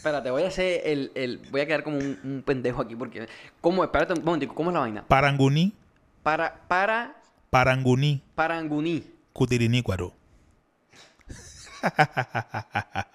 Espérate, 0.00 0.30
voy 0.30 0.44
a 0.44 0.48
hacer 0.48 0.80
el, 0.86 1.12
el 1.14 1.36
voy 1.50 1.60
a 1.60 1.66
quedar 1.66 1.82
como 1.84 1.98
un, 1.98 2.18
un 2.24 2.42
pendejo 2.42 2.80
aquí, 2.80 2.96
porque, 2.96 3.28
¿cómo? 3.60 3.84
Espérate 3.84 4.14
un 4.14 4.24
momentico, 4.24 4.54
¿cómo 4.54 4.70
es 4.70 4.74
la 4.74 4.80
vaina? 4.80 5.04
Paranguní, 5.06 5.74
Para, 6.22 6.54
para, 6.68 7.16
paranguní, 7.50 8.22
paranguní. 8.34 9.04
cutirinícuaro. 9.34 10.14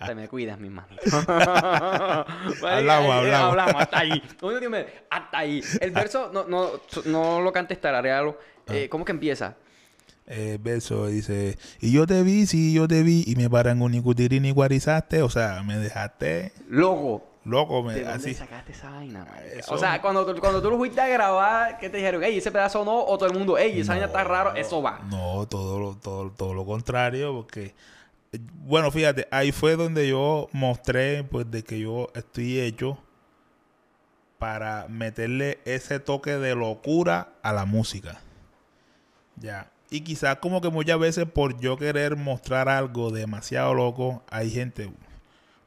Te 0.05 0.13
me 0.13 0.27
cuidas, 0.27 0.59
mi 0.59 0.69
manito. 0.69 1.01
Hablamos, 1.27 2.63
ahí, 2.63 2.83
hablamos. 2.83 3.49
Hablamos, 3.49 3.75
hasta 3.81 3.99
ahí. 3.99 4.21
Hasta 5.09 5.37
ahí. 5.39 5.63
El 5.81 5.89
verso, 5.89 6.29
no, 6.31 6.43
no, 6.43 6.69
no 7.05 7.41
lo 7.41 7.51
cantes 7.51 7.81
tararealo. 7.81 8.37
Eh, 8.67 8.89
¿Cómo 8.89 9.05
que 9.05 9.11
empieza? 9.11 9.55
Eh, 10.27 10.57
verso 10.59 11.05
dice, 11.05 11.55
y 11.79 11.91
yo 11.91 12.07
te 12.07 12.23
vi, 12.23 12.47
sí, 12.47 12.73
yo 12.73 12.87
te 12.87 13.03
vi, 13.03 13.23
y 13.27 13.35
me 13.35 13.47
parangunicutirini 13.47 14.49
guarizaste, 14.51 15.21
o 15.21 15.29
sea, 15.29 15.61
me 15.61 15.77
dejaste 15.77 16.51
Logo. 16.67 17.23
loco, 17.43 17.83
me, 17.83 17.93
¿De 17.93 17.99
dónde 18.05 18.15
así. 18.15 18.33
sacaste 18.33 18.71
esa 18.71 18.89
vaina? 18.89 19.27
Eso- 19.55 19.75
O 19.75 19.77
sea, 19.77 20.01
cuando, 20.01 20.25
tú- 20.25 20.39
cuando 20.41 20.63
tú 20.63 20.71
lo 20.71 20.77
fuiste 20.77 20.99
a 20.99 21.07
grabar, 21.07 21.77
¿qué 21.77 21.91
te 21.91 21.97
dijeron? 21.97 22.23
Ey, 22.23 22.39
ese 22.39 22.51
pedazo 22.51 22.83
no, 22.83 23.05
o 23.05 23.17
todo 23.19 23.29
el 23.29 23.37
mundo, 23.37 23.55
ey, 23.59 23.79
esa 23.81 23.91
vaina 23.93 24.07
está 24.07 24.23
raro, 24.23 24.55
eso 24.55 24.81
va. 24.81 24.99
No, 25.11 25.47
todo 25.47 25.79
lo, 25.79 25.95
todo, 25.95 26.31
todo 26.31 26.55
lo 26.55 26.65
contrario, 26.65 27.31
porque, 27.31 27.75
eh, 28.33 28.39
bueno, 28.65 28.89
fíjate, 28.89 29.27
ahí 29.29 29.51
fue 29.51 29.75
donde 29.75 30.07
yo 30.09 30.49
mostré, 30.53 31.23
pues, 31.23 31.51
de 31.51 31.63
que 31.63 31.79
yo 31.79 32.09
estoy 32.15 32.61
hecho 32.61 32.97
para 34.39 34.87
meterle 34.89 35.59
ese 35.65 35.99
toque 35.99 36.31
de 36.37 36.55
locura 36.55 37.29
a 37.43 37.53
la 37.53 37.65
música. 37.65 38.19
Ya. 39.37 39.69
Y 39.95 40.01
quizás 40.01 40.39
como 40.39 40.59
que 40.59 40.67
muchas 40.67 40.99
veces 40.99 41.23
por 41.23 41.57
yo 41.61 41.77
querer 41.77 42.17
mostrar 42.17 42.67
algo 42.67 43.11
demasiado 43.11 43.73
loco, 43.73 44.21
hay 44.29 44.51
gente, 44.51 44.91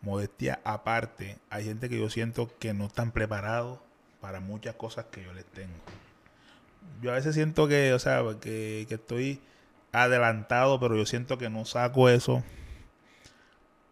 modestia 0.02 0.60
aparte, 0.64 1.38
hay 1.48 1.64
gente 1.64 1.88
que 1.88 1.98
yo 1.98 2.10
siento 2.10 2.50
que 2.58 2.74
no 2.74 2.88
están 2.88 3.10
preparados 3.10 3.78
para 4.20 4.40
muchas 4.40 4.74
cosas 4.74 5.06
que 5.10 5.22
yo 5.24 5.32
les 5.32 5.46
tengo. 5.46 5.72
Yo 7.00 7.10
a 7.10 7.14
veces 7.14 7.34
siento 7.34 7.68
que, 7.68 7.94
o 7.94 7.98
sea, 7.98 8.22
que, 8.38 8.84
que 8.86 8.96
estoy 8.96 9.40
adelantado, 9.92 10.78
pero 10.78 10.94
yo 10.94 11.06
siento 11.06 11.38
que 11.38 11.48
no 11.48 11.64
saco 11.64 12.10
eso 12.10 12.44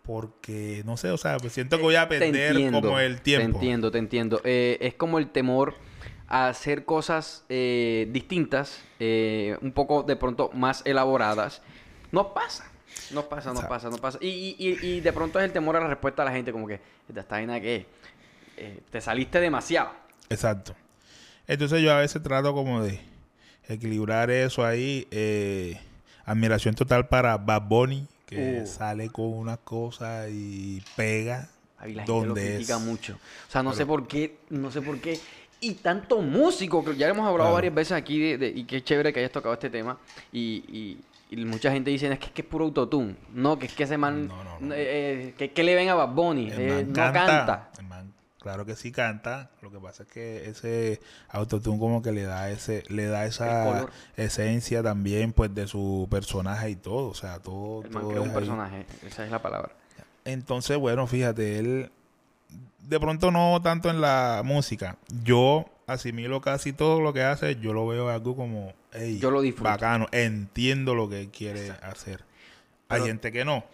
porque, 0.02 0.82
no 0.84 0.98
sé, 0.98 1.12
o 1.12 1.16
sea, 1.16 1.38
siento 1.48 1.78
que 1.78 1.82
voy 1.82 1.96
a 1.96 2.10
perder 2.10 2.70
como 2.72 3.00
el 3.00 3.22
tiempo. 3.22 3.58
Te 3.58 3.64
entiendo, 3.64 3.90
te 3.90 3.98
entiendo. 3.98 4.40
Eh, 4.44 4.76
es 4.82 4.92
como 4.92 5.18
el 5.18 5.30
temor 5.30 5.76
a 6.28 6.48
hacer 6.48 6.84
cosas 6.84 7.44
eh, 7.48 8.08
distintas, 8.10 8.80
eh, 8.98 9.56
un 9.60 9.72
poco 9.72 10.02
de 10.02 10.16
pronto 10.16 10.50
más 10.54 10.82
elaboradas. 10.84 11.62
No 12.12 12.34
pasa. 12.34 12.70
No 13.12 13.28
pasa, 13.28 13.52
no 13.52 13.60
pasa, 13.68 13.90
no 13.90 13.98
pasa. 13.98 14.18
Y, 14.20 14.56
y, 14.58 14.78
y, 14.82 15.00
de 15.00 15.12
pronto 15.12 15.38
es 15.38 15.44
el 15.44 15.52
temor 15.52 15.76
a 15.76 15.80
la 15.80 15.86
respuesta 15.86 16.22
de 16.22 16.30
la 16.30 16.34
gente, 16.34 16.50
como 16.50 16.66
que, 16.66 16.80
esta 17.14 17.36
vaina 17.36 17.60
que 17.60 17.86
te 18.90 19.00
saliste 19.00 19.38
demasiado. 19.38 19.90
Exacto. 20.30 20.74
Entonces 21.46 21.82
yo 21.82 21.92
a 21.92 21.98
veces 21.98 22.22
trato 22.22 22.54
como 22.54 22.82
de 22.82 23.00
equilibrar 23.68 24.30
eso 24.30 24.64
ahí. 24.64 25.06
admiración 26.24 26.74
total 26.74 27.06
para 27.06 27.36
Bad 27.36 27.62
Bunny 27.62 28.08
que 28.26 28.62
uh. 28.62 28.66
sale 28.66 29.08
con 29.08 29.32
una 29.32 29.56
cosa 29.56 30.28
y 30.28 30.82
pega. 30.96 31.48
Ahí 31.78 31.94
la 31.94 32.04
gente 32.04 32.26
lo 32.26 32.34
critica 32.34 32.78
mucho. 32.78 33.18
O 33.48 33.50
sea, 33.50 33.62
no 33.62 33.72
sé 33.72 33.86
por 33.86 34.08
qué, 34.08 34.38
no 34.50 34.70
sé 34.70 34.82
por 34.82 35.00
qué. 35.00 35.18
Y 35.66 35.74
tanto 35.74 36.22
músico, 36.22 36.84
que 36.84 36.96
ya 36.96 37.08
hemos 37.08 37.26
hablado 37.26 37.52
varias 37.52 37.74
veces 37.74 37.92
aquí 37.92 38.36
de, 38.36 38.48
y 38.48 38.64
qué 38.64 38.82
chévere 38.84 39.12
que 39.12 39.20
hayas 39.20 39.32
tocado 39.32 39.54
este 39.54 39.70
tema. 39.70 39.98
Y, 40.32 40.98
y, 41.30 41.44
mucha 41.44 41.72
gente 41.72 41.90
dice 41.90 42.06
es 42.12 42.18
que 42.18 42.26
es, 42.26 42.32
que 42.32 42.42
es 42.42 42.48
puro 42.48 42.66
autotune. 42.66 43.16
No, 43.32 43.58
que 43.58 43.66
es 43.66 43.72
que 43.72 43.82
ese 43.82 43.98
man, 43.98 44.30
eh, 44.70 45.34
eh, 45.38 45.50
que, 45.50 45.62
le 45.64 45.74
ven 45.74 45.88
a 45.88 45.94
Bad 45.94 46.14
Bunny, 46.14 46.50
eh, 46.52 46.84
no 46.86 46.94
canta. 46.94 47.70
Claro 48.38 48.64
que 48.64 48.76
sí 48.76 48.92
canta, 48.92 49.50
lo 49.60 49.72
que 49.72 49.80
pasa 49.80 50.04
es 50.04 50.08
que 50.08 50.48
ese 50.48 51.00
autotune 51.30 51.80
como 51.80 52.00
que 52.00 52.12
le 52.12 52.22
da 52.22 52.48
ese 52.48 52.84
le 52.90 53.06
da 53.06 53.26
esa 53.26 53.88
esencia 54.16 54.84
también 54.84 55.32
pues 55.32 55.52
de 55.52 55.66
su 55.66 56.06
personaje 56.08 56.70
y 56.70 56.76
todo, 56.76 57.08
o 57.08 57.14
sea, 57.14 57.40
todo 57.40 57.82
El 57.82 57.90
todo 57.90 58.22
un 58.22 58.32
personaje, 58.32 58.86
esa 59.04 59.24
es 59.24 59.32
la 59.32 59.42
palabra. 59.42 59.72
Entonces, 60.24 60.76
bueno, 60.76 61.08
fíjate, 61.08 61.58
él 61.58 61.90
de 62.80 63.00
pronto 63.00 63.30
no 63.30 63.60
tanto 63.62 63.90
en 63.90 64.00
la 64.00 64.42
música. 64.44 64.96
Yo 65.24 65.66
asimilo 65.86 66.40
casi 66.40 66.72
todo 66.72 67.00
lo 67.00 67.12
que 67.12 67.22
hace, 67.22 67.56
yo 67.56 67.72
lo 67.72 67.86
veo 67.86 68.08
algo 68.08 68.36
como 68.36 68.72
hey, 68.92 69.18
yo 69.20 69.30
lo 69.30 69.42
bacano, 69.58 70.06
entiendo 70.12 70.94
lo 70.94 71.08
que 71.08 71.30
quiere 71.30 71.70
hacer. 71.82 72.24
Hay 72.88 73.02
gente 73.02 73.32
que 73.32 73.44
no. 73.44 73.64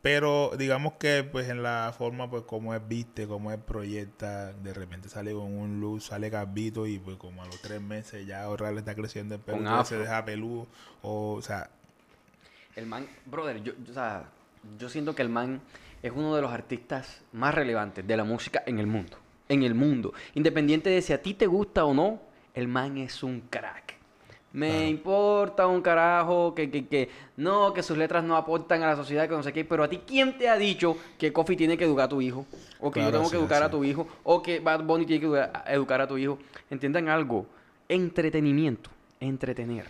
Pero 0.00 0.50
digamos 0.58 0.94
que 0.94 1.22
pues 1.22 1.48
en 1.48 1.62
la 1.62 1.94
forma 1.96 2.28
pues 2.28 2.42
como 2.42 2.74
es 2.74 2.80
viste, 2.88 3.28
como 3.28 3.52
es 3.52 3.58
proyecta, 3.58 4.52
de 4.52 4.74
repente 4.74 5.08
sale 5.08 5.32
con 5.32 5.56
un 5.56 5.80
luz, 5.80 6.06
sale 6.06 6.28
garbito 6.28 6.88
y 6.88 6.98
pues 6.98 7.16
como 7.18 7.42
a 7.42 7.46
los 7.46 7.60
tres 7.60 7.80
meses 7.80 8.26
ya 8.26 8.42
ahora 8.42 8.72
le 8.72 8.80
está 8.80 8.96
creciendo 8.96 9.36
el 9.36 9.40
pelo, 9.40 9.84
se 9.84 9.98
deja 9.98 10.24
peludo, 10.24 10.66
o, 11.02 11.34
o 11.34 11.42
sea... 11.42 11.70
El 12.74 12.86
man, 12.86 13.06
brother, 13.26 13.62
yo, 13.62 13.74
o 13.88 13.92
sea, 13.92 14.24
yo 14.76 14.88
siento 14.88 15.14
que 15.14 15.22
el 15.22 15.28
man 15.28 15.60
es 16.02 16.12
uno 16.14 16.34
de 16.34 16.42
los 16.42 16.50
artistas 16.50 17.22
más 17.32 17.54
relevantes 17.54 18.06
de 18.06 18.16
la 18.16 18.24
música 18.24 18.62
en 18.66 18.78
el 18.78 18.86
mundo. 18.86 19.16
En 19.48 19.62
el 19.62 19.74
mundo. 19.74 20.12
Independiente 20.34 20.90
de 20.90 21.02
si 21.02 21.12
a 21.12 21.22
ti 21.22 21.34
te 21.34 21.46
gusta 21.46 21.84
o 21.84 21.94
no, 21.94 22.20
el 22.54 22.68
man 22.68 22.98
es 22.98 23.22
un 23.22 23.42
crack. 23.48 24.02
Me 24.52 24.90
importa 24.90 25.66
un 25.66 25.80
carajo 25.80 26.54
que, 26.54 26.70
que, 26.70 26.86
que, 26.86 27.08
no, 27.38 27.72
que 27.72 27.82
sus 27.82 27.96
letras 27.96 28.22
no 28.22 28.36
aportan 28.36 28.82
a 28.82 28.88
la 28.88 28.96
sociedad, 28.96 29.26
que 29.26 29.34
no 29.34 29.42
sé 29.42 29.50
qué, 29.50 29.64
pero 29.64 29.82
a 29.82 29.88
ti, 29.88 30.00
¿quién 30.06 30.36
te 30.36 30.48
ha 30.50 30.58
dicho 30.58 30.98
que 31.18 31.32
Coffee 31.32 31.56
tiene 31.56 31.78
que 31.78 31.84
educar 31.84 32.04
a 32.04 32.08
tu 32.08 32.20
hijo? 32.20 32.44
O 32.78 32.90
que 32.90 33.00
yo 33.00 33.10
tengo 33.10 33.30
que 33.30 33.36
educar 33.38 33.62
a 33.62 33.70
tu 33.70 33.82
hijo, 33.82 34.06
o 34.24 34.42
que 34.42 34.60
Bad 34.60 34.84
Bunny 34.84 35.06
tiene 35.06 35.26
que 35.26 35.48
educar 35.72 36.02
a 36.02 36.06
tu 36.06 36.18
hijo. 36.18 36.38
Entiendan 36.68 37.08
algo, 37.08 37.46
entretenimiento, 37.88 38.90
entretener. 39.20 39.86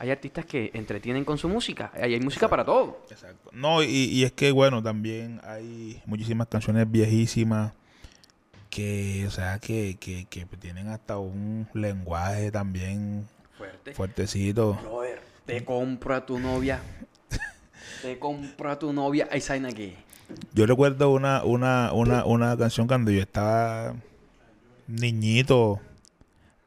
Hay 0.00 0.10
artistas 0.10 0.46
que 0.46 0.70
entretienen 0.72 1.26
con 1.26 1.36
su 1.36 1.46
música, 1.46 1.92
hay, 1.94 2.14
hay 2.14 2.20
música 2.20 2.48
para 2.48 2.64
todo. 2.64 3.04
Exacto. 3.10 3.50
No, 3.52 3.82
y, 3.82 3.86
y 3.86 4.24
es 4.24 4.32
que, 4.32 4.50
bueno, 4.50 4.82
también 4.82 5.40
hay 5.44 6.02
muchísimas 6.06 6.48
canciones 6.48 6.90
viejísimas 6.90 7.74
que, 8.70 9.26
o 9.26 9.30
sea, 9.30 9.58
que, 9.58 9.98
que, 10.00 10.24
que 10.24 10.46
tienen 10.46 10.88
hasta 10.88 11.18
un 11.18 11.68
lenguaje 11.74 12.50
también 12.50 13.28
Fuerte. 13.58 13.92
Fuertecito. 13.92 14.78
te 15.44 15.62
compro 15.66 16.14
a 16.14 16.24
tu 16.24 16.38
novia. 16.38 16.80
te 18.02 18.18
compro 18.18 18.70
a 18.70 18.78
tu 18.78 18.90
novia. 18.90 19.28
Ahí 19.30 19.42
sign 19.42 19.66
aquí. 19.66 19.94
Yo 20.54 20.64
recuerdo 20.64 21.10
una, 21.10 21.44
una, 21.44 21.92
una, 21.92 22.24
una 22.24 22.56
canción 22.56 22.86
cuando 22.86 23.10
yo 23.10 23.20
estaba 23.20 23.96
niñito. 24.86 25.78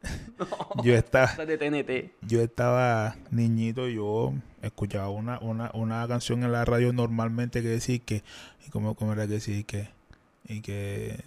yo 0.84 0.96
estaba. 0.96 1.32
Yo 2.22 2.42
estaba 2.42 3.16
niñito 3.32 3.88
y 3.88 3.96
yo 3.96 4.34
escuchaba 4.62 5.10
una, 5.10 5.40
una, 5.40 5.72
una 5.74 6.08
canción 6.08 6.44
en 6.44 6.52
la 6.52 6.66
radio 6.66 6.94
normalmente 6.94 7.62
que 7.62 7.70
decía 7.70 8.00
que. 8.00 8.24
¿Y 8.66 8.70
cómo, 8.70 8.96
cómo 8.96 9.14
era 9.14 9.28
que 9.28 9.34
decía 9.34 9.64
que? 9.64 9.90
Y 10.48 10.62
que. 10.62 11.18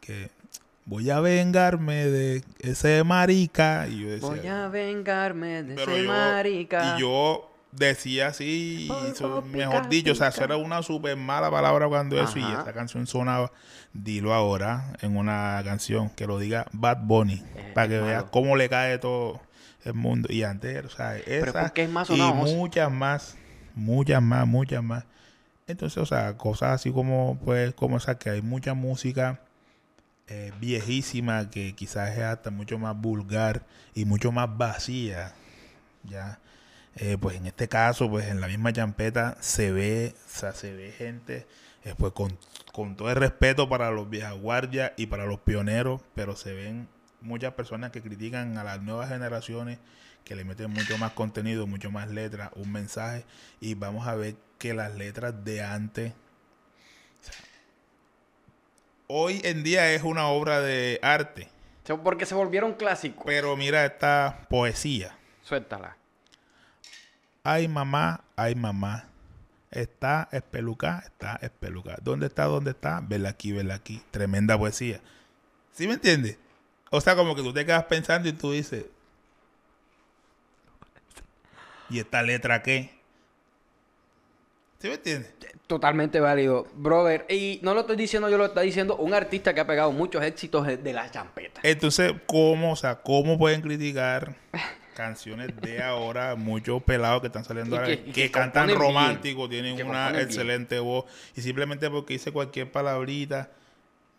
que 0.00 0.30
voy 0.86 1.10
a 1.10 1.20
vengarme 1.20 2.06
de 2.06 2.42
ese 2.60 3.04
marica. 3.04 3.86
Y 3.88 4.02
yo 4.02 4.08
decía, 4.10 4.28
voy 4.28 4.46
a 4.46 4.68
vengarme 4.68 5.62
de 5.62 5.74
ese 5.82 6.02
marica. 6.04 6.96
Y 6.96 7.00
yo 7.02 7.50
decía 7.76 8.28
así, 8.28 8.90
mejor 9.52 9.88
dicho, 9.88 10.12
o 10.12 10.14
sea, 10.14 10.28
eso 10.28 10.44
era 10.44 10.56
una 10.56 10.82
súper 10.82 11.16
mala 11.16 11.50
palabra 11.50 11.88
cuando 11.88 12.20
eso, 12.20 12.38
y 12.38 12.42
esa 12.42 12.72
canción 12.72 13.06
sonaba, 13.06 13.52
dilo 13.92 14.34
ahora 14.34 14.92
en 15.00 15.16
una 15.16 15.60
canción, 15.64 16.10
que 16.10 16.26
lo 16.26 16.38
diga 16.38 16.66
Bad 16.72 16.98
Bunny, 17.02 17.42
eh, 17.54 17.72
para 17.74 17.88
que 17.88 18.00
veas 18.00 18.24
cómo 18.24 18.56
le 18.56 18.68
cae 18.68 18.98
todo 18.98 19.40
el 19.84 19.94
mundo. 19.94 20.28
Y 20.30 20.42
antes, 20.42 20.84
o 20.84 20.90
sea, 20.90 21.16
esa 21.16 21.72
es 21.74 21.90
más 21.90 22.10
y 22.10 22.20
muchas 22.20 22.90
más, 22.90 23.36
muchas 23.74 24.22
más, 24.22 24.46
muchas 24.46 24.82
más. 24.82 25.04
Entonces, 25.66 25.98
o 25.98 26.06
sea, 26.06 26.36
cosas 26.36 26.72
así 26.72 26.92
como, 26.92 27.38
pues, 27.44 27.74
como 27.74 27.96
esa, 27.96 28.18
que 28.18 28.30
hay 28.30 28.42
mucha 28.42 28.74
música 28.74 29.40
eh, 30.28 30.52
viejísima 30.60 31.50
que 31.50 31.74
quizás 31.74 32.16
es 32.16 32.24
hasta 32.24 32.50
mucho 32.50 32.78
más 32.78 33.00
vulgar 33.00 33.62
y 33.94 34.04
mucho 34.04 34.32
más 34.32 34.56
vacía. 34.56 35.32
Ya, 36.04 36.38
eh, 36.96 37.16
pues 37.20 37.36
en 37.36 37.46
este 37.46 37.68
caso, 37.68 38.08
pues 38.10 38.26
en 38.28 38.40
la 38.40 38.48
misma 38.48 38.72
champeta 38.72 39.36
se 39.40 39.72
ve, 39.72 40.14
o 40.26 40.28
sea, 40.28 40.52
se 40.52 40.74
ve 40.74 40.92
gente, 40.92 41.46
eh, 41.84 41.94
pues 41.96 42.12
con, 42.12 42.38
con, 42.72 42.96
todo 42.96 43.10
el 43.10 43.16
respeto 43.16 43.68
para 43.68 43.90
los 43.90 44.08
viejas 44.08 44.34
guardias 44.34 44.92
y 44.96 45.06
para 45.06 45.26
los 45.26 45.40
pioneros, 45.40 46.00
pero 46.14 46.36
se 46.36 46.52
ven 46.54 46.88
muchas 47.20 47.52
personas 47.54 47.90
que 47.90 48.02
critican 48.02 48.56
a 48.58 48.64
las 48.64 48.82
nuevas 48.82 49.08
generaciones, 49.08 49.78
que 50.24 50.34
le 50.34 50.44
meten 50.44 50.70
mucho 50.70 50.98
más 50.98 51.12
contenido, 51.12 51.66
mucho 51.66 51.90
más 51.90 52.10
letras, 52.10 52.50
un 52.56 52.72
mensaje, 52.72 53.24
y 53.60 53.74
vamos 53.74 54.06
a 54.06 54.14
ver 54.14 54.36
que 54.58 54.74
las 54.74 54.94
letras 54.94 55.44
de 55.44 55.62
antes 55.62 56.12
hoy 59.08 59.40
en 59.44 59.62
día 59.62 59.92
es 59.92 60.02
una 60.02 60.28
obra 60.28 60.60
de 60.60 60.98
arte. 61.02 61.48
Porque 62.02 62.26
se 62.26 62.34
volvieron 62.34 62.74
clásicos. 62.74 63.24
Pero 63.26 63.56
mira 63.56 63.84
esta 63.84 64.46
poesía. 64.48 65.16
Suéltala. 65.42 65.96
Ay 67.48 67.68
mamá, 67.68 68.24
ay 68.34 68.56
mamá. 68.56 69.08
Está 69.70 70.28
espeluca, 70.32 71.04
está 71.06 71.38
espeluca. 71.40 71.96
¿Dónde 72.02 72.26
está? 72.26 72.46
¿Dónde 72.46 72.72
está? 72.72 73.00
Vela 73.00 73.28
aquí, 73.28 73.52
vela 73.52 73.76
aquí. 73.76 74.02
Tremenda 74.10 74.58
poesía. 74.58 75.00
¿Sí 75.70 75.86
me 75.86 75.94
entiendes? 75.94 76.38
O 76.90 77.00
sea, 77.00 77.14
como 77.14 77.36
que 77.36 77.42
tú 77.42 77.52
te 77.52 77.64
quedas 77.64 77.84
pensando 77.84 78.28
y 78.28 78.32
tú 78.32 78.50
dices. 78.50 78.86
¿Y 81.88 82.00
esta 82.00 82.20
letra 82.24 82.64
qué? 82.64 82.98
¿Sí 84.80 84.88
me 84.88 84.94
entiendes? 84.94 85.32
Totalmente 85.68 86.18
válido, 86.18 86.66
brother. 86.74 87.26
Y 87.28 87.60
no 87.62 87.74
lo 87.74 87.82
estoy 87.82 87.94
diciendo 87.94 88.28
yo, 88.28 88.38
lo 88.38 88.46
está 88.46 88.62
diciendo 88.62 88.96
un 88.96 89.14
artista 89.14 89.54
que 89.54 89.60
ha 89.60 89.66
pegado 89.68 89.92
muchos 89.92 90.24
éxitos 90.24 90.66
de 90.66 90.92
la 90.92 91.08
champeta. 91.12 91.60
Entonces, 91.62 92.12
¿cómo, 92.26 92.72
o 92.72 92.76
sea, 92.76 93.02
cómo 93.02 93.38
pueden 93.38 93.62
criticar 93.62 94.34
canciones 94.96 95.54
de 95.60 95.82
ahora, 95.82 96.34
muchos 96.34 96.82
pelados 96.82 97.20
que 97.20 97.26
están 97.26 97.44
saliendo 97.44 97.76
ahora, 97.76 97.94
que, 97.96 98.30
cantan 98.30 98.74
romántico, 98.74 99.48
tienen 99.48 99.86
una 99.86 100.20
excelente 100.20 100.78
voz, 100.80 101.04
y 101.36 101.42
simplemente 101.42 101.88
porque 101.90 102.14
dice 102.14 102.32
cualquier 102.32 102.72
palabrita, 102.72 103.50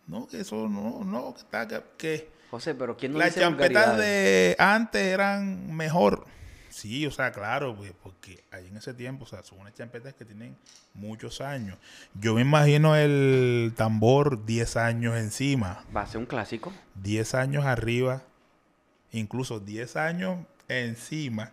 no, 0.06 0.28
que 0.28 0.40
eso 0.40 0.68
no, 0.68 1.04
no, 1.04 1.34
que 1.34 1.40
está, 1.40 1.84
que... 1.98 2.30
José, 2.50 2.74
pero 2.74 2.96
¿quién 2.96 3.12
no 3.12 3.18
Las 3.18 3.34
champetas 3.34 3.98
de 3.98 4.56
antes 4.58 5.02
eran 5.02 5.76
mejor. 5.76 6.24
Sí, 6.70 7.04
o 7.06 7.10
sea, 7.10 7.32
claro, 7.32 7.74
pues, 7.74 7.92
porque 8.02 8.44
ahí 8.52 8.68
en 8.68 8.76
ese 8.76 8.94
tiempo, 8.94 9.24
o 9.24 9.26
sea, 9.26 9.42
son 9.42 9.58
unas 9.58 9.74
champetas 9.74 10.14
que 10.14 10.24
tienen 10.24 10.56
muchos 10.94 11.40
años. 11.40 11.76
Yo 12.14 12.34
me 12.34 12.42
imagino 12.42 12.94
el 12.94 13.72
tambor 13.76 14.46
10 14.46 14.76
años 14.76 15.16
encima. 15.16 15.84
Va 15.94 16.02
a 16.02 16.06
ser 16.06 16.18
un 16.18 16.26
clásico. 16.26 16.72
10 16.94 17.34
años 17.34 17.64
arriba, 17.66 18.22
incluso 19.10 19.60
10 19.60 19.96
años 19.96 20.38
encima. 20.68 21.52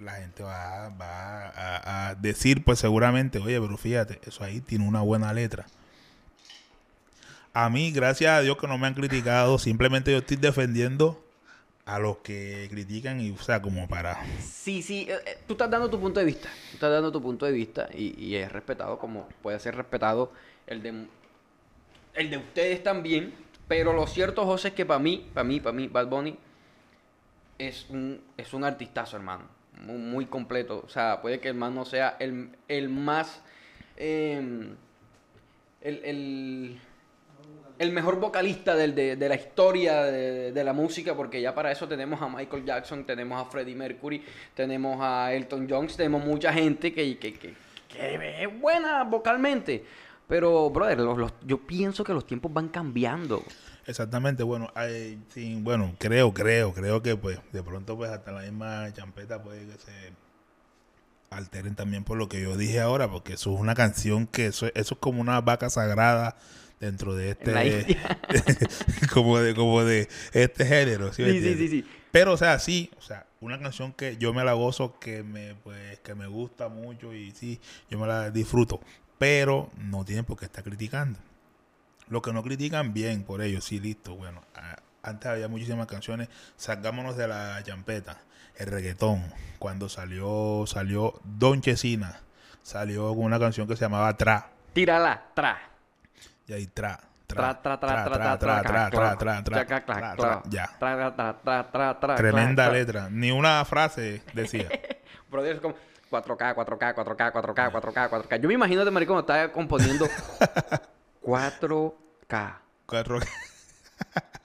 La 0.00 0.12
gente 0.12 0.42
va, 0.42 0.86
a, 0.86 2.08
a 2.08 2.14
decir, 2.14 2.64
pues 2.64 2.78
seguramente, 2.78 3.38
oye, 3.38 3.60
pero 3.60 3.76
fíjate, 3.76 4.18
eso 4.26 4.44
ahí 4.44 4.60
tiene 4.60 4.88
una 4.88 5.02
buena 5.02 5.32
letra. 5.32 5.66
A 7.52 7.68
mí, 7.68 7.90
gracias 7.90 8.30
a 8.30 8.40
Dios 8.40 8.56
que 8.56 8.66
no 8.66 8.78
me 8.78 8.86
han 8.86 8.94
criticado, 8.94 9.58
simplemente 9.58 10.12
yo 10.12 10.18
estoy 10.18 10.36
defendiendo 10.36 11.22
a 11.84 11.98
los 11.98 12.18
que 12.18 12.68
critican 12.70 13.20
y, 13.20 13.32
o 13.32 13.38
sea, 13.38 13.60
como 13.60 13.88
para... 13.88 14.24
Sí, 14.40 14.80
sí, 14.80 15.06
eh, 15.08 15.18
eh, 15.26 15.38
tú 15.46 15.54
estás 15.54 15.68
dando 15.68 15.90
tu 15.90 15.98
punto 15.98 16.20
de 16.20 16.26
vista, 16.26 16.48
tú 16.70 16.74
estás 16.74 16.92
dando 16.92 17.10
tu 17.10 17.20
punto 17.20 17.46
de 17.46 17.52
vista 17.52 17.88
y, 17.92 18.14
y 18.16 18.36
es 18.36 18.50
respetado 18.52 18.98
como 18.98 19.28
puede 19.42 19.58
ser 19.58 19.74
respetado 19.74 20.32
el 20.68 20.82
de, 20.82 21.06
el 22.14 22.30
de 22.30 22.36
ustedes 22.36 22.82
también, 22.84 23.34
pero 23.66 23.92
lo 23.92 24.06
cierto, 24.06 24.46
José, 24.46 24.68
es 24.68 24.74
que 24.74 24.86
para 24.86 25.00
mí, 25.00 25.28
para 25.34 25.42
mí, 25.42 25.58
para 25.58 25.76
mí, 25.76 25.88
Bad 25.88 26.06
Bunny 26.06 26.38
es 27.68 27.86
un, 27.90 28.20
es 28.36 28.52
un 28.54 28.64
artistazo, 28.64 29.16
hermano, 29.16 29.44
muy, 29.82 30.26
completo, 30.26 30.82
o 30.84 30.88
sea, 30.88 31.20
puede 31.22 31.40
que 31.40 31.48
el 31.48 31.54
man 31.54 31.74
no 31.74 31.84
sea 31.84 32.16
el, 32.18 32.50
el 32.68 32.88
más... 32.88 33.42
em, 33.96 34.74
el, 35.82 36.04
el, 36.04 36.80
el 37.78 37.92
mejor 37.92 38.20
vocalista 38.20 38.74
del- 38.74 38.94
de, 38.94 39.16
de 39.16 39.28
la 39.28 39.34
historia 39.36 40.02
de, 40.04 40.52
de 40.52 40.64
la 40.64 40.72
música, 40.74 41.14
porque 41.16 41.40
ya 41.40 41.54
para 41.54 41.72
eso 41.72 41.88
tenemos 41.88 42.20
a 42.20 42.28
Michael 42.28 42.64
Jackson, 42.66 43.04
tenemos 43.06 43.40
a 43.40 43.50
Freddie 43.50 43.74
Mercury, 43.74 44.22
tenemos 44.54 44.98
a 45.00 45.32
Elton 45.32 45.66
John, 45.68 45.86
tenemos 45.86 46.22
mucha 46.24 46.52
gente 46.52 46.92
que, 46.92 47.16
que, 47.18 47.32
que- 47.34 47.54
que 47.88 48.42
es 48.44 48.60
buena 48.60 49.02
vocalmente. 49.04 49.82
Pero, 50.28 50.68
brother, 50.70 51.00
los- 51.00 51.16
los- 51.18 51.32
yo 51.46 51.58
pienso 51.58 52.04
que 52.04 52.12
los 52.12 52.26
tiempos 52.26 52.52
van 52.52 52.68
cambiando. 52.68 53.42
Exactamente, 53.86 54.42
bueno, 54.42 54.70
hay- 54.74 55.22
sí, 55.34 55.58
bueno, 55.60 55.94
creo, 55.98 56.32
creo, 56.34 56.72
creo 56.72 57.02
que 57.02 57.16
pues 57.16 57.38
de 57.52 57.62
pronto 57.62 57.96
pues 57.96 58.10
hasta 58.10 58.30
la 58.32 58.42
misma 58.42 58.92
champeta 58.92 59.42
puede 59.42 59.66
que 59.66 59.78
se 59.78 60.12
alteren 61.30 61.76
también 61.76 62.04
por 62.04 62.16
lo 62.18 62.28
que 62.28 62.40
yo 62.42 62.56
dije 62.56 62.80
ahora, 62.80 63.10
porque 63.10 63.34
eso 63.34 63.54
es 63.54 63.60
una 63.60 63.74
canción 63.74 64.26
que 64.26 64.46
eso, 64.46 64.66
eso 64.74 64.94
es 64.94 65.00
como 65.00 65.20
una 65.20 65.40
vaca 65.40 65.70
sagrada 65.70 66.36
dentro 66.80 67.14
de 67.14 67.30
este 67.30 67.52
como 69.12 69.38
de 69.38 69.54
como 69.54 69.84
de 69.84 70.08
este 70.32 70.66
género, 70.66 71.12
¿sí 71.12 71.24
Sí, 71.24 71.40
sí, 71.40 71.68
sí. 71.68 71.84
Pero 72.10 72.32
o 72.32 72.36
sea, 72.36 72.58
sí, 72.58 72.90
o 72.98 73.02
sea, 73.02 73.26
una 73.40 73.60
canción 73.60 73.92
que 73.92 74.16
yo 74.16 74.34
me 74.34 74.42
la 74.44 74.54
gozo, 74.54 74.98
que 74.98 75.22
me 75.22 75.54
pues 75.62 76.00
que 76.00 76.14
me 76.14 76.26
gusta 76.26 76.68
mucho 76.68 77.14
y 77.14 77.30
sí, 77.30 77.60
yo 77.88 77.98
me 77.98 78.06
la 78.08 78.30
disfruto, 78.30 78.80
pero 79.18 79.70
no 79.78 80.04
tienen 80.04 80.24
por 80.24 80.36
qué 80.36 80.46
estar 80.46 80.64
criticando. 80.64 81.18
Lo 82.10 82.20
que 82.22 82.32
no 82.32 82.42
critican 82.42 82.92
bien 82.92 83.22
por 83.22 83.40
ellos, 83.40 83.64
sí, 83.64 83.80
listo, 83.80 84.14
bueno, 84.16 84.42
antes 85.02 85.26
había 85.30 85.48
muchísimas 85.48 85.86
canciones, 85.86 86.28
salgámonos 86.56 87.16
de 87.16 87.28
la 87.28 87.62
champeta, 87.62 88.18
el 88.56 88.66
reggaetón, 88.66 89.32
cuando 89.58 89.88
salió 89.88 90.64
salió 90.66 91.14
Don 91.24 91.60
Chesina, 91.62 92.20
salió 92.62 93.14
con 93.14 93.24
una 93.24 93.38
canción 93.38 93.66
que 93.68 93.76
se 93.76 93.84
llamaba 93.84 94.14
Tra, 94.16 94.50
Tírala, 94.72 95.22
tra. 95.34 95.58
y 96.46 96.52
ahí 96.52 96.66
Tra, 96.66 97.00
Tra, 97.28 97.62
tra, 97.62 97.78
tra, 97.78 97.78
tra, 97.78 98.04
tra, 98.04 98.38
tra, 98.38 98.38
tra, 98.38 98.38
tra, 98.38 98.90
tra, 98.90 98.90
tra, 98.90 99.16
tra, 99.16 99.44
tra, 99.44 99.56
Chaca, 99.58 99.84
tra, 99.84 99.84
clac, 99.84 100.16
tra, 100.16 100.42
clac. 100.42 100.48
ya. 100.50 100.66
Tra, 100.80 100.96
tra, 100.96 101.14
tra, 101.14 101.34
tra, 101.42 101.70
tra, 101.70 102.00
tra, 102.00 102.14
Tremenda 102.16 102.64
tra, 102.64 102.64
tra. 102.64 102.72
letra. 102.72 103.08
Ni 103.08 103.30
una 103.30 103.64
frase 103.64 104.22
decía. 104.34 104.68
Brother, 105.30 105.54
es 105.54 105.60
como 105.62 105.76
4K, 106.10 106.56
4K, 106.56 106.94
4K, 106.96 107.32
4K, 107.32 107.70
4K, 107.70 108.10
4K. 108.10 108.40
Yo 108.40 108.48
me 108.48 108.54
imagino 108.54 108.84
de 108.84 108.90
maricón 108.90 109.20
estaba 109.20 109.52
componiendo 109.52 110.08
4K. 111.22 112.54
Cuatro- 112.86 113.20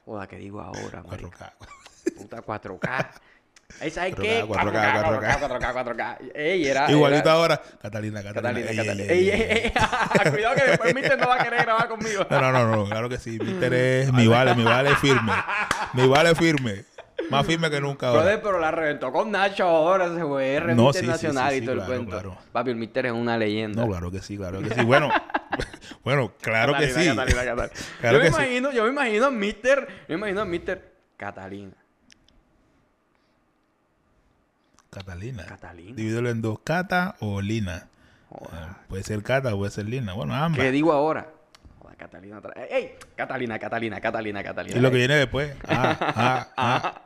Joda, 0.05 0.27
¿qué 0.27 0.37
digo 0.37 0.61
ahora, 0.61 1.03
marico? 1.03 1.31
4K. 1.31 1.51
Puta 2.17 2.41
4K. 2.41 3.07
Ahí 3.81 3.89
sabes 3.89 4.15
4K, 4.15 4.21
qué? 4.21 4.43
4K, 4.45 5.03
4K, 5.03 5.39
4K, 5.39 5.73
4K. 5.73 6.17
Ey, 6.35 6.67
era. 6.67 6.91
Igualito 6.91 7.29
ahora. 7.31 7.59
Catalina, 7.81 8.21
Catalina. 8.21 8.61
Catalina, 8.67 9.11
ey. 9.11 9.71
Cuidado 10.31 10.55
que 10.55 10.63
después 10.65 10.93
Mister 10.95 11.17
no 11.19 11.27
va 11.27 11.35
a 11.35 11.43
querer 11.43 11.61
grabar 11.63 11.87
conmigo. 11.87 12.25
No, 12.29 12.39
no, 12.41 12.51
no, 12.51 12.75
no, 12.75 12.85
claro 12.85 13.09
que 13.09 13.17
sí. 13.17 13.39
Mister 13.39 13.73
es 13.73 14.13
mi 14.13 14.27
vale, 14.35 14.53
mi 14.53 14.63
vale 14.63 14.95
firme. 14.97 15.31
Mi 15.93 16.07
vale 16.07 16.35
firme. 16.35 16.85
Más 17.31 17.45
firme 17.47 17.71
que 17.71 17.81
nunca 17.81 18.09
ahora. 18.09 18.21
Brother, 18.21 18.41
pero 18.43 18.59
la 18.59 18.69
reventó 18.69 19.11
con 19.11 19.31
Nacho 19.31 19.63
ahora, 19.65 20.13
se 20.13 20.21
fue 20.23 20.57
internacional 20.69 21.55
y 21.55 21.61
todo 21.61 21.73
el 21.73 21.81
cuento. 21.81 22.37
Papi, 22.51 22.69
el 22.69 22.75
Mister 22.75 23.07
es 23.07 23.13
una 23.13 23.35
leyenda. 23.37 23.81
No, 23.81 23.87
claro 23.89 24.11
que 24.11 24.21
sí, 24.21 24.37
claro 24.37 24.61
que 24.61 24.69
sí. 24.75 24.81
Bueno, 24.83 25.09
bueno, 26.03 26.31
claro 26.41 26.73
que 26.77 26.87
sí. 26.87 26.93
Catalina, 26.93 27.25
Catalina, 27.25 27.45
Catalina. 27.55 27.69
Claro 28.01 28.17
yo 28.17 28.23
me 28.23 28.29
que 28.29 28.33
sí. 28.33 28.41
imagino, 28.41 28.71
yo 28.71 28.83
me 28.83 28.89
imagino 28.89 29.25
a 29.25 29.31
Mister, 29.31 29.87
yo 30.07 30.09
me 30.09 30.15
imagino 30.15 30.41
a 30.41 30.45
Mister 30.45 30.93
Catalina. 31.17 31.73
Catalina. 34.89 35.45
Catalina. 35.45 35.95
Divídelo 35.95 36.29
en 36.29 36.41
dos. 36.41 36.59
Cata 36.63 37.15
o 37.19 37.41
Lina. 37.41 37.87
Eh, 38.31 38.67
puede 38.87 39.03
ser 39.03 39.21
Cata 39.23 39.53
o 39.53 39.57
puede 39.57 39.71
ser 39.71 39.85
Lina. 39.85 40.13
Bueno, 40.13 40.33
ambas. 40.33 40.59
¿Qué 40.59 40.71
digo 40.71 40.93
ahora? 40.93 41.27
Joda, 41.79 41.95
Catalina. 41.95 42.41
¡Ey! 42.69 42.95
Catalina, 43.15 43.59
Catalina, 43.59 43.99
Catalina, 43.99 44.43
Catalina. 44.43 44.77
Y 44.77 44.81
lo 44.81 44.91
que 44.91 44.97
viene 44.97 45.15
después. 45.15 45.53
Ah, 45.67 45.97
ah, 45.99 46.47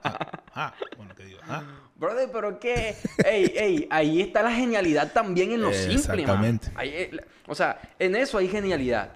ah, 0.04 0.28
ah, 0.64 0.74
ah. 0.76 0.86
Bueno, 0.98 1.14
¿qué 1.16 1.26
digo? 1.26 1.40
Ah. 1.48 1.64
Brother, 1.96 2.30
pero 2.32 2.60
qué. 2.60 2.96
ey, 3.26 3.54
ey, 3.56 3.88
ahí 3.90 4.22
está 4.22 4.42
la 4.42 4.52
genialidad 4.52 5.12
también 5.12 5.52
en 5.52 5.62
lo 5.62 5.70
Eh, 5.70 5.74
simple, 5.74 6.26
man. 6.26 6.46
exactamente. 6.46 6.72
Ahí, 6.76 6.90
eh, 6.90 7.12
o 7.48 7.56
sea, 7.56 7.80
en 8.00 8.16
eso 8.16 8.38
hay 8.38 8.48
genialidad. 8.48 9.12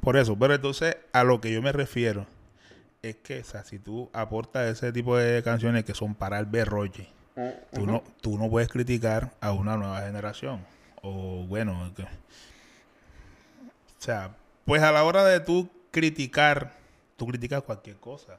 Por 0.00 0.16
eso, 0.16 0.36
pero 0.38 0.54
entonces 0.54 0.96
a 1.12 1.24
lo 1.24 1.40
que 1.40 1.52
yo 1.52 1.62
me 1.62 1.72
refiero 1.72 2.26
es 3.02 3.16
que, 3.16 3.40
o 3.40 3.44
sea, 3.44 3.64
si 3.64 3.78
tú 3.78 4.10
aportas 4.12 4.66
ese 4.66 4.92
tipo 4.92 5.16
de 5.16 5.42
canciones 5.42 5.84
que 5.84 5.94
son 5.94 6.14
para 6.14 6.38
el 6.38 6.46
berroche, 6.46 7.08
tú, 7.72 7.86
no, 7.86 8.02
tú 8.20 8.38
no 8.38 8.48
puedes 8.50 8.68
criticar 8.68 9.32
a 9.40 9.52
una 9.52 9.76
nueva 9.76 10.00
generación. 10.02 10.64
O 11.02 11.44
bueno, 11.46 11.92
que- 11.94 12.02
o 12.02 12.06
sea, 13.98 14.30
pues 14.64 14.82
a 14.82 14.92
la 14.92 15.04
hora 15.04 15.24
de 15.24 15.40
tú 15.40 15.68
criticar, 15.90 16.72
tú 17.16 17.26
criticas 17.26 17.62
cualquier 17.62 17.96
cosa. 17.96 18.38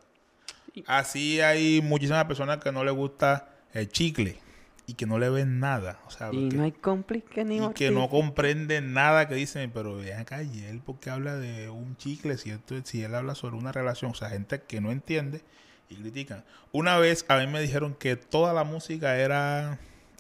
Así 0.88 1.41
hay 1.41 1.82
muchísimas 1.82 2.25
personas 2.25 2.57
que 2.57 2.71
no 2.71 2.84
les 2.84 2.93
gusta 2.93 3.49
el 3.73 3.89
chicle 3.89 4.38
y 4.86 4.93
que 4.93 5.05
no 5.05 5.19
le 5.19 5.30
ven 5.30 5.59
nada. 5.59 5.99
O 6.07 6.11
sea, 6.11 6.30
Y 6.32 6.49
que- 6.49 6.57
no 6.57 6.63
hay 6.63 6.71
cómplice 6.71 7.43
ni 7.45 7.57
y 7.57 7.69
que 7.73 7.91
no 7.91 8.09
comprenden 8.09 8.93
nada 8.93 9.28
que 9.28 9.36
dicen, 9.36 9.71
pero 9.73 9.97
vean 9.97 10.21
acá, 10.21 10.43
y 10.43 10.63
él 10.65 10.82
porque 10.86 11.09
habla 11.09 11.36
de 11.36 11.69
un 11.69 11.97
chicle, 11.97 12.38
si, 12.38 12.51
esto- 12.51 12.75
si 12.86 13.03
él 13.03 13.13
habla 13.15 13.36
sobre 13.36 13.55
una 13.57 13.71
relación, 13.71 14.11
o 14.11 14.13
sea, 14.15 14.30
gente 14.30 14.61
que 14.61 14.80
no 14.80 14.91
entiende 14.91 15.41
y 15.89 15.95
critican. 15.95 16.43
Una 16.71 16.97
vez 16.97 17.25
a 17.28 17.38
mí 17.38 17.47
me 17.47 17.61
dijeron 17.61 17.95
que 17.95 18.15
toda 18.15 18.53
la 18.53 18.63
música 18.63 19.17
era 19.17 19.80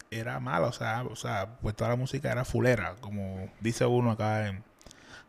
era 0.09 0.39
mala, 0.39 0.67
o 0.67 0.71
sea, 0.71 1.03
o 1.03 1.17
sea, 1.17 1.57
pues 1.61 1.75
toda 1.75 1.89
la 1.89 1.97
música 1.97 2.31
era 2.31 2.45
fulera, 2.45 2.95
como 3.01 3.49
dice 3.59 3.85
uno 3.85 4.11
acá 4.11 4.47
en 4.47 4.63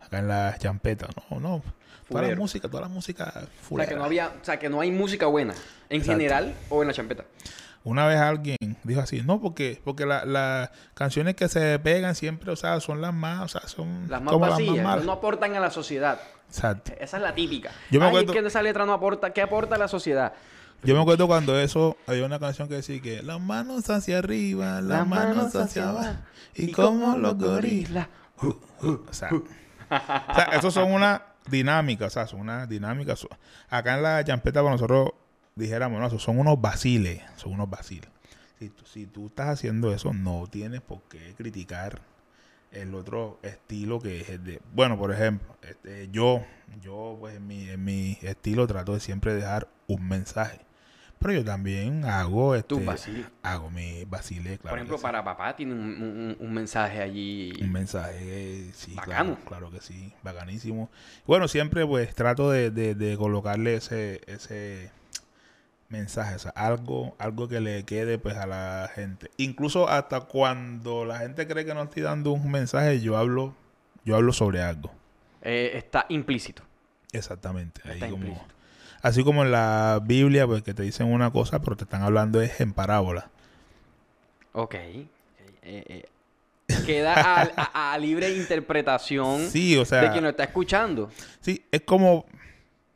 acá 0.00 0.20
en 0.20 0.28
la 0.28 0.56
champeta. 0.58 1.08
No, 1.30 1.40
no, 1.40 1.62
toda 2.08 2.22
la 2.22 2.36
música, 2.36 2.68
toda 2.68 2.82
la 2.82 2.88
música 2.88 3.28
O 3.28 3.32
sea, 3.32 3.48
fulera. 3.62 3.88
que 3.88 3.96
no 3.96 4.04
había, 4.04 4.28
o 4.40 4.44
sea, 4.44 4.58
que 4.58 4.68
no 4.68 4.80
hay 4.80 4.90
música 4.90 5.26
buena. 5.26 5.54
En 5.90 6.00
Exacto. 6.00 6.12
general 6.18 6.54
o 6.68 6.82
en 6.82 6.88
la 6.88 6.94
champeta. 6.94 7.24
Una 7.84 8.06
vez 8.06 8.18
alguien 8.18 8.56
dijo 8.84 9.00
así, 9.00 9.22
no, 9.22 9.40
porque 9.40 9.80
porque 9.84 10.04
la- 10.04 10.24
las 10.24 10.70
canciones 10.94 11.36
que 11.36 11.48
se 11.48 11.78
pegan 11.78 12.14
siempre, 12.14 12.50
o 12.50 12.56
sea, 12.56 12.80
son 12.80 13.00
las 13.00 13.14
más, 13.14 13.42
o 13.44 13.48
sea, 13.48 13.68
son 13.68 14.06
Las 14.10 14.20
más 14.20 14.32
como 14.32 14.46
vacías, 14.48 14.68
las 14.68 14.76
más 14.76 14.84
malas. 14.84 15.04
no 15.06 15.12
aportan 15.12 15.54
a 15.54 15.60
la 15.60 15.70
sociedad. 15.70 16.20
Exacto. 16.48 16.92
Esa 16.98 17.16
es 17.18 17.22
la 17.22 17.34
típica. 17.34 17.70
Yo 17.90 18.00
me 18.00 18.06
Ay, 18.06 18.10
acuerdo- 18.10 18.32
es 18.34 18.40
que 18.42 18.46
esa 18.46 18.62
letra 18.62 18.84
no 18.84 18.92
aporta. 18.92 19.32
¿Qué 19.32 19.40
aporta 19.42 19.76
a 19.76 19.78
la 19.78 19.88
sociedad? 19.88 20.32
Yo 20.82 20.94
me 20.94 21.00
acuerdo 21.02 21.26
cuando 21.26 21.58
eso, 21.58 21.96
había 22.06 22.24
una 22.24 22.38
canción 22.38 22.68
que 22.68 22.74
decía 22.76 23.00
que 23.02 23.22
las 23.22 23.40
manos 23.40 23.88
hacia 23.90 24.18
arriba, 24.18 24.80
las, 24.80 25.06
manos, 25.08 25.54
hacia 25.56 25.88
abajo, 25.88 26.18
y, 26.54 26.70
como 26.72 27.16
los 27.16 27.36
gorilas. 27.38 28.08
O 28.80 29.12
sea, 29.12 29.30
o 29.32 30.34
sea, 30.34 30.44
esos 30.52 30.72
son 30.74 30.92
una 30.92 31.22
dinámica, 31.50 32.06
o 32.06 32.10
sea, 32.10 32.26
son 32.26 32.40
una 32.40 32.66
dinámica. 32.66 33.16
so- 33.16 33.28
Acá 33.68 33.94
en 33.96 34.02
la 34.02 34.24
champeta, 34.24 34.60
para 34.60 34.72
nosotros 34.72 35.10
dijéramos, 35.54 36.00
no, 36.00 36.18
son 36.18 36.38
unos 36.38 36.60
vaciles, 36.60 37.22
son 37.36 37.52
unos 37.52 37.68
vaciles. 37.68 38.10
Si 38.58 38.72
si 38.84 39.06
tú 39.06 39.26
estás 39.26 39.48
haciendo 39.50 39.92
eso, 39.94 40.12
no 40.12 40.46
tienes 40.50 40.80
por 40.80 41.02
qué 41.02 41.34
criticar 41.36 42.00
el 42.72 42.94
otro 42.94 43.38
estilo 43.42 44.00
que 44.00 44.20
es 44.20 44.28
el 44.28 44.44
de... 44.44 44.60
Bueno, 44.74 44.98
por 44.98 45.12
ejemplo, 45.12 45.56
este, 45.62 46.08
yo, 46.10 46.44
yo 46.82 47.16
pues 47.20 47.36
en 47.36 47.46
mi, 47.46 47.68
en 47.68 47.82
mi 47.84 48.18
estilo 48.22 48.66
trato 48.66 48.94
de 48.94 49.00
siempre 49.00 49.34
dejar 49.34 49.68
un 49.86 50.06
mensaje. 50.08 50.60
Pero 51.20 51.32
yo 51.32 51.44
también 51.44 52.04
hago 52.04 52.54
este, 52.54 52.68
Tus 52.68 52.84
vaciles. 52.84 53.26
hago 53.42 53.70
mi 53.70 54.04
vacile, 54.04 54.56
claro. 54.58 54.70
Por 54.70 54.78
ejemplo, 54.78 54.96
sí. 54.98 55.02
para 55.02 55.24
papá 55.24 55.56
tiene 55.56 55.72
un, 55.74 55.80
un- 55.80 56.36
un 56.38 56.52
mensaje 56.54 57.02
allí. 57.02 57.52
Un 57.60 57.72
mensaje, 57.72 58.70
sí, 58.72 58.94
Bacano. 58.94 59.34
claro, 59.34 59.44
claro 59.46 59.70
que 59.72 59.80
sí, 59.80 60.12
bacanísimo. 60.22 60.90
Bueno, 61.26 61.48
siempre 61.48 61.84
pues 61.86 62.14
trato 62.14 62.50
de, 62.50 62.70
de- 62.70 62.94
de 62.94 63.16
colocarle 63.16 63.74
ese, 63.74 64.20
ese 64.26 64.92
mensaje, 65.88 66.34
o 66.36 66.38
sea, 66.38 66.50
algo, 66.52 67.16
algo 67.18 67.48
que 67.48 67.60
le 67.60 67.82
quede 67.84 68.18
pues 68.18 68.36
a 68.36 68.46
la 68.46 68.90
gente. 68.94 69.30
Incluso 69.38 69.88
hasta 69.88 70.20
cuando 70.20 71.04
la 71.04 71.18
gente 71.18 71.48
cree 71.48 71.64
que 71.64 71.74
no 71.74 71.82
estoy 71.82 72.02
dando 72.02 72.30
un 72.32 72.50
mensaje, 72.50 73.00
yo 73.00 73.16
hablo, 73.16 73.54
yo 74.04 74.14
hablo 74.16 74.32
sobre 74.32 74.62
algo. 74.62 74.92
Eh, 75.42 75.72
está 75.74 76.06
implícito. 76.10 76.62
Exactamente. 77.12 77.80
ahí 77.86 77.94
Está 77.94 78.08
como- 78.10 78.26
implícito. 78.26 78.54
Así 79.02 79.24
como 79.24 79.44
en 79.44 79.50
la 79.52 80.00
Biblia, 80.04 80.46
pues 80.46 80.62
que 80.62 80.74
te 80.74 80.82
dicen 80.82 81.06
una 81.12 81.30
cosa, 81.30 81.60
pero 81.60 81.76
te 81.76 81.84
están 81.84 82.02
hablando 82.02 82.40
es 82.40 82.60
en 82.60 82.72
parábola. 82.72 83.30
Ok. 84.52 84.74
Eh, 84.74 85.06
eh, 85.62 86.04
queda 86.86 87.14
a, 87.14 87.42
a- 87.72 87.92
a 87.92 87.98
libre 87.98 88.30
interpretación 88.30 89.48
Sí, 89.50 89.76
o 89.76 89.84
sea, 89.84 90.02
de 90.02 90.10
quien 90.12 90.24
lo 90.24 90.30
está 90.30 90.44
escuchando. 90.44 91.10
Sí, 91.40 91.64
es 91.70 91.82
como, 91.82 92.26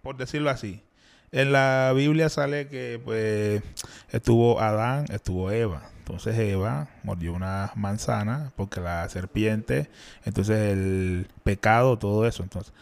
por 0.03 0.17
decirlo 0.17 0.51
así. 0.51 0.83
En 1.31 1.53
la 1.53 1.93
Biblia 1.95 2.29
sale 2.29 2.69
que 2.69 3.01
pues 3.03 3.63
estuvo 4.11 4.61
Adán, 4.61 5.07
estuvo 5.11 5.51
Eva. 5.51 5.89
Entonces 5.99 6.37
Eva 6.39 6.89
mordió 7.05 7.33
una 7.33 7.73
manzana 7.75 8.53
porque 8.57 8.81
la 8.81 9.09
serpiente, 9.09 9.89
entonces 10.25 10.73
el 10.73 11.29
pecado, 11.45 11.97
todo 11.99 12.27
eso. 12.27 12.43
Entonces, 12.43 12.73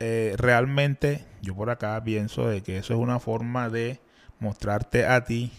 eh, 0.00 0.34
realmente 0.36 1.24
yo 1.42 1.54
por 1.54 1.70
acá 1.70 2.02
pienso 2.04 2.46
de 2.48 2.62
que 2.62 2.78
eso 2.78 2.94
es 2.94 3.00
una 3.00 3.20
forma 3.20 3.68
de 3.68 4.00
mostrarte 4.40 5.06
a 5.06 5.24
ti, 5.24 5.52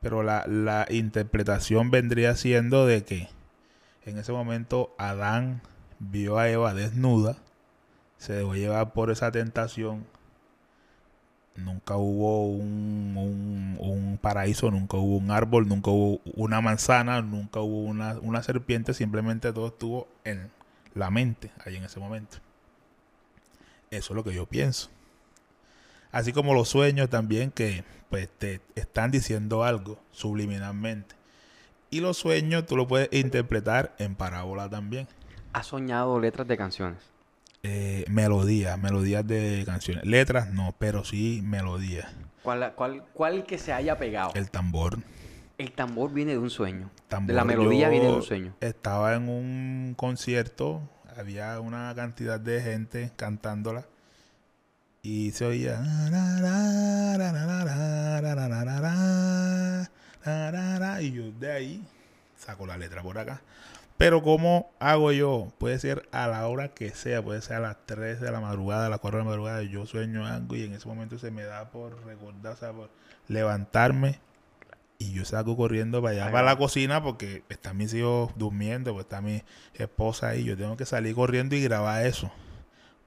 pero 0.00 0.22
la, 0.22 0.44
la 0.46 0.86
interpretación 0.90 1.90
vendría 1.90 2.34
siendo 2.36 2.86
de 2.86 3.04
que 3.04 3.28
en 4.04 4.18
ese 4.18 4.32
momento 4.32 4.94
Adán 4.98 5.62
vio 5.98 6.38
a 6.38 6.48
Eva 6.48 6.74
desnuda, 6.74 7.36
se 8.18 8.32
dejó 8.32 8.54
llevar 8.54 8.92
por 8.92 9.10
esa 9.10 9.30
tentación. 9.30 10.06
Nunca 11.56 11.96
hubo 11.96 12.46
un, 12.46 13.76
un, 13.78 14.18
paraíso, 14.18 14.70
nunca 14.70 14.96
hubo 14.96 15.16
un 15.16 15.30
árbol, 15.30 15.68
nunca 15.68 15.90
hubo 15.90 16.20
una 16.34 16.60
manzana, 16.60 17.20
nunca 17.22 17.60
hubo 17.60 17.82
una, 17.82 18.18
una 18.20 18.42
serpiente, 18.42 18.94
simplemente 18.94 19.52
todo 19.52 19.68
estuvo 19.68 20.08
en 20.24 20.50
la 20.94 21.10
mente 21.10 21.50
ahí 21.64 21.76
en 21.76 21.84
ese 21.84 22.00
momento. 22.00 22.38
Eso 23.90 24.12
es 24.12 24.16
lo 24.16 24.22
que 24.22 24.32
yo 24.32 24.46
pienso. 24.46 24.88
Así 26.12 26.32
como 26.32 26.54
los 26.54 26.68
sueños 26.68 27.10
también 27.10 27.50
que 27.50 27.82
pues 28.08 28.28
te 28.28 28.60
están 28.76 29.10
diciendo 29.10 29.64
algo 29.64 29.98
subliminalmente. 30.12 31.16
Y 31.90 31.98
los 31.98 32.16
sueños 32.16 32.66
tú 32.66 32.76
lo 32.76 32.86
puedes 32.86 33.08
interpretar 33.12 33.96
en 33.98 34.14
parábola 34.14 34.70
también. 34.70 35.08
¿Has 35.52 35.66
soñado 35.66 36.20
letras 36.20 36.46
de 36.46 36.56
canciones? 36.56 37.02
Eh, 37.64 38.04
melodías, 38.08 38.78
melodías 38.78 39.26
de 39.26 39.64
canciones. 39.66 40.06
Letras 40.06 40.50
no, 40.52 40.72
pero 40.78 41.04
sí 41.04 41.40
melodías. 41.42 42.12
¿Cuál, 42.44 42.72
cuál, 42.76 43.02
cuál 43.12 43.44
que 43.44 43.58
se 43.58 43.72
haya 43.72 43.98
pegado? 43.98 44.30
El 44.36 44.52
tambor. 44.52 44.98
El 45.58 45.72
tambor 45.72 46.12
viene 46.12 46.30
de 46.30 46.38
un 46.38 46.50
sueño. 46.50 46.90
de 47.22 47.32
la 47.32 47.44
melodía 47.44 47.88
viene 47.88 48.06
de 48.06 48.12
un 48.12 48.22
sueño. 48.22 48.54
Estaba 48.60 49.16
en 49.16 49.28
un 49.28 49.94
concierto, 49.96 50.80
había 51.16 51.60
una 51.60 51.94
cantidad 51.94 52.38
de 52.40 52.60
gente 52.60 53.12
cantándola 53.16 53.84
y 55.02 55.30
se 55.32 55.44
oía 55.46 55.80
y 61.00 61.12
yo 61.12 61.32
de 61.32 61.52
ahí 61.52 61.82
saco 62.36 62.66
la 62.66 62.76
letra 62.76 63.02
por 63.02 63.18
acá. 63.18 63.40
Pero 63.96 64.22
¿cómo 64.22 64.70
hago 64.78 65.12
yo? 65.12 65.52
Puede 65.58 65.78
ser 65.78 66.08
a 66.10 66.26
la 66.26 66.46
hora 66.48 66.68
que 66.68 66.90
sea, 66.90 67.22
puede 67.22 67.42
ser 67.42 67.56
a 67.56 67.60
las 67.60 67.76
3 67.84 68.20
de 68.20 68.30
la 68.30 68.40
madrugada, 68.40 68.86
a 68.86 68.88
las 68.88 68.98
4 69.00 69.18
de 69.18 69.24
la 69.24 69.30
madrugada, 69.30 69.62
yo 69.62 69.84
sueño 69.84 70.26
algo 70.26 70.56
y 70.56 70.64
en 70.64 70.72
ese 70.72 70.88
momento 70.88 71.18
se 71.18 71.30
me 71.30 71.42
da 71.42 71.70
por 71.70 72.02
recordar, 72.06 72.54
o 72.54 72.56
sea, 72.56 72.72
por 72.72 72.88
levantarme 73.28 74.18
y 75.00 75.12
yo 75.12 75.24
salgo 75.24 75.56
corriendo 75.56 76.02
para 76.02 76.12
allá, 76.12 76.30
para 76.30 76.44
la 76.44 76.56
cocina 76.56 77.02
porque 77.02 77.42
están 77.48 77.78
mis 77.78 77.92
hijos 77.94 78.32
durmiendo, 78.36 78.92
pues 78.92 79.06
está 79.06 79.22
mi 79.22 79.42
esposa 79.74 80.28
ahí, 80.28 80.44
yo 80.44 80.58
tengo 80.58 80.76
que 80.76 80.84
salir 80.84 81.14
corriendo 81.14 81.56
y 81.56 81.62
grabar 81.62 82.06
eso. 82.06 82.30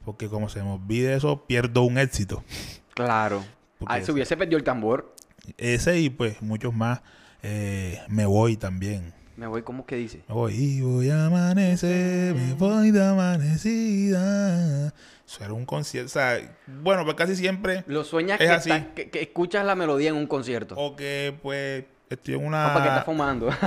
Porque 0.03 0.27
como 0.27 0.49
se 0.49 0.63
me 0.63 0.71
olvide 0.71 1.13
eso, 1.13 1.45
pierdo 1.45 1.83
un 1.83 1.99
éxito. 1.99 2.43
Claro. 2.95 3.45
Ah, 3.85 4.01
se 4.01 4.11
hubiese 4.11 4.35
perdido 4.35 4.57
el 4.57 4.63
tambor. 4.63 5.15
Ese 5.57 5.99
y 5.99 6.09
pues 6.09 6.41
muchos 6.41 6.73
más. 6.73 7.01
Eh, 7.43 8.01
me 8.07 8.25
voy 8.25 8.57
también. 8.57 9.13
Me 9.43 9.49
voy, 9.49 9.61
¿cómo 9.61 9.85
que 9.85 9.97
dice? 9.97 10.23
Me 10.29 10.33
voy 10.33 11.09
a 11.09 11.25
amanecer, 11.25 12.33
me 12.33 12.53
voy 12.53 12.91
de 12.91 13.05
amanecida. 13.05 14.93
Eso 15.27 15.43
era 15.43 15.51
un 15.51 15.65
concierto. 15.65 16.05
O 16.05 16.13
sea, 16.13 16.39
bueno, 16.65 17.03
pues 17.03 17.17
casi 17.17 17.35
siempre. 17.35 17.83
Lo 17.87 18.05
sueñas 18.05 18.39
que, 18.39 19.09
que, 19.11 19.21
escuchas 19.21 19.65
la 19.65 19.75
melodía 19.75 20.11
en 20.11 20.15
un 20.15 20.27
concierto. 20.27 20.75
O 20.77 20.95
que 20.95 21.37
pues 21.41 21.83
estoy 22.09 22.35
en 22.35 22.45
una. 22.45 22.67
O 22.67 22.73
para 22.73 22.83
que 22.83 22.89
estás 22.89 23.03
fumando. 23.05 23.49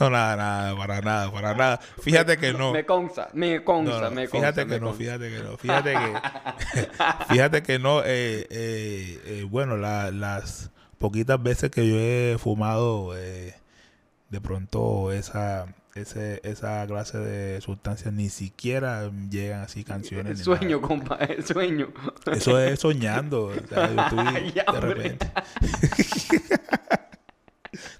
No, 0.00 0.10
nada, 0.10 0.34
nada, 0.34 0.76
para 0.76 1.00
nada, 1.00 1.30
para 1.30 1.54
nada. 1.54 1.80
Fíjate 2.00 2.36
que 2.36 2.52
no. 2.52 2.72
Me 2.74 2.84
consta, 2.84 3.28
me 3.32 3.62
consta, 3.62 4.10
me 4.10 4.28
consta. 4.28 4.52
Fíjate 4.52 4.66
que 4.66 4.80
no, 4.80 4.92
fíjate 4.92 5.30
que 5.30 5.38
no. 5.38 5.56
Fíjate 5.56 5.92
que, 5.92 7.28
fíjate 7.28 7.62
que 7.62 7.78
no. 7.78 8.00
Eh, 8.00 8.46
eh, 8.50 9.22
eh, 9.24 9.46
bueno, 9.48 9.76
las 9.76 10.72
poquitas 11.02 11.42
veces 11.42 11.70
que 11.72 11.88
yo 11.88 11.96
he 11.98 12.36
fumado, 12.38 13.12
de 13.12 14.40
pronto 14.40 15.10
esa, 15.10 15.66
ese, 15.96 16.40
esa 16.44 16.86
clase 16.86 17.18
de 17.18 17.60
sustancias 17.60 18.14
ni 18.14 18.28
siquiera 18.28 19.10
llegan 19.28 19.62
así 19.62 19.82
canciones. 19.82 20.38
El 20.38 20.44
sueño, 20.44 20.80
compa, 20.80 21.16
el 21.16 21.44
sueño. 21.44 21.88
Eso 22.30 22.56
es 22.60 22.78
soñando. 22.78 23.46
O 23.46 23.54
sea, 23.68 23.92
yo 23.92 24.00
estoy 24.00 24.52
de 24.52 24.80
repente. 24.80 25.26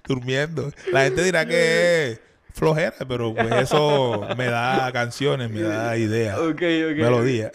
durmiendo. 0.07 0.71
La 0.93 1.03
gente 1.03 1.25
dirá 1.25 1.45
que 1.45 2.11
es 2.11 2.21
flojera, 2.53 2.95
pero 3.05 3.35
pues 3.35 3.51
eso 3.51 4.29
me 4.37 4.45
da 4.45 4.89
canciones, 4.93 5.51
me 5.51 5.61
da 5.61 5.97
ideas. 5.97 6.39
Ok, 6.39 6.61
ok. 6.61 6.95
Melodía. 6.95 7.51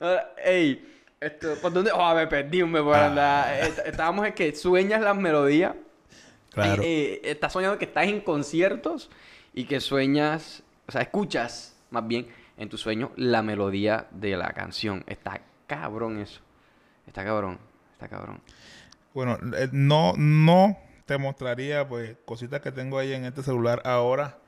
ey, 0.44 0.93
esto, 1.26 1.54
¿por 1.60 1.72
dónde? 1.72 1.90
Oh, 1.92 2.14
me 2.14 2.26
perdí, 2.26 2.62
me 2.64 2.82
por 2.82 2.94
ah. 2.96 3.58
Estábamos 3.84 4.26
en 4.26 4.32
que 4.32 4.54
sueñas 4.54 5.00
las 5.00 5.16
melodías. 5.16 5.74
Claro. 6.50 6.82
Eh, 6.84 7.20
estás 7.24 7.52
soñando 7.52 7.78
que 7.78 7.86
estás 7.86 8.06
en 8.06 8.20
conciertos 8.20 9.10
y 9.52 9.64
que 9.64 9.80
sueñas, 9.80 10.62
o 10.86 10.92
sea, 10.92 11.02
escuchas 11.02 11.76
más 11.90 12.06
bien 12.06 12.28
en 12.56 12.68
tu 12.68 12.78
sueño 12.78 13.10
la 13.16 13.42
melodía 13.42 14.06
de 14.10 14.36
la 14.36 14.52
canción. 14.52 15.04
Está 15.06 15.40
cabrón 15.66 16.20
eso. 16.20 16.40
Está 17.06 17.24
cabrón, 17.24 17.58
está 17.92 18.08
cabrón. 18.08 18.40
Bueno, 19.12 19.38
eh, 19.56 19.68
no, 19.72 20.14
no 20.16 20.76
te 21.06 21.18
mostraría 21.18 21.86
pues 21.88 22.16
cositas 22.24 22.60
que 22.60 22.72
tengo 22.72 22.98
ahí 22.98 23.12
en 23.12 23.24
este 23.24 23.42
celular 23.42 23.82
ahora. 23.84 24.38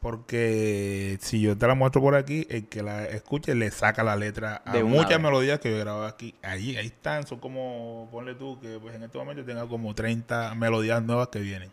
Porque 0.00 1.18
si 1.20 1.40
yo 1.40 1.58
te 1.58 1.66
la 1.66 1.74
muestro 1.74 2.00
por 2.00 2.14
aquí, 2.14 2.46
el 2.50 2.68
que 2.68 2.82
la 2.82 3.04
escuche 3.04 3.54
le 3.56 3.70
saca 3.72 4.04
la 4.04 4.14
letra 4.14 4.62
a 4.64 4.78
muchas 4.84 5.20
melodías 5.20 5.58
que 5.58 5.72
yo 5.72 5.78
grabo 5.78 6.04
aquí. 6.04 6.36
Ahí, 6.42 6.76
ahí 6.76 6.86
están, 6.86 7.26
son 7.26 7.40
como, 7.40 8.08
ponle 8.12 8.36
tú, 8.36 8.60
que 8.60 8.78
pues 8.80 8.94
en 8.94 9.02
este 9.02 9.18
momento 9.18 9.44
tenga 9.44 9.66
como 9.66 9.94
30 9.94 10.54
melodías 10.54 11.02
nuevas 11.02 11.28
que 11.28 11.40
vienen. 11.40 11.72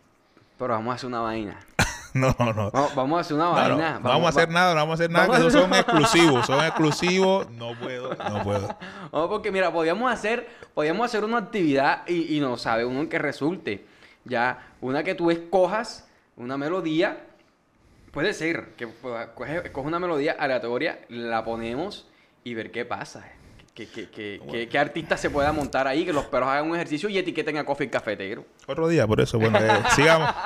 Pero 0.57 0.73
vamos 0.73 0.91
a 0.91 0.95
hacer 0.95 1.07
una 1.07 1.21
vaina. 1.21 1.59
No, 2.15 2.33
no. 2.39 2.71
Vamos, 2.95 3.17
a 3.17 3.19
hacer 3.19 3.35
una 3.35 3.49
vaina. 3.49 3.99
No, 3.99 4.07
vamos, 4.07 4.27
a 4.27 4.29
hacer 4.29 4.49
nada, 4.49 4.73
no 4.73 4.79
vamos 4.79 4.93
a 4.93 5.03
hacer 5.03 5.11
nada, 5.11 5.27
que 5.27 5.35
esos 5.35 5.51
son 5.51 5.73
exclusivos, 5.73 6.45
son 6.45 6.63
exclusivos, 6.63 7.51
no 7.51 7.77
puedo, 7.77 8.15
no 8.15 8.41
puedo. 8.41 8.77
No, 9.11 9.27
porque 9.27 9.51
mira, 9.51 9.73
podíamos 9.73 10.09
hacer, 10.09 10.47
podíamos 10.73 11.07
hacer 11.07 11.25
una 11.25 11.39
actividad 11.39 12.07
y, 12.07 12.37
y 12.37 12.39
no 12.39 12.55
sabe 12.55 12.85
uno 12.85 13.09
que 13.09 13.19
resulte. 13.19 13.85
Ya, 14.23 14.65
una 14.79 15.03
que 15.03 15.13
tú 15.13 15.29
escojas, 15.29 16.07
una 16.37 16.57
melodía, 16.57 17.19
puede 18.15 18.33
ser 18.33 18.69
que 18.77 18.87
coge, 19.35 19.69
una 19.75 19.99
melodía 19.99 20.37
aleatoria, 20.39 20.99
la 21.09 21.43
ponemos 21.43 22.07
y 22.45 22.53
ver 22.53 22.71
qué 22.71 22.85
pasa. 22.85 23.29
Que, 23.73 23.89
que, 23.89 24.09
que, 24.09 24.69
que, 24.69 24.79
artista 24.79 25.17
se 25.17 25.29
pueda 25.29 25.51
montar 25.51 25.85
ahí, 25.85 26.05
que 26.05 26.13
los 26.13 26.23
perros 26.27 26.47
hagan 26.47 26.69
un 26.69 26.75
ejercicio 26.75 27.09
y 27.09 27.17
etiqueten 27.17 27.57
a 27.57 27.65
Coffee 27.65 27.89
Cafetero. 27.89 28.45
Otro 28.67 28.87
día, 28.87 29.05
por 29.05 29.19
eso, 29.19 29.37
bueno, 29.37 29.59
eh, 29.59 29.83
sigamos. 29.95 30.33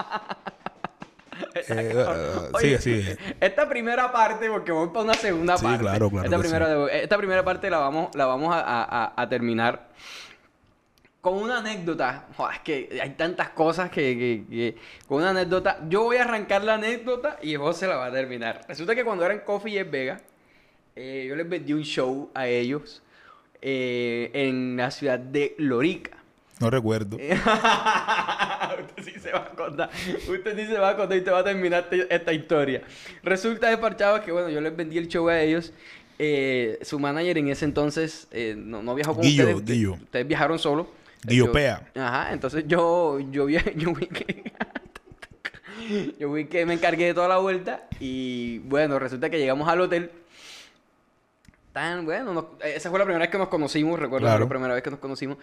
Eh, 1.55 2.49
sigue, 2.59 2.79
sigue. 2.79 3.17
Esta 3.39 3.67
primera 3.67 4.11
parte, 4.11 4.49
porque 4.49 4.71
voy 4.71 4.89
para 4.89 5.05
una 5.05 5.13
segunda 5.13 5.57
sí, 5.57 5.63
parte. 5.63 5.79
Claro, 5.79 6.09
claro. 6.09 6.25
Esta, 6.25 6.37
primera, 6.37 6.87
esta 6.91 7.17
primera 7.17 7.43
parte 7.43 7.69
la 7.69 7.79
vamos, 7.79 8.13
la 8.13 8.25
vamos 8.25 8.53
a, 8.53 9.27
terminar 9.29 9.89
con 11.21 11.35
una 11.35 11.59
anécdota. 11.59 12.27
es 12.53 12.59
que 12.59 12.99
hay 13.01 13.11
tantas 13.11 13.49
cosas 13.49 13.89
que, 13.89 14.75
Con 15.07 15.19
una 15.19 15.31
anécdota. 15.31 15.79
Yo 15.89 16.03
voy 16.03 16.17
a 16.17 16.23
arrancar 16.23 16.63
la 16.63 16.75
anécdota 16.75 17.37
y 17.41 17.55
vos 17.55 17.77
se 17.77 17.87
la 17.87 17.95
va 17.97 18.05
a 18.07 18.11
terminar. 18.11 18.61
Resulta 18.67 18.95
que 18.95 19.03
cuando 19.03 19.25
eran 19.25 19.39
Coffee 19.39 19.79
y 19.79 19.83
Vega, 19.83 20.21
eh, 20.95 21.25
yo 21.27 21.35
les 21.35 21.47
vendí 21.47 21.73
un 21.73 21.83
show 21.83 22.29
a 22.33 22.47
ellos 22.47 23.01
eh, 23.61 24.31
en 24.33 24.77
la 24.77 24.91
ciudad 24.91 25.19
de 25.19 25.55
Lorica. 25.57 26.19
No 26.59 26.69
recuerdo. 26.69 27.15
Usted 27.17 29.03
sí 29.03 29.19
se 29.19 29.31
va 29.31 29.39
a 29.39 29.55
contar. 29.55 29.89
Usted 30.29 30.57
sí 30.57 30.65
se 30.65 30.77
va 30.77 30.89
a 30.89 30.97
contar 30.97 31.17
y 31.17 31.21
te 31.21 31.31
va 31.31 31.39
a 31.39 31.43
terminar 31.43 31.87
esta 32.09 32.33
historia. 32.33 32.81
Resulta 33.23 33.69
de 33.69 33.77
parchado 33.77 34.21
que, 34.21 34.31
bueno, 34.31 34.49
yo 34.49 34.59
les 34.59 34.75
vendí 34.75 34.97
el 34.97 35.07
show 35.07 35.29
a 35.29 35.39
ellos. 35.39 35.73
Eh, 36.21 36.77
su 36.81 36.99
manager 36.99 37.37
en 37.37 37.47
ese 37.47 37.63
entonces 37.63 38.27
eh, 38.31 38.53
no, 38.57 38.83
no, 38.83 38.93
viajó 38.93 39.15
con 39.15 39.25
ustedes. 39.25 39.63
Guillo. 39.63 39.93
Ustedes 39.93 40.27
viajaron 40.27 40.59
solo. 40.59 40.89
Guillo 41.23 41.51
Pea. 41.51 41.87
Ajá, 41.95 42.33
entonces 42.33 42.65
yo, 42.67 43.19
yo, 43.19 43.45
vi, 43.45 43.57
yo 43.75 43.93
vi 43.93 44.07
que... 44.07 44.51
yo 46.19 46.31
vi 46.31 46.45
que 46.45 46.65
me 46.65 46.73
encargué 46.75 47.05
de 47.07 47.13
toda 47.13 47.27
la 47.27 47.37
vuelta 47.37 47.83
y 47.99 48.59
bueno, 48.59 48.99
resulta 48.99 49.29
que 49.29 49.37
llegamos 49.37 49.67
al 49.67 49.81
hotel 49.81 50.11
tan 51.73 52.05
bueno. 52.05 52.49
esa 52.63 52.89
fue 52.89 52.99
la 52.99 53.05
primera 53.05 53.23
vez 53.23 53.29
que 53.31 53.37
nos 53.37 53.47
conocimos, 53.47 53.99
recuerdo 53.99 54.27
la 54.27 54.47
primera 54.49 54.73
vez 54.73 54.83
que 54.83 54.89
nos 54.91 54.99
conocimos. 54.99 55.37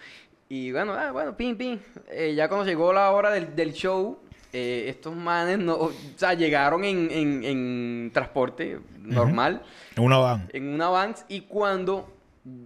Y 0.49 0.71
bueno, 0.71 0.93
ah, 0.93 1.11
bueno, 1.11 1.35
pin, 1.35 1.57
pin. 1.57 1.79
Eh, 2.09 2.33
ya 2.35 2.47
cuando 2.47 2.65
llegó 2.65 2.91
la 2.93 3.11
hora 3.11 3.31
del, 3.31 3.55
del 3.55 3.73
show, 3.73 4.19
eh, 4.53 4.85
estos 4.87 5.15
manes 5.15 5.57
no, 5.59 5.73
o 5.75 5.91
sea, 6.15 6.33
llegaron 6.33 6.83
en, 6.83 7.09
en- 7.11 7.43
en 7.43 8.11
transporte 8.13 8.79
normal, 8.99 9.61
En 9.95 10.03
una 10.03 10.17
van. 10.17 10.49
en 10.53 10.69
una 10.73 10.89
van, 10.89 11.15
y 11.27 11.41
cuando 11.41 12.13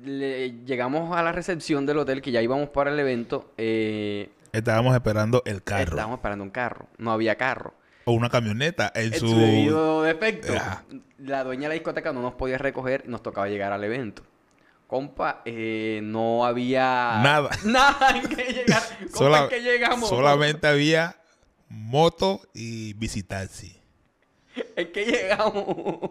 le- 0.04 0.64
llegamos 0.66 1.16
a 1.16 1.24
la 1.24 1.32
recepción 1.32 1.86
del 1.86 1.98
hotel, 2.00 2.22
que 2.22 2.32
ya 2.32 2.42
íbamos 2.42 2.70
para 2.70 2.92
el 2.92 3.00
evento, 3.00 3.52
eh, 3.58 4.30
Estábamos 4.54 4.94
esperando 4.96 5.42
el 5.46 5.64
carro. 5.64 5.92
estábamos 5.92 6.18
esperando 6.18 6.44
un 6.44 6.50
carro. 6.52 6.88
No 6.98 7.12
había 7.12 7.36
carro. 7.36 7.74
O 8.06 8.12
una 8.14 8.30
camioneta 8.30 8.92
en 8.96 9.14
En 9.14 9.20
su... 9.20 9.28
su 9.30 9.40
debido 9.40 10.04
defecto. 10.04 10.54
Ajá. 10.54 10.84
La 11.20 11.44
dueña 11.44 11.64
de 11.64 11.68
la 11.70 11.74
discoteca 11.76 12.12
no 12.12 12.22
nos 12.22 12.34
podía 12.34 12.58
recoger 12.58 13.04
y 13.06 13.10
nos 13.10 13.22
tocaba 13.24 13.48
llegar 13.48 13.72
al 13.72 13.84
evento. 13.84 14.24
Compa, 14.88 15.42
eh, 15.46 16.02
no 16.04 16.44
había... 16.46 17.20
Nada. 17.24 17.50
Nada 17.64 18.10
en 18.18 18.28
que 18.28 18.44
llegar. 18.52 18.82
Compa, 19.00 19.18
Sola- 19.18 19.44
en 19.44 19.50
que 19.50 19.62
llegamos. 19.62 20.10
Solamente 20.10 20.68
había 20.68 21.16
moto 21.70 22.42
y 22.54 22.94
visitaxi. 22.94 23.78
En 24.76 24.92
que 24.92 25.06
llegamos. 25.06 26.10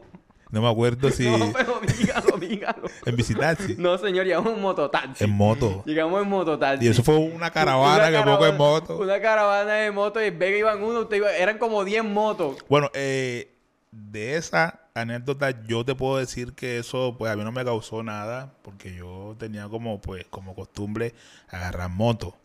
No 0.51 0.61
me 0.63 0.69
acuerdo 0.69 1.11
si... 1.13 1.29
No, 1.29 1.53
pero 1.53 1.81
dígalo, 1.99 2.37
dígalo. 2.39 2.83
En 3.07 3.17
visitaxi. 3.17 3.77
No, 3.79 3.97
señor, 3.99 4.27
llegamos 4.27 4.53
en 4.55 4.61
mototaxi. 4.61 5.25
En 5.25 5.31
moto. 5.31 5.83
Llegamos 5.87 6.23
en 6.23 6.29
mototaxi. 6.29 6.85
Y 6.85 6.89
eso 6.89 7.03
fue 7.05 7.17
una 7.17 7.51
caravana 7.51 8.09
Una 8.09 8.11
que 8.11 8.17
poco 8.19 8.47
en 8.47 8.53
caravana- 8.53 8.59
moto. 8.59 8.99
Una 8.99 9.21
caravana 9.21 9.73
de 9.75 9.91
motos 9.93 10.23
y 10.23 10.27
en 10.27 10.39
Vega 10.39 10.59
iban 10.59 10.83
uno, 10.83 11.01
usted 11.01 11.17
iba- 11.19 11.33
eran 11.37 11.59
como 11.59 11.85
10 11.85 12.05
motos. 12.05 12.57
Bueno, 12.69 12.91
eh, 12.95 13.53
de 13.93 14.37
esa 14.37 14.81
anécdota 14.95 15.63
yo 15.67 15.85
te 15.85 15.95
puedo 15.95 16.17
decir 16.19 16.53
que 16.53 16.79
eso 16.79 17.15
pues 17.17 17.31
a 17.33 17.37
mí 17.37 17.45
no 17.45 17.53
me 17.53 17.65
causó 17.65 18.03
nada 18.03 18.53
porque 18.63 18.95
yo 18.95 19.37
tenía 19.39 19.69
como 19.69 20.01
pues 20.01 20.27
como 20.31 20.55
costumbre 20.55 21.15
agarrar 21.49 21.91
moto. 21.91 22.37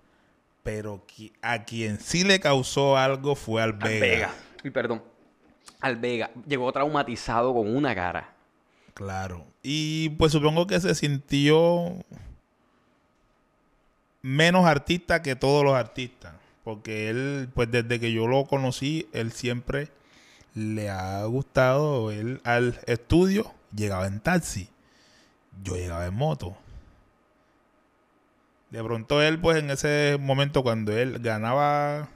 Pero 0.64 1.04
a 1.42 1.64
quien 1.64 2.00
sí 2.00 2.24
le 2.24 2.40
causó 2.40 2.98
algo 2.98 3.36
fue 3.36 3.62
al 3.62 3.72
Al 3.74 3.78
Vega. 3.78 4.00
Vega. 4.00 4.30
Y 4.64 4.70
perdón. 4.72 5.04
Al 5.82 5.98
Vega. 5.98 6.32
Llegó 6.48 6.72
traumatizado 6.72 7.54
con 7.54 7.76
una 7.76 7.94
cara. 7.94 8.34
Claro. 8.94 9.46
Y 9.62 10.10
pues 10.12 10.32
supongo 10.32 10.68
que 10.68 10.80
se 10.80 10.96
sintió 10.96 11.98
menos 14.22 14.66
artista 14.66 15.22
que 15.22 15.36
todos 15.36 15.64
los 15.64 15.74
artistas. 15.74 16.34
Porque 16.64 17.10
él, 17.10 17.50
pues 17.54 17.70
desde 17.70 18.00
que 18.00 18.12
yo 18.12 18.28
lo 18.28 18.46
conocí, 18.46 19.08
él 19.14 19.32
siempre 19.32 19.90
le 20.56 20.90
ha 20.90 21.24
gustado. 21.26 22.12
Él 22.12 22.42
al 22.44 22.80
estudio 22.88 23.54
llegaba 23.76 24.08
en 24.08 24.20
taxi. 24.20 24.70
Yo 25.64 25.76
llegaba 25.76 26.06
en 26.08 26.16
moto. 26.16 26.58
De 28.72 28.84
pronto 28.84 29.22
él, 29.22 29.40
pues 29.40 29.58
en 29.58 29.70
ese 29.70 30.18
momento 30.20 30.64
cuando 30.64 30.92
él 30.92 31.20
ganaba 31.20 32.10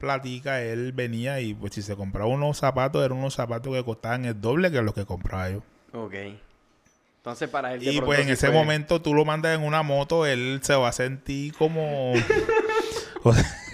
platica, 0.00 0.60
él 0.62 0.90
venía 0.92 1.40
y 1.40 1.54
pues 1.54 1.74
si 1.74 1.82
se 1.82 1.94
compraba 1.94 2.28
unos 2.28 2.58
zapatos, 2.58 3.04
eran 3.04 3.18
unos 3.18 3.34
zapatos 3.34 3.72
que 3.72 3.84
costaban 3.84 4.24
el 4.24 4.40
doble 4.40 4.72
que 4.72 4.82
los 4.82 4.94
que 4.94 5.04
compraba 5.04 5.50
yo. 5.50 5.62
Ok. 5.92 6.14
Entonces 7.18 7.48
para 7.50 7.74
él 7.74 7.86
Y 7.86 8.00
pues 8.00 8.18
en 8.20 8.26
sí 8.26 8.32
ese 8.32 8.46
fue- 8.46 8.56
momento 8.56 9.02
tú 9.02 9.12
lo 9.14 9.24
mandas 9.26 9.56
en 9.56 9.62
una 9.64 9.82
moto, 9.82 10.24
él 10.26 10.58
se 10.62 10.74
va 10.74 10.88
a 10.88 10.92
sentir 10.92 11.54
como... 11.54 12.14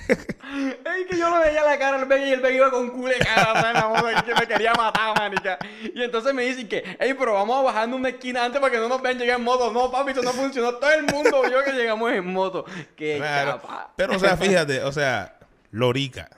Es 0.09 1.07
que 1.11 1.19
yo 1.19 1.29
lo 1.29 1.41
veía 1.41 1.63
la 1.65 1.79
cara 1.79 1.99
al 1.99 2.07
Vega 2.07 2.27
y 2.27 2.33
el 2.33 2.41
Vega 2.41 2.55
iba 2.57 2.71
con 2.71 2.91
culo 2.91 3.09
de 3.09 3.19
cara 3.19 3.53
o 3.53 3.61
sea, 3.61 3.71
en 3.71 3.75
la 3.75 3.89
moto 3.89 4.11
y 4.11 4.15
que 4.23 4.35
me 4.35 4.47
quería 4.47 4.73
matar, 4.75 5.15
manica. 5.19 5.59
Y 5.95 6.03
entonces 6.03 6.33
me 6.33 6.43
dicen 6.45 6.69
que, 6.69 6.83
hey, 6.99 7.15
pero 7.19 7.35
vamos 7.35 7.59
a 7.59 7.63
bajar 7.63 7.89
una 7.89 8.09
esquina 8.09 8.45
antes 8.45 8.61
para 8.61 8.73
que 8.73 8.79
no 8.79 8.89
nos 8.89 9.03
vean 9.03 9.19
llegar 9.19 9.39
en 9.39 9.45
moto. 9.45 9.71
No, 9.73 9.91
papi, 9.91 10.13
eso 10.13 10.23
no 10.23 10.33
funcionó. 10.33 10.75
Todo 10.77 10.93
el 10.93 11.05
mundo 11.05 11.43
vio 11.43 11.63
que 11.65 11.73
llegamos 11.73 12.11
en 12.13 12.33
moto. 12.33 12.65
Qué 12.97 13.17
claro. 13.19 13.61
capa. 13.61 13.91
Pero 13.97 14.17
o 14.17 14.19
sea, 14.19 14.37
fíjate, 14.37 14.83
o 14.85 14.93
sea, 14.93 15.36
Lorica. 15.77 16.29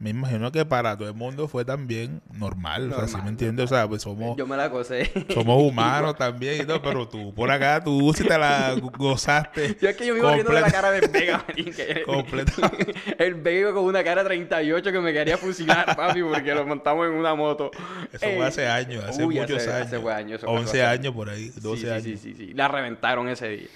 Me 0.00 0.10
imagino 0.10 0.52
que 0.52 0.64
para 0.64 0.96
todo 0.96 1.08
el 1.08 1.14
mundo 1.14 1.48
fue 1.48 1.64
también 1.64 2.22
normal, 2.32 2.92
o 2.92 2.94
sea, 2.94 3.06
¿sí 3.06 3.12
Normal, 3.14 3.24
me 3.24 3.30
entiendes? 3.30 3.64
O 3.64 3.74
sea, 3.74 3.88
pues 3.88 4.02
somos, 4.02 4.36
Yo 4.36 4.46
me 4.46 4.56
la 4.56 4.70
somos 4.70 5.60
humanos 5.60 6.16
también 6.16 6.62
y 6.62 6.64
todo, 6.64 6.80
pero 6.80 7.08
tú 7.08 7.34
por 7.34 7.50
acá, 7.50 7.82
tú 7.82 8.12
sí 8.16 8.22
te 8.22 8.38
la 8.38 8.76
gozaste. 8.96 9.76
Yo 9.82 9.88
es 9.88 9.96
que 9.96 10.06
yo 10.06 10.14
me 10.14 10.20
iba 10.20 10.32
riendo 10.34 10.52
de 10.52 10.60
la 10.60 10.70
cara 10.70 10.92
del 10.92 11.08
Vega, 11.10 11.44
marica. 11.48 11.82
Completa. 12.06 12.70
El 13.18 13.34
Vega 13.34 13.58
iba 13.58 13.72
con 13.74 13.82
una 13.86 14.04
cara 14.04 14.22
38 14.22 14.92
que 14.92 15.00
me 15.00 15.12
quería 15.12 15.36
fusilar, 15.36 15.96
papi, 15.96 16.22
porque 16.22 16.54
lo 16.54 16.64
montamos 16.64 17.08
en 17.08 17.14
una 17.14 17.34
moto. 17.34 17.72
Eso 18.12 18.24
Eh, 18.24 18.36
fue 18.36 18.46
hace 18.46 18.68
años, 18.68 19.02
hace 19.02 19.24
uy, 19.24 19.40
muchos 19.40 19.56
hace- 19.56 19.72
años. 19.72 19.86
hace 19.88 19.98
fue 19.98 20.14
años, 20.14 20.38
eso 20.38 20.46
pasó 20.46 20.60
11 20.60 20.80
hace- 20.84 20.98
años 21.00 21.12
por 21.12 21.28
ahí, 21.28 21.48
12 21.56 21.76
sí, 21.80 21.82
sí, 21.86 21.90
años. 21.90 22.02
Sí, 22.04 22.16
sí, 22.18 22.34
sí. 22.36 22.54
La 22.54 22.68
reventaron 22.68 23.28
ese 23.28 23.48
día. 23.48 23.68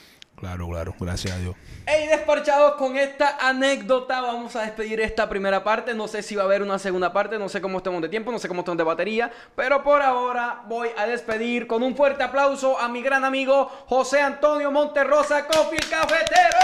Claro, 0.42 0.68
claro, 0.68 0.92
gracias 0.98 1.36
a 1.36 1.38
Dios. 1.38 1.54
Hey, 1.86 2.08
desparchados, 2.08 2.74
con 2.74 2.96
esta 2.96 3.36
anécdota 3.48 4.20
vamos 4.20 4.56
a 4.56 4.62
despedir 4.62 5.00
esta 5.00 5.28
primera 5.28 5.62
parte. 5.62 5.94
No 5.94 6.08
sé 6.08 6.20
si 6.20 6.34
va 6.34 6.42
a 6.42 6.46
haber 6.46 6.62
una 6.62 6.80
segunda 6.80 7.12
parte, 7.12 7.38
no 7.38 7.48
sé 7.48 7.60
cómo 7.60 7.78
estemos 7.78 8.02
de 8.02 8.08
tiempo, 8.08 8.32
no 8.32 8.40
sé 8.40 8.48
cómo 8.48 8.62
estemos 8.62 8.76
de 8.76 8.82
batería, 8.82 9.30
pero 9.54 9.84
por 9.84 10.02
ahora 10.02 10.64
voy 10.66 10.88
a 10.98 11.06
despedir 11.06 11.68
con 11.68 11.84
un 11.84 11.94
fuerte 11.94 12.24
aplauso 12.24 12.76
a 12.76 12.88
mi 12.88 13.02
gran 13.02 13.24
amigo 13.24 13.70
José 13.86 14.20
Antonio 14.20 14.72
Monterrosa, 14.72 15.46
Coffee 15.46 15.78
Cafetero. 15.88 16.58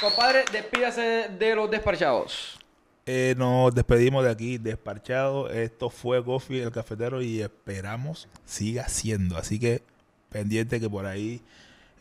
Compadre, 0.00 0.44
despídase 0.52 1.28
de 1.36 1.56
los 1.56 1.68
desparchados. 1.68 2.56
Eh, 3.04 3.34
nos 3.36 3.74
despedimos 3.74 4.22
de 4.22 4.30
aquí, 4.30 4.58
desparchado. 4.58 5.50
Esto 5.50 5.90
fue 5.90 6.20
Gofi 6.20 6.60
el 6.60 6.70
cafetero 6.70 7.20
y 7.20 7.42
esperamos 7.42 8.28
siga 8.44 8.86
siendo. 8.86 9.36
Así 9.36 9.58
que 9.58 9.82
pendiente 10.30 10.78
que 10.78 10.88
por 10.88 11.04
ahí 11.06 11.42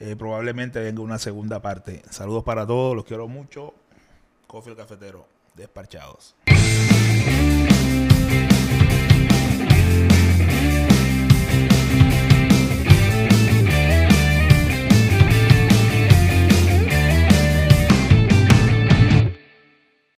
eh, 0.04 0.16
probablemente 0.16 0.80
venga 0.80 1.04
una 1.04 1.20
segunda 1.20 1.62
parte. 1.62 2.02
Saludos 2.10 2.44
para 2.44 2.66
todos, 2.66 2.96
los 2.96 3.06
quiero 3.06 3.28
mucho. 3.28 3.76
Coffee 4.48 4.72
el 4.72 4.78
cafetero, 4.78 5.28
despachados. 5.54 6.36